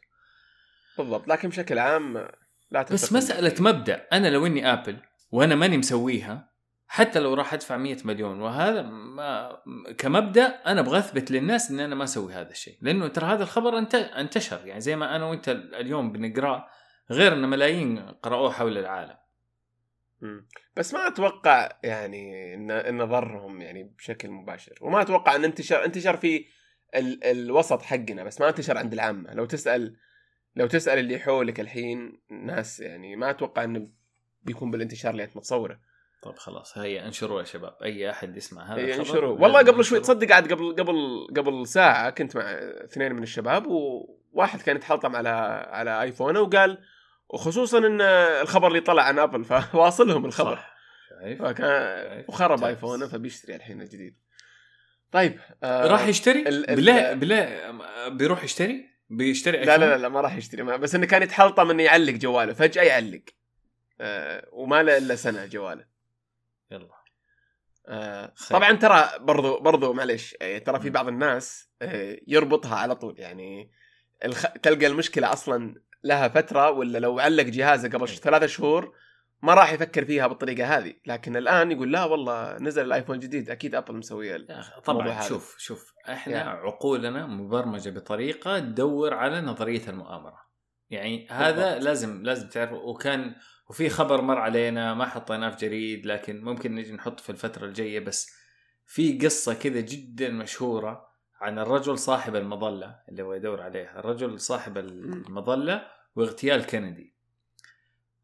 بالضبط. 0.97 1.27
لكن 1.27 1.49
بشكل 1.49 1.79
عام 1.79 2.27
لا 2.71 2.81
بس 2.91 3.13
مسألة 3.13 3.55
مبدأ. 3.59 4.07
أنا 4.13 4.27
لو 4.27 4.45
إني 4.45 4.73
آبل 4.73 4.97
وأنا 5.31 5.55
ماني 5.55 5.77
مسويها 5.77 6.57
حتى 6.87 7.19
لو 7.19 7.33
راح 7.33 7.53
أدفع 7.53 7.77
100 7.77 7.97
مليون 8.05 8.41
وهذا 8.41 8.81
ما 8.81 9.57
كمبدأ 9.97 10.45
أنا 10.45 10.79
أبغى 10.79 10.99
أثبت 10.99 11.31
للناس 11.31 11.71
إن 11.71 11.79
أنا 11.79 11.95
ما 11.95 12.03
أسوي 12.03 12.33
هذا 12.33 12.51
الشيء. 12.51 12.77
لأنه 12.81 13.07
ترى 13.07 13.25
هذا 13.25 13.43
الخبر 13.43 13.77
انت 13.77 13.95
انتشر. 13.95 14.59
يعني 14.65 14.81
زي 14.81 14.95
ما 14.95 15.15
أنا 15.15 15.25
وأنت 15.25 15.49
اليوم 15.73 16.11
بنقراه 16.11 16.67
غير 17.11 17.33
إن 17.33 17.49
ملايين 17.49 17.99
قرأوه 17.99 18.51
حول 18.51 18.77
العالم. 18.77 19.17
مم. 20.21 20.47
بس 20.75 20.93
ما 20.93 21.07
أتوقع 21.07 21.69
يعني 21.83 22.53
ان 22.53 22.71
إن 22.71 23.05
ضرهم 23.05 23.61
يعني 23.61 23.83
بشكل 23.83 24.29
مباشر. 24.29 24.77
وما 24.81 25.01
أتوقع 25.01 25.35
إن 25.35 25.43
انتشر 25.43 25.85
انتشر 25.85 26.17
في 26.17 26.45
ال... 26.95 27.23
الوسط 27.23 27.81
حقنا 27.81 28.23
بس 28.23 28.41
ما 28.41 28.49
انتشر 28.49 28.77
عند 28.77 28.93
العامة. 28.93 29.33
لو 29.33 29.45
تسال 29.45 29.97
لو 30.55 30.67
تسأل 30.67 30.99
اللي 30.99 31.19
حولك 31.19 31.59
الحين 31.59 32.19
ناس 32.29 32.79
يعني 32.79 33.15
ما 33.15 33.29
أتوقع 33.29 33.63
إنه 33.63 33.89
بيكون 34.43 34.71
بالانتشار 34.71 35.11
اللي 35.11 35.23
أنت 35.23 35.37
متصوره. 35.37 35.79
طيب 36.21 36.35
خلاص 36.35 36.77
هيا 36.77 37.07
انشروا 37.07 37.39
يا 37.39 37.45
شباب. 37.45 37.77
أي 37.83 38.09
أحد 38.09 38.37
يسمع 38.37 38.73
هذا 38.73 38.81
ينشروا 38.81 39.31
لازم 39.31 39.43
والله 39.43 39.59
قبل 39.59 39.83
شوي. 39.85 39.99
تصدق 39.99 40.27
قاعد 40.27 40.53
قبل 40.53 40.75
قبل 40.75 41.27
قبل 41.37 41.67
ساعة 41.67 42.09
كنت 42.09 42.35
مع 42.35 42.43
اثنين 42.83 43.13
من 43.13 43.23
الشباب 43.23 43.67
وواحد 43.67 44.61
كان 44.61 44.75
يتحلطم 44.75 45.15
على 45.15 45.29
على 45.69 46.01
آيفونه 46.01 46.41
وقال 46.41 46.77
وخصوصا 47.29 47.77
إن 47.77 48.01
الخبر 48.41 48.67
اللي 48.67 48.79
طلع 48.79 49.03
عن 49.03 49.19
أبل 49.19 49.43
فواصلهم 49.45 50.25
الخبر. 50.25 50.55
صح 50.55 50.77
فكان؟ 51.39 52.25
وخرب. 52.27 52.63
آيفونه 52.63 53.07
فبيشتري 53.07 53.55
الحين 53.55 53.81
الجديد. 53.81 54.17
طيب 55.11 55.39
آه 55.63 55.87
راح 55.87 56.07
يشتري؟ 56.07 56.41
ال- 56.41 56.69
ال- 56.69 56.75
بالله 56.75 57.13
بالله 57.13 58.07
بيروح 58.09 58.43
يشتري؟ 58.43 58.85
بيشتري 59.09 59.57
لا 59.65 59.77
لا؟ 59.77 59.85
لا, 59.85 59.97
لا 59.97 60.09
ما 60.09 60.21
راح 60.21 60.35
يشتري. 60.35 60.63
ما 60.63 60.77
بس 60.77 60.95
إنه 60.95 61.05
كان 61.05 61.23
يتحلطم 61.23 61.69
إنه 61.69 61.83
يعلق 61.83 62.13
جواله 62.13 62.53
فجأة 62.53 62.83
يعلق. 62.83 63.21
آه 64.01 64.47
وما 64.51 64.83
له 64.83 64.97
إلا 64.97 65.15
سنة 65.15 65.45
جواله. 65.45 65.85
يلا. 66.71 66.89
آه 67.87 68.33
خير. 68.35 68.57
طبعا 68.57 68.73
ترى 68.73 69.09
برضو 69.19 69.59
برضو 69.59 69.93
معلش 69.93 70.35
آه، 70.41 70.57
ترى 70.57 70.79
في 70.79 70.89
بعض 70.89 71.07
الناس 71.07 71.69
آه 71.81 72.17
يربطها 72.27 72.75
على 72.75 72.95
طول. 72.95 73.15
يعني 73.19 73.71
الخ... 74.25 74.45
تلقى 74.63 74.87
المشكلة 74.87 75.33
أصلا 75.33 75.81
لها 76.03 76.27
فترة 76.27 76.71
ولا 76.71 76.97
لو 76.97 77.19
علق 77.19 77.43
جهازه 77.43 77.89
قبل 77.89 78.07
إيه. 78.07 78.15
ثلاثة 78.15 78.45
شهور 78.45 78.93
ما 79.41 79.53
راح 79.53 79.73
يفكر 79.73 80.05
فيها 80.05 80.27
بالطريقة 80.27 80.77
هذه 80.77 80.93
لكن 81.05 81.37
الآن 81.37 81.71
يقول 81.71 81.91
لا 81.91 82.03
والله 82.03 82.57
نزل 82.57 82.85
الآيفون 82.85 83.15
الجديد 83.15 83.49
أكيد 83.49 83.75
أبل 83.75 83.95
مسويه 83.95 84.47
طبعا 84.85 85.09
هذا. 85.09 85.27
شوف 85.27 85.55
شوف 85.57 85.93
إحنا 86.09 86.33
يعني. 86.33 86.49
عقولنا 86.49 87.25
مبرمجة 87.25 87.89
بطريقة 87.89 88.59
تدور 88.59 89.13
على 89.13 89.41
نظرية 89.41 89.89
المؤامرة 89.89 90.47
يعني 90.89 91.27
هذا 91.29 91.65
بالضبط. 91.65 91.83
لازم 91.83 92.23
لازم 92.23 92.49
تعرف 92.49 92.71
وكان 92.71 93.35
وفي 93.69 93.89
خبر 93.89 94.21
مر 94.21 94.37
علينا 94.37 94.93
ما 94.93 95.05
حطيناه 95.05 95.49
في 95.49 95.57
جريد 95.57 96.05
لكن 96.05 96.41
ممكن 96.43 96.75
نجي 96.75 96.93
نحط 96.93 97.19
في 97.19 97.29
الفترة 97.29 97.65
الجاية 97.65 97.99
بس 97.99 98.31
في 98.85 99.17
قصة 99.17 99.53
كذا 99.53 99.79
جدا 99.79 100.29
مشهورة 100.29 101.06
عن 101.41 101.59
الرجل 101.59 101.97
صاحب 101.97 102.35
المظلة 102.35 102.99
اللي 103.09 103.23
هو 103.23 103.33
يدور 103.33 103.61
عليها. 103.61 103.99
الرجل 103.99 104.39
صاحب 104.39 104.77
المظلة 104.77 105.87
واغتيال 106.15 106.65
كندي. 106.65 107.13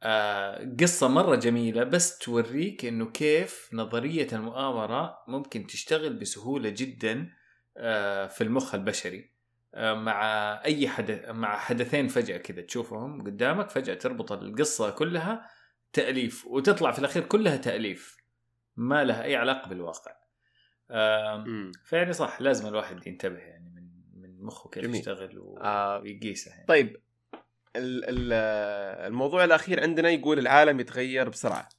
آه 0.04 0.76
قصة 0.80 1.08
مرة 1.08 1.36
جميلة 1.36 1.84
بس 1.84 2.18
توريك 2.18 2.86
إنه 2.86 3.12
كيف 3.12 3.70
نظرية 3.74 4.28
المؤامرة 4.34 5.18
ممكن 5.28 5.68
تشتغل 5.68 6.14
بسهولة 6.14 6.70
جدا 6.70 7.30
آه 7.78 8.28
في 8.28 8.44
المخ 8.44 8.76
البشري. 8.76 9.34
آه 9.76 9.94
مع 9.94 10.24
أي 10.66 10.88
حدث 10.88 11.30
مع 11.30 11.58
حدثين 11.58 12.08
فجأة 12.08 12.38
كذا 12.38 12.62
تشوفهم 12.62 13.24
قدامك 13.24 13.70
فجأة 13.70 13.94
تربط 13.94 14.32
القصة 14.32 14.90
كلها 14.90 15.50
تأليف 15.94 16.48
وتطلع 16.48 16.92
في 16.92 17.00
الأخير 17.00 17.24
كلها 17.24 17.58
تأليف. 17.58 18.18
ما 18.76 19.04
لها 19.04 19.24
أي 19.24 19.36
علاقة 19.36 19.70
بالواقع. 19.70 20.12
آه. 20.12 20.23
فيعني 21.84 22.14
صح 22.14 22.42
لازم 22.42 22.68
الواحد 22.68 23.08
ينتبه 23.08 23.38
يعني 23.38 23.70
من 23.70 24.22
من 24.22 24.44
مخه 24.46 24.70
كيف 24.70 24.84
جميل. 24.84 24.96
يشتغل 24.96 25.58
آه. 25.62 26.00
ويقيسه 26.00 26.52
يعني. 26.52 26.66
طيب 26.66 26.98
ال- 27.76 28.06
ال- 28.10 28.34
الموضوع 29.08 29.44
الأخير 29.44 29.82
عندنا 29.82 30.10
يقول 30.10 30.40
العالم 30.40 30.80
يتغير 30.80 31.30
بسرعة 31.30 31.70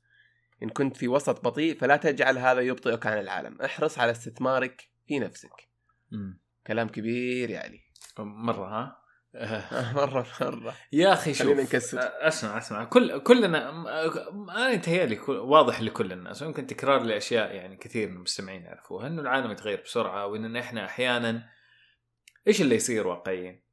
إن 0.63 0.69
كنت 0.69 0.97
في 0.97 1.09
وسط 1.09 1.45
بطيء 1.45 1.79
فلا 1.79 1.97
تجعل 1.97 2.39
هذا 2.39 2.61
يبطئك 2.61 3.07
عن 3.07 3.19
العالم 3.19 3.63
احرص 3.63 3.99
على 3.99 4.11
استثمارك 4.11 4.89
في 5.07 5.19
نفسك 5.19 5.69
مم. 6.11 6.41
كلام 6.67 6.89
كبير 6.89 7.51
يا 7.51 7.59
علي 7.61 7.81
مرة 8.19 8.67
ها. 8.67 9.04
مرة 9.95 10.27
مرة. 10.41 10.75
يا 10.93 11.13
أخي 11.13 11.35
شوف 11.35 11.47
خلينا 11.47 11.63
نكسر. 11.63 11.99
أسمع 12.03 12.59
أسمع. 12.59 12.85
كل 12.85 13.19
كلنا 13.19 13.71
أنا 14.57 14.71
يتهيألي 14.71 15.17
كل- 15.17 15.37
واضح 15.37 15.81
لكل 15.83 16.13
الناس 16.13 16.43
ويمكن 16.43 16.67
تكرار 16.67 17.03
لأشياء 17.03 17.55
يعني 17.55 17.77
كثير 17.77 18.09
من 18.09 18.17
المستمعين 18.17 18.63
يعرفوها 18.63 19.07
إنه 19.07 19.23
العالم 19.23 19.51
يتغير 19.51 19.83
بسرعة 19.85 20.27
واننا 20.27 20.61
إحنا 20.61 20.85
أحيانا 20.85 21.49
إيش 22.49 22.61
اللي 22.61 22.75
يصير 22.75 23.07
واقعيا؟ 23.07 23.65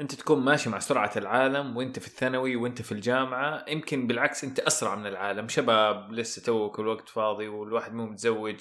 أنت 0.00 0.14
تكون 0.14 0.44
ماشي 0.44 0.70
مع 0.70 0.78
سرعة 0.78 1.12
العالم 1.16 1.76
وأنت 1.76 1.98
في 1.98 2.06
الثانوي 2.06 2.56
وأنت 2.56 2.82
في 2.82 2.92
الجامعة 2.92 3.64
يمكن 3.68 4.06
بالعكس 4.06 4.44
أنت 4.44 4.60
أسرع 4.60 4.94
من 4.94 5.06
العالم. 5.06 5.48
شباب 5.48 6.12
لسه 6.12 6.42
توك 6.42 6.80
الوقت 6.80 7.08
فاضي 7.08 7.48
والواحد 7.48 7.92
مو 7.94 8.06
متزوج. 8.06 8.60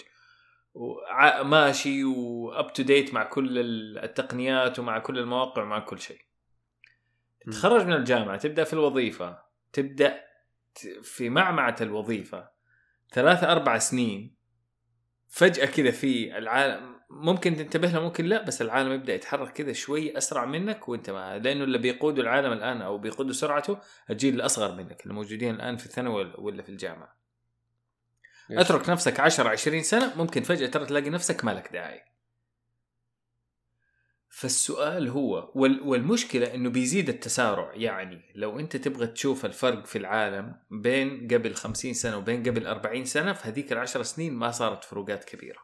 ماشي 1.43 2.03
واب 2.03 2.73
تو 2.73 2.83
ديت 2.83 3.13
مع 3.13 3.23
كل 3.23 3.59
التقنيات 4.03 4.79
ومع 4.79 4.99
كل 4.99 5.19
المواقع 5.19 5.63
ومع 5.63 5.79
كل 5.79 5.99
شيء. 5.99 6.21
تتخرج 7.45 7.85
من 7.85 7.93
الجامعة 7.93 8.37
تبدأ 8.37 8.63
في 8.63 8.73
الوظيفة 8.73 9.39
تبدأ 9.73 10.21
في 11.03 11.29
معمعة 11.29 11.75
الوظيفة 11.81 12.49
ثلاثة 13.11 13.51
أربع 13.51 13.77
سنين 13.77 14.35
فجأة 15.29 15.65
كذا 15.65 15.91
في 15.91 16.37
العالم 16.37 16.93
ممكن 17.09 17.55
تنتبه 17.55 17.87
له 17.87 17.99
ممكن 17.99 18.25
لا 18.25 18.41
بس 18.41 18.61
العالم 18.61 18.91
يبدأ 18.91 19.13
يتحرك 19.13 19.51
كذا 19.53 19.73
شوي 19.73 20.17
أسرع 20.17 20.45
منك 20.45 20.89
وأنت 20.89 21.09
ما 21.09 21.39
لأنه 21.39 21.63
اللي 21.63 21.77
بيقودوا 21.77 22.23
العالم 22.23 22.51
الآن 22.53 22.81
أو 22.81 22.97
بيقودوا 22.97 23.33
سرعته 23.33 23.77
الجيل 24.09 24.35
الأصغر 24.35 24.75
منك 24.75 25.03
اللي 25.03 25.13
موجودين 25.13 25.55
الآن 25.55 25.77
في 25.77 25.85
الثانوي 25.85 26.15
ولا- 26.15 26.39
ولا 26.39 26.63
في 26.63 26.69
الجامعة. 26.69 27.22
اترك 28.51 28.89
نفسك 28.89 29.19
10 29.19 29.49
20 29.49 29.83
سنة 29.83 30.15
ممكن 30.17 30.43
فجأة 30.43 30.67
ترى 30.67 30.85
تلاقي 30.85 31.09
نفسك 31.09 31.45
مالك 31.45 31.73
داعي. 31.73 32.01
فالسؤال 34.29 35.09
هو 35.09 35.51
وال 35.55 35.81
والمشكلة 35.81 36.53
إنه 36.55 36.69
بيزيد 36.69 37.09
التسارع. 37.09 37.71
يعني 37.73 38.21
لو 38.35 38.59
أنت 38.59 38.77
تبغى 38.77 39.07
تشوف 39.07 39.45
الفرق 39.45 39.85
في 39.85 39.97
العالم 39.97 40.55
بين 40.71 41.27
قبل 41.27 41.55
50 41.55 41.93
سنة 41.93 42.17
وبين 42.17 42.43
قبل 42.43 42.67
40 42.67 43.05
سنة 43.05 43.33
في 43.33 43.47
هذيك 43.47 43.71
العشر 43.71 44.03
سنين 44.03 44.33
ما 44.33 44.51
صارت 44.51 44.83
فروقات 44.83 45.23
كبيرة. 45.23 45.59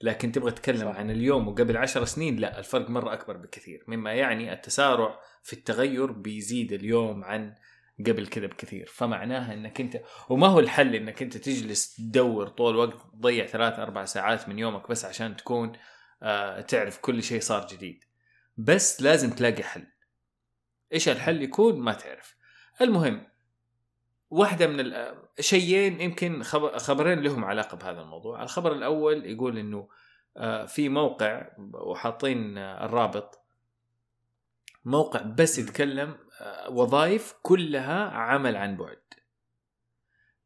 لكن 0.00 0.32
تبغى 0.32 0.50
تتكلم. 0.50 0.88
عن 0.88 1.10
اليوم 1.10 1.48
وقبل 1.48 1.76
عشر 1.76 2.04
سنين 2.04 2.36
لا 2.36 2.58
الفرق 2.58 2.90
مرة 2.90 3.12
أكبر 3.12 3.36
بكثير. 3.36 3.84
مما 3.86 4.12
يعني 4.12 4.52
التسارع 4.52 5.20
في 5.42 5.52
التغير 5.52 6.12
بيزيد 6.12 6.72
اليوم 6.72 7.24
عن 7.24 7.54
قبل 8.06 8.26
كذا 8.26 8.46
بكثير. 8.46 8.86
فمعناها 8.86 9.54
إنك 9.54 9.80
أنت 9.80 10.00
وما 10.28 10.46
هو 10.46 10.60
الحل 10.60 10.94
إنك 10.94 11.22
أنت 11.22 11.36
تجلس 11.36 11.96
تدور 11.96 12.48
طول 12.48 12.70
الوقت 12.74 13.02
تضيع 13.12 13.46
ثلاث 13.46 13.78
أربع 13.78 14.04
ساعات 14.04 14.48
من 14.48 14.58
يومك 14.58 14.88
بس 14.90 15.04
عشان 15.04 15.36
تكون 15.36 15.72
آه 16.22 16.60
تعرف 16.60 16.98
كل 16.98 17.22
شيء 17.22 17.40
صار 17.40 17.66
جديد. 17.66 18.04
بس 18.56 19.02
لازم 19.02 19.30
تلاقي 19.30 19.62
حل. 19.62 19.86
إيش 20.92 21.08
الحل 21.08 21.42
يكون؟ 21.42 21.80
ما 21.80 21.92
تعرف. 21.92 22.36
المهم 22.80 23.26
واحدة 24.30 24.66
من 24.66 24.92
شيئين 25.40 26.00
يمكن 26.00 26.42
خب- 26.42 26.76
خبرين 26.76 27.18
لهم 27.20 27.44
علاقة 27.44 27.76
بهذا 27.76 28.00
الموضوع. 28.00 28.42
الخبر 28.42 28.72
الأول 28.72 29.26
يقول 29.26 29.58
أنه 29.58 29.88
آه، 30.36 30.66
في 30.66 30.88
موقع 30.88 31.48
وحاطين 31.74 32.58
آه، 32.58 32.84
الرابط. 32.84 33.38
موقع 34.84 35.22
بس 35.22 35.58
يتكلم 35.58 36.16
وظائف 36.70 37.34
كلها 37.42 38.04
عمل 38.04 38.56
عن 38.56 38.76
بعد. 38.76 39.02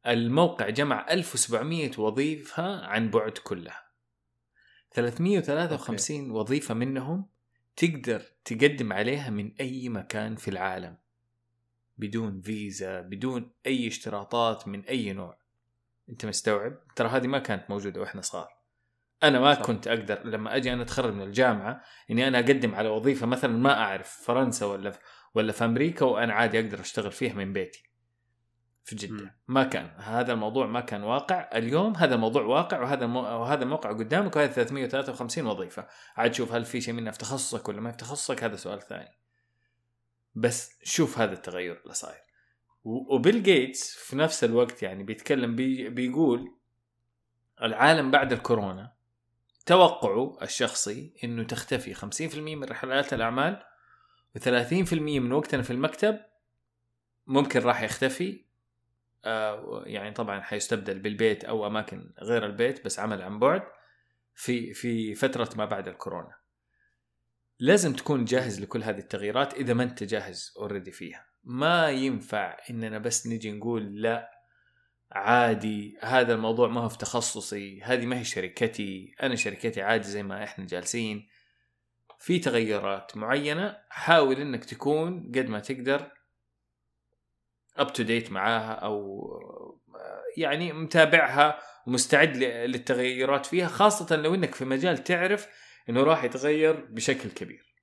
الموقع 0.07 0.69
جمع 0.69 1.05
1700 1.11 1.91
وظيفة 1.97 2.85
عن 2.85 3.09
بعد 3.09 3.31
كلها. 3.31 3.83
353 4.91 6.31
وظيفة 6.31 6.73
منهم 6.73 7.25
تقدر 7.75 8.21
تقدم 8.45 8.93
عليها 8.93 9.29
من 9.29 9.51
أي 9.59 9.89
مكان 9.89 10.35
في 10.35 10.47
العالم. 10.47 10.97
بدون 11.97 12.41
فيزا 12.41 13.01
بدون 13.01 13.51
أي 13.65 13.87
اشتراطات 13.87 14.67
من 14.67 14.85
أي 14.85 15.13
نوع. 15.13 15.37
أنت 16.09 16.25
مستوعب؟ 16.25 16.79
ترى 16.95 17.09
هذه 17.09 17.27
ما 17.27 17.39
كانت 17.39 17.69
موجودة 17.69 18.01
وإحنا 18.01 18.21
صغار. 18.21 18.63
أنا 19.23 19.39
ما 19.39 19.53
صح. 19.53 19.61
كنت 19.61 19.87
أقدر 19.87 20.27
لما 20.27 20.55
أجي 20.55 20.73
أنا 20.73 20.81
أتخرج 20.81 21.13
من 21.13 21.21
الجامعة 21.21 21.81
إني 22.11 22.27
أنا 22.27 22.39
أقدم 22.39 22.75
على 22.75 22.89
وظيفة 22.89 23.25
مثلا 23.25 23.57
ما 23.57 23.73
أعرف 23.79 24.09
فرنسا 24.25 24.65
ولا 24.65 24.93
ولا 25.35 25.51
في 25.51 25.65
أمريكا 25.65 26.05
وأنا 26.05 26.33
عادي 26.33 26.59
أقدر 26.59 26.79
أشتغل 26.79 27.11
فيها 27.11 27.33
من 27.33 27.53
بيتي. 27.53 27.83
في 28.83 28.95
جدة. 28.95 29.13
مم. 29.13 29.31
ما 29.47 29.63
كان. 29.63 29.91
هذا 29.97 30.33
الموضوع 30.33 30.65
ما 30.65 30.81
كان 30.81 31.03
واقع. 31.03 31.49
اليوم 31.55 31.95
هذا 31.95 32.15
الموضوع 32.15 32.43
واقع 32.43 32.81
وهذا 32.81 33.05
المو... 33.05 33.19
وهذا 33.19 33.63
الموقع 33.63 33.91
قدامك 33.91 34.35
وهذه 34.35 34.51
353 34.51 35.45
وظيفة. 35.45 35.87
عاد 36.15 36.33
شوف 36.33 36.53
هل 36.53 36.65
في 36.65 36.81
شيء 36.81 36.93
منها 36.93 37.11
في 37.11 37.17
تخصصك 37.17 37.69
ولا 37.69 37.81
ما 37.81 37.91
في 37.91 37.97
تخصصك؟ 37.97 38.43
هذا 38.43 38.55
سؤال 38.55 38.81
ثاني. 38.81 39.19
بس 40.35 40.79
شوف 40.83 41.19
هذا 41.19 41.33
التغير 41.33 41.81
اللي 41.83 41.93
صاير. 41.93 42.21
وبيل 42.83 43.43
جيتس 43.43 43.95
في 43.95 44.15
نفس 44.15 44.43
الوقت 44.43 44.83
يعني 44.83 45.03
بيتكلم 45.03 45.55
بي... 45.55 45.89
بيقول 45.89 46.57
العالم 47.61 48.11
بعد 48.11 48.33
الكورونا 48.33 48.93
توقعه 49.65 50.37
الشخصي 50.41 51.13
إنه 51.23 51.43
تختفي 51.43 51.95
50% 51.95 52.37
من 52.37 52.63
رحلات 52.63 53.13
الأعمال 53.13 53.63
و30% 54.39 54.93
من 54.93 55.31
وقتنا 55.31 55.61
في 55.61 55.71
المكتب 55.71 56.19
ممكن 57.27 57.59
راح 57.59 57.81
يختفي. 57.81 58.45
آه 59.25 59.83
يعني 59.85 60.11
طبعا 60.11 60.41
حيستبدل 60.41 60.99
بالبيت 60.99 61.43
أو 61.43 61.67
أماكن 61.67 62.13
غير 62.19 62.45
البيت 62.45 62.85
بس 62.85 62.99
عمل 62.99 63.21
عن 63.21 63.39
بعد 63.39 63.63
في 64.35 64.73
في 64.73 65.15
فترة 65.15 65.49
ما 65.55 65.65
بعد 65.65 65.87
الكورونا. 65.87 66.35
لازم 67.59 67.93
تكون 67.93 68.25
جاهز 68.25 68.61
لكل 68.61 68.83
هذه 68.83 68.97
التغييرات 68.99 69.53
إذا 69.53 69.73
ما 69.73 69.83
أنت 69.83 70.03
جاهز 70.03 70.53
اوريدي 70.57 70.91
فيها. 70.91 71.25
ما 71.43 71.89
ينفع 71.89 72.57
إننا 72.69 72.97
بس 72.97 73.27
نجي 73.27 73.51
نقول 73.51 74.01
لا 74.01 74.29
عادي 75.11 75.97
هذا 76.01 76.33
الموضوع 76.33 76.67
ما 76.67 76.81
هو 76.81 76.89
في 76.89 76.97
تخصصي 76.97 77.81
هذه 77.83 78.05
ما 78.05 78.19
هي 78.19 78.23
شركتي 78.23 79.15
أنا 79.23 79.35
شركتي 79.35 79.81
عادي 79.81 80.07
زي 80.07 80.23
ما 80.23 80.43
إحنا 80.43 80.65
جالسين. 80.65 81.27
في 82.23 82.39
تغيرات 82.39 83.17
معينة 83.17 83.77
حاول 83.89 84.35
إنك 84.35 84.65
تكون 84.65 85.31
قد 85.35 85.49
ما 85.49 85.59
تقدر 85.59 86.11
up 87.77 87.93
to 87.93 88.03
date 88.03 88.31
معاها 88.31 88.71
أو 88.71 89.23
يعني 90.37 90.73
متابعها 90.73 91.59
ومستعد 91.87 92.37
للتغيرات 92.37 93.45
فيها 93.45 93.67
خاصة 93.67 94.15
لو 94.15 94.35
إنك 94.35 94.55
في 94.55 94.65
مجال 94.65 95.03
تعرف 95.03 95.47
إنه 95.89 96.03
راح 96.03 96.23
يتغير 96.23 96.85
بشكل 96.85 97.29
كبير. 97.29 97.75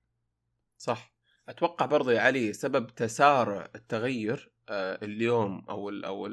صح. 0.78 1.14
أتوقع 1.48 1.86
برضه 1.86 2.12
يا 2.12 2.20
علي 2.20 2.52
سبب 2.52 2.86
تسارع 2.86 3.70
التغير 3.74 4.52
آه، 4.68 5.04
اليوم 5.04 5.64
أو 5.68 5.88
أو 5.88 6.28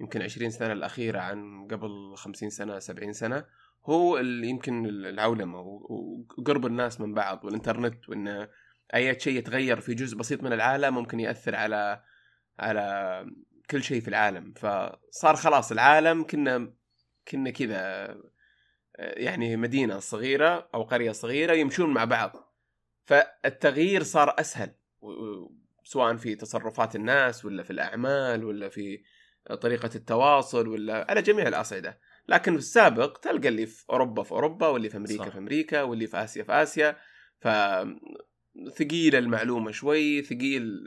يمكن 0.00 0.22
20 0.22 0.50
سنة 0.50 0.72
الأخيرة 0.72 1.20
عن 1.20 1.68
قبل 1.70 2.16
50 2.16 2.50
سنة 2.50 2.78
70 2.78 3.12
سنة 3.12 3.46
هو 3.88 4.18
ال- 4.18 4.44
يمكن 4.44 4.86
العولمة 4.86 5.60
وقرب 5.60 6.66
الناس 6.66 7.00
من 7.00 7.14
بعض 7.14 7.44
والإنترنت 7.44 8.08
وإن 8.08 8.48
أي 8.94 9.20
شيء 9.20 9.38
يتغير 9.38 9.80
في 9.80 9.94
جزء 9.94 10.16
بسيط 10.16 10.42
من 10.42 10.52
العالم 10.52 10.94
ممكن 10.94 11.20
يأثر 11.20 11.54
على 11.56 12.02
على 12.58 13.26
كل 13.70 13.82
شيء 13.82 14.00
في 14.00 14.08
العالم. 14.08 14.52
فصار 14.52 15.36
خلاص 15.36 15.72
العالم 15.72 16.24
كنا 16.24 16.72
كنا 17.28 17.50
كذا 17.50 18.14
يعني 18.98 19.56
مدينة 19.56 19.98
صغيرة 19.98 20.68
أو 20.74 20.82
قرية 20.82 21.12
صغيرة 21.12 21.52
يمشون 21.52 21.90
مع 21.94 22.04
بعض. 22.04 22.54
فالتغيير 23.04 24.02
صار 24.02 24.34
أسهل 24.38 24.74
سواء 25.84 26.16
في 26.16 26.34
تصرفات 26.34 26.96
الناس 26.96 27.44
ولا 27.44 27.62
في 27.62 27.70
الأعمال 27.70 28.44
ولا 28.44 28.68
في 28.68 29.02
طريقة 29.60 29.90
التواصل 29.94 30.68
ولا 30.68 31.06
على 31.10 31.22
جميع 31.22 31.48
الأصعدة. 31.48 32.00
لكن 32.28 32.52
في 32.52 32.58
السابق 32.58 33.18
تلقى 33.18 33.48
اللي 33.48 33.66
في 33.66 33.84
أوروبا 33.90 34.22
في 34.22 34.32
أوروبا 34.32 34.68
واللي 34.68 34.90
في 34.90 34.96
أمريكا 34.96 35.24
صح. 35.24 35.30
في 35.30 35.38
أمريكا 35.38 35.82
واللي 35.82 36.06
في 36.06 36.16
آسيا 36.24 36.42
في 36.42 36.52
آسيا 36.52 36.96
ف 37.40 37.48
ثقيل 38.78 39.16
المعلومة 39.16 39.70
شوي 39.70 40.22
ثقيل 40.22 40.86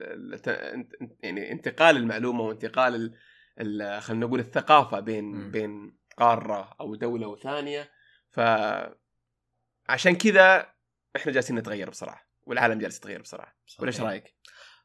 يعني 1.23 1.51
انتقال 1.51 1.97
المعلومة 1.97 2.41
وانتقال 2.43 2.95
ال- 2.95 3.15
ال- 3.59 4.01
خلينا 4.01 4.25
نقول 4.25 4.39
الثقافة 4.39 4.99
بين 4.99 5.23
مم. 5.25 5.51
بين 5.51 5.97
قارة 6.17 6.75
أو 6.81 6.95
دولة 6.95 7.27
وثانية 7.27 7.91
ف 8.29 8.39
عشان 9.89 10.15
كذا 10.15 10.73
إحنا 11.15 11.31
جالسين 11.31 11.55
نتغير 11.55 11.89
بسرعة 11.89 12.21
والعالم 12.43 12.79
جالس 12.79 12.97
يتغير 12.97 13.21
بسرعة 13.21 13.55
ولا 13.79 13.87
إيش 13.87 14.01
رأيك؟ 14.01 14.35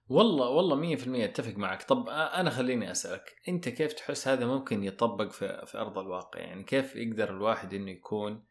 والله 0.09 0.49
والله 0.49 0.97
100% 0.97 1.25
أتفق 1.25 1.57
معك. 1.57 1.83
طب 1.83 2.09
أنا 2.09 2.51
خليني 2.51 2.91
أسألك 2.91 3.37
أنت 3.49 3.69
كيف 3.69 3.93
تحس 3.93 4.29
هذا 4.29 4.47
ممكن 4.47 4.85
يطبق 4.85 5.31
في 5.31 5.67
في 5.67 5.79
أرض 5.79 5.99
الواقع؟ 5.99 6.41
يعني 6.41 6.65
كيف 6.65 6.97
يقدر 6.97 7.31
الواحد 7.31 7.75
إنه 7.75 7.91
يكون 7.91 8.45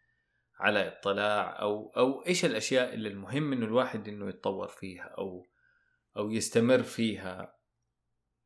على 0.60 0.88
اطلاع؟ 0.88 1.62
أو 1.62 1.92
أو 1.98 2.26
إيش 2.26 2.46
الأشياء 2.46 2.94
اللي 2.94 3.10
المهم 3.10 3.54
إنه 3.54 3.66
الواحد 3.66 4.08
إنه 4.08 4.30
يتطور 4.30 4.68
فيها 4.68 5.04
أو 5.18 5.46
أو 6.18 6.32
يستمر 6.32 6.84
فيها 6.84 7.56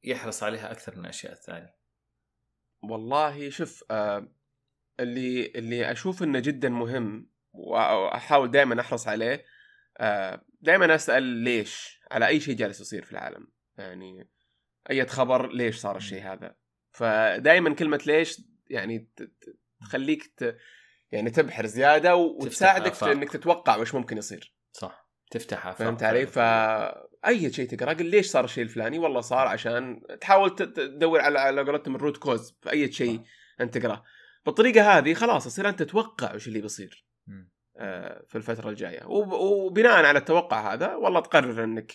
يحرص 0.04 0.44
عليها 0.44 0.72
أكثر 0.72 0.96
من 0.96 1.06
الأشياء 1.06 1.34
الثانية؟ 1.34 1.76
والله 2.84 3.50
شوف 3.50 3.84
اللي 5.00 5.52
اللي 5.56 5.92
أشوف 5.92 6.24
إنه 6.24 6.40
جدا 6.40 6.70
مهم 6.70 7.30
واحاول 7.54 8.52
دائما 8.52 8.82
أحرص 8.82 9.08
عليه 9.08 9.46
دائما 10.62 10.96
أسأل 10.96 11.24
ليش؟ 11.24 12.00
على 12.12 12.28
أي 12.28 12.40
شيء 12.40 12.56
جالس 12.56 12.82
يصير 12.82 13.06
في 13.06 13.12
العالم. 13.12 13.48
يعني 13.78 14.30
أي 14.90 15.06
خبر 15.06 15.54
ليش 15.54 15.78
صار 15.78 15.98
الشيء 15.98 16.24
هذا؟ 16.24 16.56
فدائما 16.92 17.74
كلمة 17.74 18.02
ليش 18.06 18.42
يعني 18.70 19.10
تخليك 19.82 20.26
ت 20.38 20.58
يعني 21.12 21.30
تبحر 21.30 21.66
زيادة 21.66 22.16
وتساعدك 22.16 22.94
في. 22.94 23.12
إنك 23.12 23.32
تتوقع 23.32 23.78
وش 23.78 23.96
ممكن 23.96 24.18
يصير. 24.18 24.56
صح. 24.72 25.10
تفتح 25.32 25.68
آفاق 25.68 25.88
فهمت 25.88 26.04
علي؟ 26.04 26.28
فاي 26.28 27.54
شيء 27.54 27.70
تقرأ 27.70 27.94
قل 27.94 28.06
ليش 28.06 28.28
صار 28.28 28.44
الشيء 28.44 28.64
الفلاني؟ 28.64 29.00
والله 29.00 29.22
صار 29.22 29.48
عشان 29.48 30.02
تحاول 30.22 30.56
تدور 30.56 31.22
على 31.22 31.40
على 31.40 31.62
قولتهم 31.62 31.96
ال 31.96 32.00
root 32.00 32.18
cause 32.18 32.58
في 32.62 32.72
أي 32.72 32.92
شيء 32.92 33.22
أنت 33.62 33.78
تقراه 33.78 34.04
بالطريقة 34.46 34.98
هذه 34.98 35.14
خلاص 35.14 35.46
يصير 35.46 35.70
أنت 35.70 35.84
تتوقع 35.84 36.36
وش 36.36 36.48
اللي 36.48 36.62
بيصير. 36.62 37.09
في 38.28 38.36
الفترة 38.36 38.70
الجاية 38.70 39.06
وب- 39.06 39.32
وبناء 39.34 40.06
على 40.06 40.20
التوقع 40.20 40.74
هذا 40.74 40.96
والله 40.96 41.20
تقرر 41.20 41.64
إنك 41.64 41.92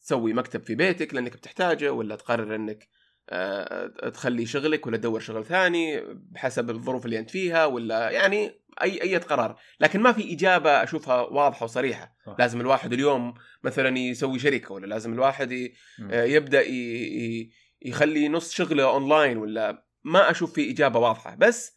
تسوي 0.00 0.32
مكتب 0.32 0.62
في 0.62 0.74
بيتك 0.74 1.14
لأنك 1.14 1.36
بتحتاجه 1.36 1.92
ولا 1.92 2.16
تقرر 2.16 2.54
إنك 2.54 2.88
آه، 3.30 3.86
تخلي 4.08 4.46
شغلك 4.46 4.86
ولا 4.86 4.96
تدور 4.96 5.20
شغل 5.20 5.44
ثاني 5.44 6.00
بحسب 6.14 6.70
الظروف 6.70 7.04
اللي 7.04 7.18
أنت 7.18 7.30
فيها 7.30 7.66
ولا 7.66 8.10
يعني 8.10 8.60
أي 8.82 9.02
أي 9.02 9.16
قرار 9.16 9.60
لكن 9.80 10.00
ما 10.00 10.12
في 10.12 10.34
إجابة 10.34 10.70
أشوفها 10.82 11.20
واضحة 11.20 11.64
وصريحة 11.64 12.14
صح. 12.26 12.36
لازم 12.38 12.60
الواحد 12.60 12.92
اليوم 12.92 13.34
مثلا 13.62 13.98
يسوي 13.98 14.38
شركة 14.38 14.74
ولا 14.74 14.86
لازم 14.86 15.12
الواحد 15.12 15.52
ي-. 15.52 15.74
آه، 16.10 16.24
يبدأ 16.24 16.62
ي- 16.62 17.50
يخلي 17.82 18.28
نص 18.28 18.52
شغله 18.52 18.84
أونلاين 18.84 19.38
ولا 19.38 19.84
ما 20.04 20.30
أشوف 20.30 20.52
في 20.52 20.70
إجابة 20.70 20.98
واضحة 21.00 21.34
بس 21.34 21.74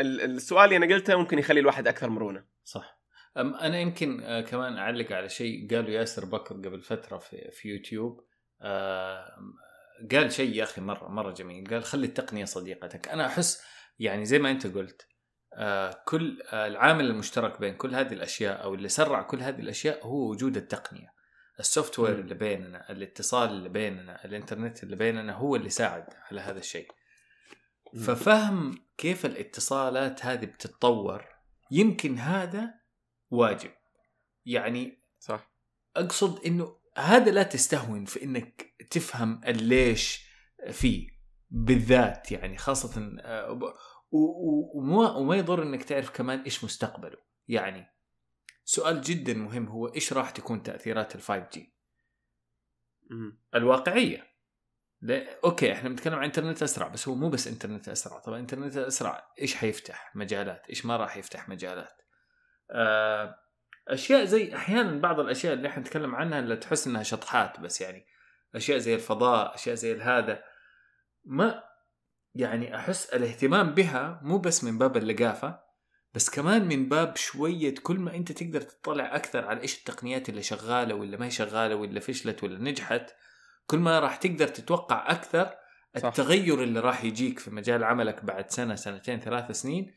السؤال 0.00 0.64
اللي 0.64 0.76
أنا 0.76 0.94
قلته 0.94 1.16
ممكن 1.16 1.38
يخلي 1.38 1.60
الواحد 1.60 1.88
أكثر 1.88 2.08
مرونة. 2.08 2.44
صح. 2.64 2.98
أنا 3.36 3.80
يمكن 3.80 4.22
آه، 4.22 4.40
كمان 4.40 4.76
أعلق 4.76 5.12
على 5.12 5.28
شيء 5.28 5.68
قاله 5.70 5.90
ياسر 5.90 6.24
بكر 6.24 6.54
قبل 6.54 6.82
فترة 6.82 7.18
في, 7.18 7.50
في 7.50 7.68
يوتيوب. 7.68 8.24
آه، 8.62 9.38
قال 10.12 10.32
شيء 10.32 10.54
يا 10.54 10.64
أخي 10.64 10.80
مرة 10.80 11.08
مرة 11.08 11.32
جميل. 11.32 11.66
قال 11.66 11.84
خلي 11.84 12.06
التقنية 12.06 12.44
صديقتك. 12.44 13.08
أنا 13.08 13.26
أحس 13.26 13.62
يعني 13.98 14.24
زي 14.24 14.38
ما 14.38 14.50
أنت 14.50 14.66
قلت 14.66 15.08
آه، 15.54 16.02
كل 16.04 16.42
العامل 16.52 17.06
المشترك 17.06 17.60
بين 17.60 17.74
كل 17.74 17.94
هذه 17.94 18.12
الأشياء 18.12 18.62
أو 18.62 18.74
اللي 18.74 18.88
سرع 18.88 19.22
كل 19.22 19.40
هذه 19.40 19.60
الأشياء 19.60 20.06
هو 20.06 20.30
وجود 20.30 20.56
التقنية. 20.56 21.18
السوفت 21.60 21.98
وير. 21.98 22.18
اللي 22.18 22.34
بيننا 22.34 22.92
الاتصال 22.92 23.48
اللي 23.48 23.68
بيننا 23.68 24.24
الإنترنت 24.24 24.82
اللي 24.82 24.96
بيننا 24.96 25.32
هو 25.32 25.56
اللي 25.56 25.70
ساعد 25.70 26.04
على 26.30 26.40
هذا 26.40 26.58
الشيء. 26.58 26.88
ففهم 28.06 28.87
كيف 28.98 29.26
الاتصالات 29.26 30.24
هذه 30.24 30.44
بتتطور؟ 30.44 31.24
يمكن 31.70 32.18
هذا 32.18 32.74
واجب. 33.30 33.70
يعني 34.46 35.02
صح. 35.18 35.52
أقصد 35.96 36.46
إنه 36.46 36.78
هذا 36.96 37.30
لا 37.30 37.42
تستهون 37.42 38.04
في 38.04 38.24
إنك 38.24 38.74
تفهم 38.90 39.40
الليش 39.46 40.28
فيه 40.70 41.08
بالذات 41.50 42.32
يعني 42.32 42.56
خاصة 42.56 43.16
آه، 43.20 43.72
وما 44.10 45.10
وما 45.10 45.36
يضر 45.36 45.62
إنك 45.62 45.84
تعرف 45.84 46.10
كمان 46.10 46.40
إيش 46.40 46.64
مستقبله. 46.64 47.18
يعني 47.48 47.86
سؤال 48.64 49.00
جدا 49.00 49.34
مهم 49.34 49.66
هو 49.66 49.86
إيش 49.86 50.12
راح 50.12 50.30
تكون 50.30 50.62
تأثيرات 50.62 51.14
ال 51.14 51.20
5G. 51.20 51.74
الواقعية. 53.54 54.37
okay 55.44 55.72
إحنا 55.72 55.88
بنتكلم 55.88 56.14
عن 56.14 56.24
إنترنت 56.24 56.62
أسرع 56.62 56.88
بس 56.88 57.08
هو 57.08 57.14
مو 57.14 57.28
بس 57.28 57.48
إنترنت 57.48 57.88
أسرع. 57.88 58.18
طبعا 58.18 58.38
إنترنت 58.38 58.76
أسرع 58.76 59.32
إيش 59.40 59.54
حيفتح؟ 59.54 60.16
مجالات. 60.16 60.66
إيش 60.70 60.86
ما 60.86 60.96
راح 60.96 61.16
يفتح 61.16 61.48
مجالات؟ 61.48 62.02
آه، 62.70 63.38
أشياء 63.88 64.24
زي 64.24 64.54
أحيانا 64.54 65.00
بعض 65.00 65.20
الأشياء 65.20 65.54
اللي 65.54 65.68
إحنا 65.68 65.82
نتكلم 65.82 66.14
عنها 66.14 66.38
اللي 66.38 66.56
تحس 66.56 66.86
إنها 66.86 67.02
شطحات 67.02 67.60
بس 67.60 67.80
يعني 67.80 68.06
أشياء 68.54 68.78
زي 68.78 68.94
الفضاء 68.94 69.54
أشياء 69.54 69.74
زي 69.74 70.00
هذا. 70.00 70.42
ما 71.24 71.62
يعني 72.34 72.76
أحس 72.76 73.10
الاهتمام 73.10 73.74
بها 73.74 74.20
مو 74.22 74.38
بس 74.38 74.64
من 74.64 74.78
باب 74.78 74.96
اللقافة 74.96 75.60
بس 76.14 76.30
كمان 76.30 76.68
من 76.68 76.88
باب 76.88 77.16
شوية 77.16 77.74
كل 77.74 77.98
ما 77.98 78.14
أنت 78.14 78.32
تقدر 78.32 78.60
تطلع 78.60 79.16
أكثر 79.16 79.44
على 79.44 79.60
إيش 79.60 79.78
التقنيات 79.78 80.28
اللي 80.28 80.42
شغالة 80.42 80.94
ولا 80.94 81.16
ما 81.16 81.26
هي 81.26 81.30
شغالة 81.30 81.74
ولا 81.74 82.00
فشلت 82.00 82.44
ولا 82.44 82.58
نجحت 82.58 83.14
كل 83.70 83.78
ما 83.78 83.98
راح 83.98 84.16
تقدر 84.16 84.48
تتوقع 84.48 85.10
أكثر 85.10 85.54
صح. 85.96 86.04
التغير 86.04 86.62
اللي 86.62 86.80
راح 86.80 87.04
يجيك 87.04 87.38
في 87.38 87.50
مجال 87.50 87.84
عملك 87.84 88.24
بعد 88.24 88.50
سنة 88.50 88.74
سنتين 88.74 89.20
ثلاث 89.20 89.50
سنين. 89.50 89.94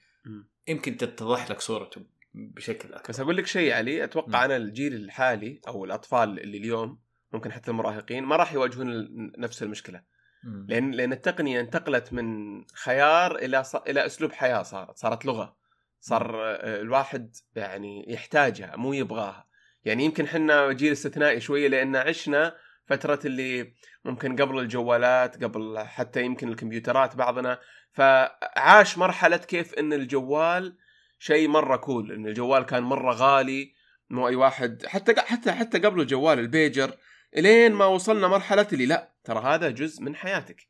يمكن 0.67 0.97
تتضح 0.97 1.51
لك 1.51 1.61
صورته 1.61 2.05
بشكل 2.33 2.93
أكبر 2.93 3.09
بس 3.09 3.19
أقول 3.19 3.37
لك 3.37 3.47
شيء 3.47 3.73
علي 3.73 4.03
أتوقع 4.03 4.39
مم. 4.39 4.43
أنا 4.43 4.55
الجيل 4.55 4.95
الحالي 4.95 5.61
أو 5.67 5.85
الأطفال 5.85 6.39
اللي 6.39 6.57
اليوم 6.57 6.99
ممكن 7.33 7.51
حتى 7.51 7.71
المراهقين 7.71 8.23
ما 8.23 8.35
راح 8.35 8.53
يواجهون 8.53 9.07
نفس 9.37 9.63
المشكلة 9.63 10.01
مم. 10.43 10.65
لأن 10.69 10.91
لأن 10.91 11.13
التقنية 11.13 11.59
انتقلت 11.59 12.13
من 12.13 12.25
خيار 12.73 13.35
إلى 13.35 13.63
ص... 13.63 13.75
إلى 13.75 14.05
أسلوب 14.05 14.31
حياة 14.31 14.63
صارت 14.63 14.97
صارت 14.97 15.25
لغة 15.25 15.57
صار 15.99 16.41
آه، 16.43 16.81
الواحد 16.81 17.35
يعني 17.55 18.13
يحتاجها 18.13 18.75
مو 18.75 18.93
يبغاها 18.93 19.47
يعني 19.85 20.05
يمكن 20.05 20.27
حنا 20.27 20.71
جيل 20.71 20.91
استثنائي 20.91 21.39
شوية 21.39 21.67
لأن 21.67 21.95
عشنا 21.95 22.55
فترة 22.91 23.19
اللي 23.25 23.73
ممكن 24.05 24.35
قبل 24.35 24.59
الجوالات 24.59 25.43
قبل 25.43 25.79
حتى 25.79 26.23
يمكن 26.23 26.49
الكمبيوترات 26.49 27.15
بعضنا 27.15 27.59
فعاش 27.91 28.97
مرحلة 28.97 29.37
كيف 29.37 29.73
إن 29.73 29.93
الجوال 29.93 30.77
شيء 31.19 31.47
مرة 31.47 31.75
كول 31.75 32.11
إن 32.11 32.27
الجوال 32.27 32.63
كان 32.63 32.83
مرة 32.83 33.13
غالي 33.13 33.73
مو 34.09 34.27
أي 34.27 34.35
واحد 34.35 34.85
حتى 34.85 35.21
حتى 35.21 35.51
حتى 35.51 35.79
قبل 35.79 36.01
الجوال 36.01 36.39
البيجر 36.39 36.97
إلين 37.37 37.71
ما 37.71 37.85
وصلنا 37.85 38.27
مرحلة 38.27 38.67
اللي 38.73 38.85
لأ 38.85 39.13
ترى 39.23 39.39
هذا 39.39 39.69
جزء 39.69 40.03
من 40.03 40.15
حياتك. 40.15 40.67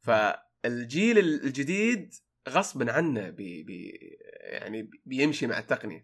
فالجيل 0.00 1.18
الجديد 1.18 2.14
غصبا 2.48 2.92
عنه 2.92 3.30
بي 3.30 3.62
بي 3.62 3.98
يعني 4.40 4.90
بيمشي 5.06 5.46
مع 5.46 5.58
التقنية. 5.58 6.02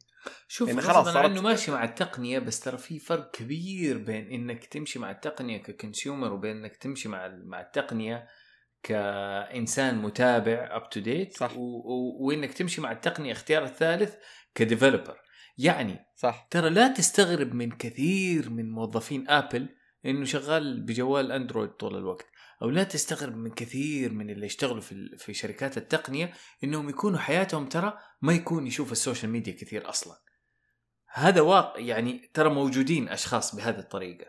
شوف 0.48 0.68
يعني 0.68 0.80
خلاص 0.80 1.08
صارت- 1.08 1.30
إنه 1.30 1.40
ماشي 1.42 1.70
مع 1.70 1.84
التقنية 1.84 2.38
بس 2.38 2.60
ترى 2.60 2.78
في 2.78 2.98
فرق 2.98 3.30
كبير 3.30 3.98
بين 3.98 4.30
إنك 4.32 4.64
تمشي 4.64 4.98
مع 4.98 5.10
التقنية 5.10 5.58
ك 5.58 5.66
consumer 5.66 6.32
وبين 6.32 6.56
إنك 6.56 6.76
تمشي 6.76 7.08
مع 7.08 7.28
مع 7.44 7.60
التقنية 7.60 8.28
كإنسان 8.82 9.98
متابع 10.02 10.68
up 10.76 10.90
to 10.90 11.00
date 11.00 11.36
صح. 11.36 11.52
وإنك 12.20 12.52
تمشي 12.52 12.80
مع 12.80 12.92
التقنية 12.92 13.32
اختيار 13.32 13.64
الثالث 13.64 14.14
ك 14.54 14.60
developer 14.60 15.16
يعني 15.58 15.98
صح. 16.16 16.46
ترى 16.50 16.70
لا 16.70 16.88
تستغرب 16.88 17.54
من 17.54 17.70
كثير 17.70 18.50
من 18.50 18.70
موظفين 18.70 19.28
ابل 19.28 19.68
إنه 20.06 20.24
شغال 20.24 20.80
بجوال 20.80 21.32
اندرويد 21.32 21.70
طول 21.70 21.96
الوقت. 21.96 22.26
أو 22.62 22.70
لا 22.70 22.84
تستغرب 22.84 23.36
من 23.36 23.50
كثير 23.50 24.12
من 24.12 24.30
اللي 24.30 24.46
يشتغلوا 24.46 24.80
في 24.80 25.16
في 25.18 25.34
شركات 25.34 25.76
التقنية 25.76 26.32
إنهم 26.64 26.88
يكونوا 26.88 27.18
حياتهم 27.18 27.66
ترى 27.66 27.98
ما 28.22 28.32
يكون 28.32 28.66
يشوف 28.66 28.92
ال 28.92 28.98
social 28.98 29.32
media 29.32 29.52
كثير 29.52 29.88
أصلا. 29.88 30.16
هذا 31.12 31.40
واقع 31.40 31.80
يعني 31.80 32.30
ترى 32.34 32.50
موجودين 32.50 33.08
أشخاص 33.08 33.56
بهذه 33.56 33.78
الطريقة. 33.78 34.26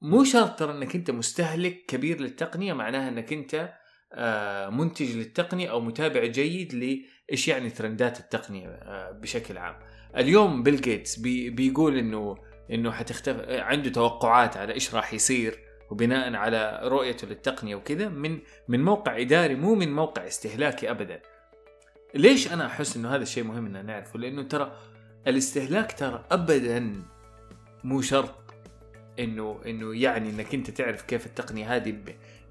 مو 0.00 0.24
شرط 0.24 0.58
ترى 0.58 0.72
إنك 0.72 0.94
أنت 0.94 1.10
مستهلك 1.10 1.84
كبير 1.86 2.20
للتقنية 2.20 2.72
معناها 2.72 3.08
إنك 3.08 3.32
أنت 3.32 3.74
آه، 4.12 4.68
منتج 4.68 5.16
للتقنية 5.16 5.70
أو 5.70 5.80
متابع 5.80 6.24
جيد 6.26 6.74
لإيش 6.74 7.48
يعني 7.48 7.70
trendات 7.70 8.20
التقنية 8.20 8.68
آه، 8.68 9.10
بشكل 9.10 9.58
عام. 9.58 9.76
اليوم 10.16 10.62
بيل 10.62 10.80
جيتس 10.80 11.18
بي 11.18 11.50
بيقول 11.50 11.98
انه 11.98 12.36
إنه 12.70 12.90
حتختفي 12.90 13.58
عنده 13.58 13.90
توقعات 13.90 14.56
على 14.56 14.74
إيش 14.74 14.94
راح 14.94 15.14
يصير. 15.14 15.67
وبناء 15.90 16.34
على 16.34 16.80
رؤيته 16.84 17.28
للتقنية 17.28 17.74
وكذا 17.74 18.08
من 18.08 18.38
من 18.68 18.84
موقع 18.84 19.20
إداري 19.20 19.54
مو 19.54 19.74
من 19.74 19.94
موقع 19.94 20.26
استهلاكي 20.26 20.90
ابدا. 20.90 21.20
ليش 22.14 22.52
أنا 22.52 22.66
أحس 22.66 22.96
إنه 22.96 23.14
هذا 23.14 23.22
الشيء 23.22 23.44
مهم 23.44 23.76
ان 23.76 23.86
نعرفه؟ 23.86 24.18
لأنه 24.18 24.42
ترى 24.42 24.72
الاستهلاك 25.26 25.98
ترى 25.98 26.24
ابدا 26.30 27.02
مو 27.84 28.00
شرط 28.00 28.34
إنه 29.18 29.60
إنه 29.66 29.96
يعني 29.96 30.30
إنك 30.30 30.54
أنت 30.54 30.70
تعرف 30.70 31.02
كيف 31.02 31.26
التقنية 31.26 31.76
هذه 31.76 31.96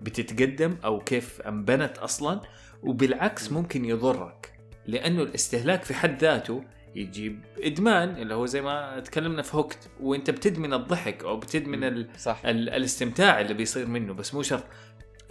بتتقدم 0.01 0.77
أو 0.85 0.99
كيف 0.99 1.41
أنبنت 1.41 1.97
أصلا 1.97 2.41
وبالعكس 2.83 3.51
ممكن 3.51 3.85
يضرك 3.85 4.53
لأنه 4.85 5.23
الاستهلاك 5.23 5.83
في 5.83 5.93
حد 5.93 6.21
ذاته 6.21 6.63
يجيب 6.97 7.39
ادمان 7.59 8.09
اللي 8.09 8.33
هو 8.33 8.45
زي 8.45 8.61
ما 8.61 8.99
تكلمنا 8.99 9.41
في 9.41 9.57
هوكت 9.57 9.89
وأنت 9.99 10.29
بتدمن 10.29 10.73
الضحك 10.73 11.23
أو 11.23 11.37
بتدمن 11.37 11.83
ال... 11.83 12.09
صح 12.17 12.45
ال... 12.45 12.69
الاستمتاع 12.69 13.41
اللي 13.41 13.53
بيصير 13.53 13.87
منه 13.87 14.13
بس 14.13 14.33
مو 14.33 14.41
شرط 14.41 14.63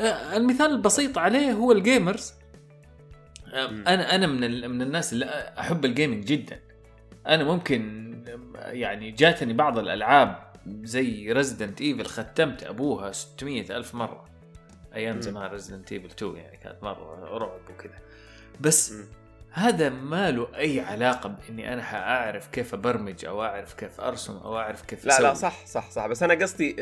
آه، 0.00 0.36
المثال 0.36 0.70
البسيط 0.70 1.18
عليه 1.18 1.52
هو 1.52 1.72
ال 1.72 1.81
gamers 1.81 2.34
مم. 3.46 3.84
أنا 3.86 4.14
أنا 4.14 4.26
من 4.26 4.44
ال... 4.44 4.68
من 4.68 4.82
الناس 4.82 5.12
اللي 5.12 5.24
أحب 5.58 5.84
ال 5.84 5.90
gaming 5.90 6.24
جدا 6.24 6.60
أنا 7.26 7.44
ممكن 7.44 8.06
يعني 8.56 9.10
جاتني 9.10 9.52
بعض 9.52 9.78
الألعاب 9.78 10.52
زي 10.66 11.32
Resident 11.32 11.80
Evil 11.80 12.06
ختمت 12.06 12.62
أبوها 12.62 13.12
600 13.12 13.76
ألف 13.76 13.94
مرة 13.94 14.24
أيام. 14.94 15.20
زمان 15.20 15.50
Resident 15.50 15.92
Evil 15.92 16.06
2 16.06 16.36
يعني 16.36 16.56
كانت 16.56 16.82
مرة 16.82 17.38
رعب 17.38 17.60
وكذا 17.70 17.98
بس. 18.60 18.94
هذا 19.58 19.88
ما 19.88 20.30
له 20.30 20.48
أي 20.56 20.80
علاقة 20.80 21.28
بإني 21.28 21.72
أنا 21.72 21.82
حأعرف 21.82 22.46
كيف 22.46 22.74
أبرمج 22.74 23.24
أو 23.24 23.42
أعرف 23.42 23.74
كيف 23.74 24.00
أرسم 24.00 24.36
أو 24.36 24.58
أعرف 24.58 24.82
كيف 24.82 25.04
لا 25.04 25.20
لا 25.20 25.32
أسوي. 25.32 25.50
صح 25.50 25.66
صح 25.66 25.90
صح 25.90 26.06
بس 26.06 26.22
أنا 26.22 26.34
قصدي. 26.34 26.76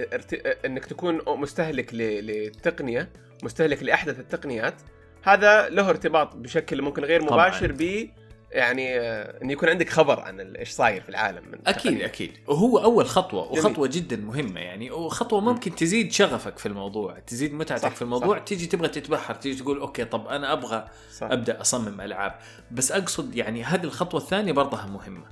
إنك 0.65 0.85
تكون 0.85 1.21
مستهلك. 1.27 1.95
للتقنيه 1.95 3.09
مستهلك 3.43 3.83
لأحدث 3.83 4.21
التقنيات 4.21 4.75
هذا 5.23 5.69
له 5.69 5.91
ارتباط 5.91 6.37
بشكل 6.37 6.83
ممكن 6.83 7.05
غير 7.05 7.21
طبعاً. 7.21 7.49
مباشر 7.49 7.73
ب 7.73 8.09
يعني 8.55 9.01
آه، 9.01 9.43
إن 9.43 9.51
يكون 9.51 9.69
عندك 9.69 9.89
خبر 9.89 10.21
عن 10.21 10.41
إيش 10.41 10.71
صاير 10.71 11.03
في 11.03 11.09
العالم 11.09 11.43
من 11.49 11.59
أكيد 11.67 11.93
تقنية. 11.93 12.05
أكيد 12.05 12.33
وهو 12.47 12.79
أول 12.79 13.07
خطوة 13.07 13.47
جميل. 13.47 13.59
وخطوة 13.59 13.87
جدا 13.93 14.17
مهمة 14.17 14.61
يعني 14.61 14.91
وخطوة 14.91 15.41
ممكن 15.41 15.75
تزيد 15.75 16.13
شغفك 16.13 16.59
في 16.59 16.67
الموضوع 16.67 17.19
تزيد 17.19 17.55
متعتك 17.55 17.83
صح، 17.83 17.95
في 17.95 18.03
الموضوع 18.03 18.39
صح. 18.39 18.45
تيجي 18.45 18.67
تبغى 18.67 18.89
تتبحر 18.89 19.35
تيجي 19.35 19.63
تقول 19.63 19.79
okay 19.79 20.05
طب 20.05 20.29
أنا 20.29 20.53
أبغى 20.53 20.89
صح. 21.13 21.27
أبدأ 21.31 21.61
أصمم 21.61 22.01
ألعاب 22.01 22.35
بس 22.71 22.93
أقصد 22.93 23.35
يعني 23.37 23.65
هذه 23.65 23.85
الخطوة 23.85 24.21
الثانية 24.21 24.53
برضها 24.53 24.87
مهمة 24.87 25.27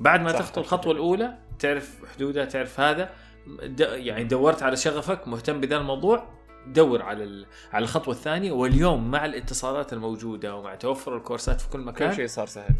بعد 0.00 0.20
ما 0.20 0.32
تخطو. 0.32 0.60
الخطوة 0.60 0.92
الأولى 0.92 1.38
تعرف 1.58 1.90
حدودها 2.14 2.44
تعرف 2.44 2.80
هذا. 2.80 3.10
يعني 3.78 4.24
دورت 4.24 4.62
على 4.62 4.76
شغفك 4.76 5.28
مهتم 5.28 5.60
بذا 5.60 5.76
الموضوع 5.76 6.28
دور 6.66 7.02
على. 7.02 7.46
على 7.72 7.82
الخطوة 7.82 8.14
الثانية 8.14 8.52
واليوم 8.52 9.10
مع 9.10 9.24
الاتصالات 9.24 9.92
الموجودة 9.92 10.56
ومع 10.56 10.74
توفر 10.74 11.16
الكورسات 11.16 11.60
في 11.60 11.68
كل 11.68 11.80
مكان 11.80 12.10
كل 12.10 12.16
شيء 12.16 12.26
صار 12.26 12.46
سهل. 12.46 12.74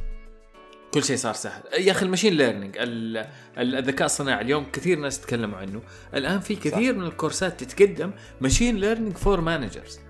كل 0.95 1.05
شيء 1.05 1.17
صار 1.17 1.35
سهل. 1.35 1.63
يا 1.79 1.93
أخي 1.93 2.05
ال 2.07 2.10
machine 2.10 2.33
learning 2.33 2.77
ال- 2.79 3.17
ال- 3.59 3.75
الذكاء 3.75 4.07
الصناعي 4.07 4.43
اليوم 4.45 4.65
كثير 4.73 4.99
ناس 4.99 5.21
تكلموا 5.21 5.59
عنه. 5.59 5.83
الآن 6.15 6.41
في 6.41 6.57
كثير 6.57 6.95
من 6.95 7.03
الكورسات 7.07 7.65
تتقدم 7.65 8.11
machine 8.41 8.77
learning 8.77 9.17
for 9.17 9.41
managers. 9.41 10.01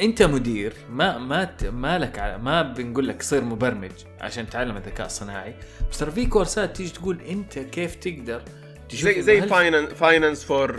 أنت 0.00 0.22
مدير 0.22 0.72
ما 0.90 1.18
ما 1.18 1.50
ما 1.70 1.98
لك 1.98 2.18
ما 2.42 2.62
بنقول 2.62 3.08
لك 3.08 3.22
صير 3.22 3.44
مبرمج 3.44 3.90
عشان 4.20 4.46
تتعلم 4.48 4.76
الذكاء 4.76 5.06
الصناعي 5.06 5.54
بس 5.90 5.98
ترى 5.98 6.10
في 6.10 6.26
كورسات 6.26 6.76
تيجي 6.76 6.90
تقول 6.90 7.20
أنت 7.20 7.58
كيف 7.58 7.94
تقدر 7.94 8.42
زي 8.94 9.22
زي 9.22 9.42
finance 9.42 9.88
finance 9.92 10.44
for 10.44 10.72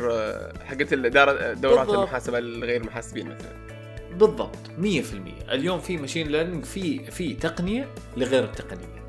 حقت 0.65 0.89
الإدارة- 0.93 1.57
دورات 1.59 1.79
بالضبط. 1.87 1.89
المحاسبة 1.97 2.37
الغير 2.37 2.83
محاسبين 2.85 3.25
مثلا. 3.25 3.61
بالضبط 4.11 4.57
100% 4.77 5.51
اليوم 5.51 5.79
في 5.79 5.97
machine 5.97 6.27
learning 6.27 6.65
في 6.65 7.11
في 7.11 7.33
تقنية 7.33 7.87
لغير 8.17 8.43
التقنية. 8.43 9.01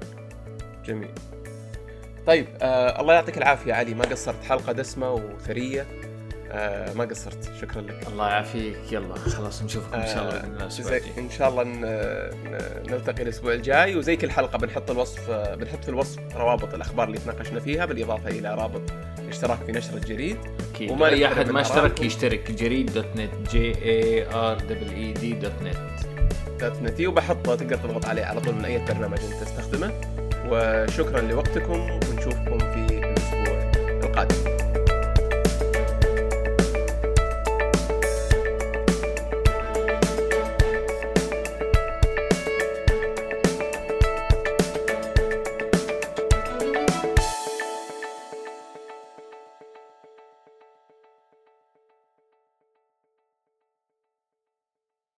جميل. 0.87 1.11
طيب 2.27 2.47
آه 2.63 3.01
الله 3.01 3.15
يعطيك 3.15 3.39
العافية 3.39 3.73
علي. 3.75 3.95
ما 3.95 4.05
قصرت 4.05 4.45
حلقة 4.45 4.73
دسمة 4.73 5.13
وثرية. 5.13 5.87
آه 6.53 6.93
ما 6.93 7.05
قصرت. 7.05 7.51
شكرا 7.61 7.83
لك. 7.83 8.07
الله 8.09 8.29
يعافيك. 8.29 8.93
يلا 8.93 9.15
خلاص 9.15 9.63
نشوفكم 9.63 9.95
إن 9.95 10.07
شاء 10.07 10.23
الله 10.23 10.45
الجاي. 10.65 11.03
إن 11.19 11.31
شاء 11.31 11.49
الله 11.49 11.63
نلتقي 12.89 13.23
الأسبوع 13.23 13.53
الجاي 13.53 13.97
وزي 13.97 14.17
كل 14.17 14.31
حلقة 14.31 14.59
بنحط 14.59 14.91
الوصف 14.91 15.31
بنحط 15.31 15.85
في 15.85 15.89
الوصف 15.89 16.19
روابط 16.37 16.75
الأخبار 16.75 17.07
اللي 17.07 17.19
تناقشنا 17.19 17.61
فيها 17.61 17.87
بالإضافة 17.87 18.31
إلى 18.31 18.55
رابط 18.55 18.83
اشتراك 19.29 19.59
في 19.67 19.73
نشرة 19.73 19.95
جريد 19.95 20.37
أكيد. 20.75 20.91
وما 20.91 21.09
أي 21.09 21.27
أحد 21.27 21.51
ما 21.51 21.61
اشترك. 21.61 22.01
يشترك. 22.01 22.51
جريد 22.51 22.93
dot 22.93 23.17
net 23.17 23.51
G 23.51 23.75
A 23.85 24.27
R 24.35 24.59
double 24.59 24.91
E 24.95 25.13
D 25.13 25.33
dot 25.33 25.63
net. 25.63 25.77
dot 26.61 26.83
net 26.83 27.01
ي 27.01 27.07
وبحطه 27.07 27.55
تقدر 27.55 27.77
تضغط 27.77 28.07
عليه 28.07 28.25
على 28.25 28.41
طول 28.41 28.55
من 28.55 28.65
أي 28.65 28.79
برنامج 28.79 29.19
أنت 29.19 29.43
تستخدمه. 29.43 29.93
وشكرا 30.49 31.21
لوقتكم 31.21 31.81
ونشوفكم 31.81 32.59
في 32.59 32.99
الأسبوع 32.99 33.71
القادم. 34.05 34.52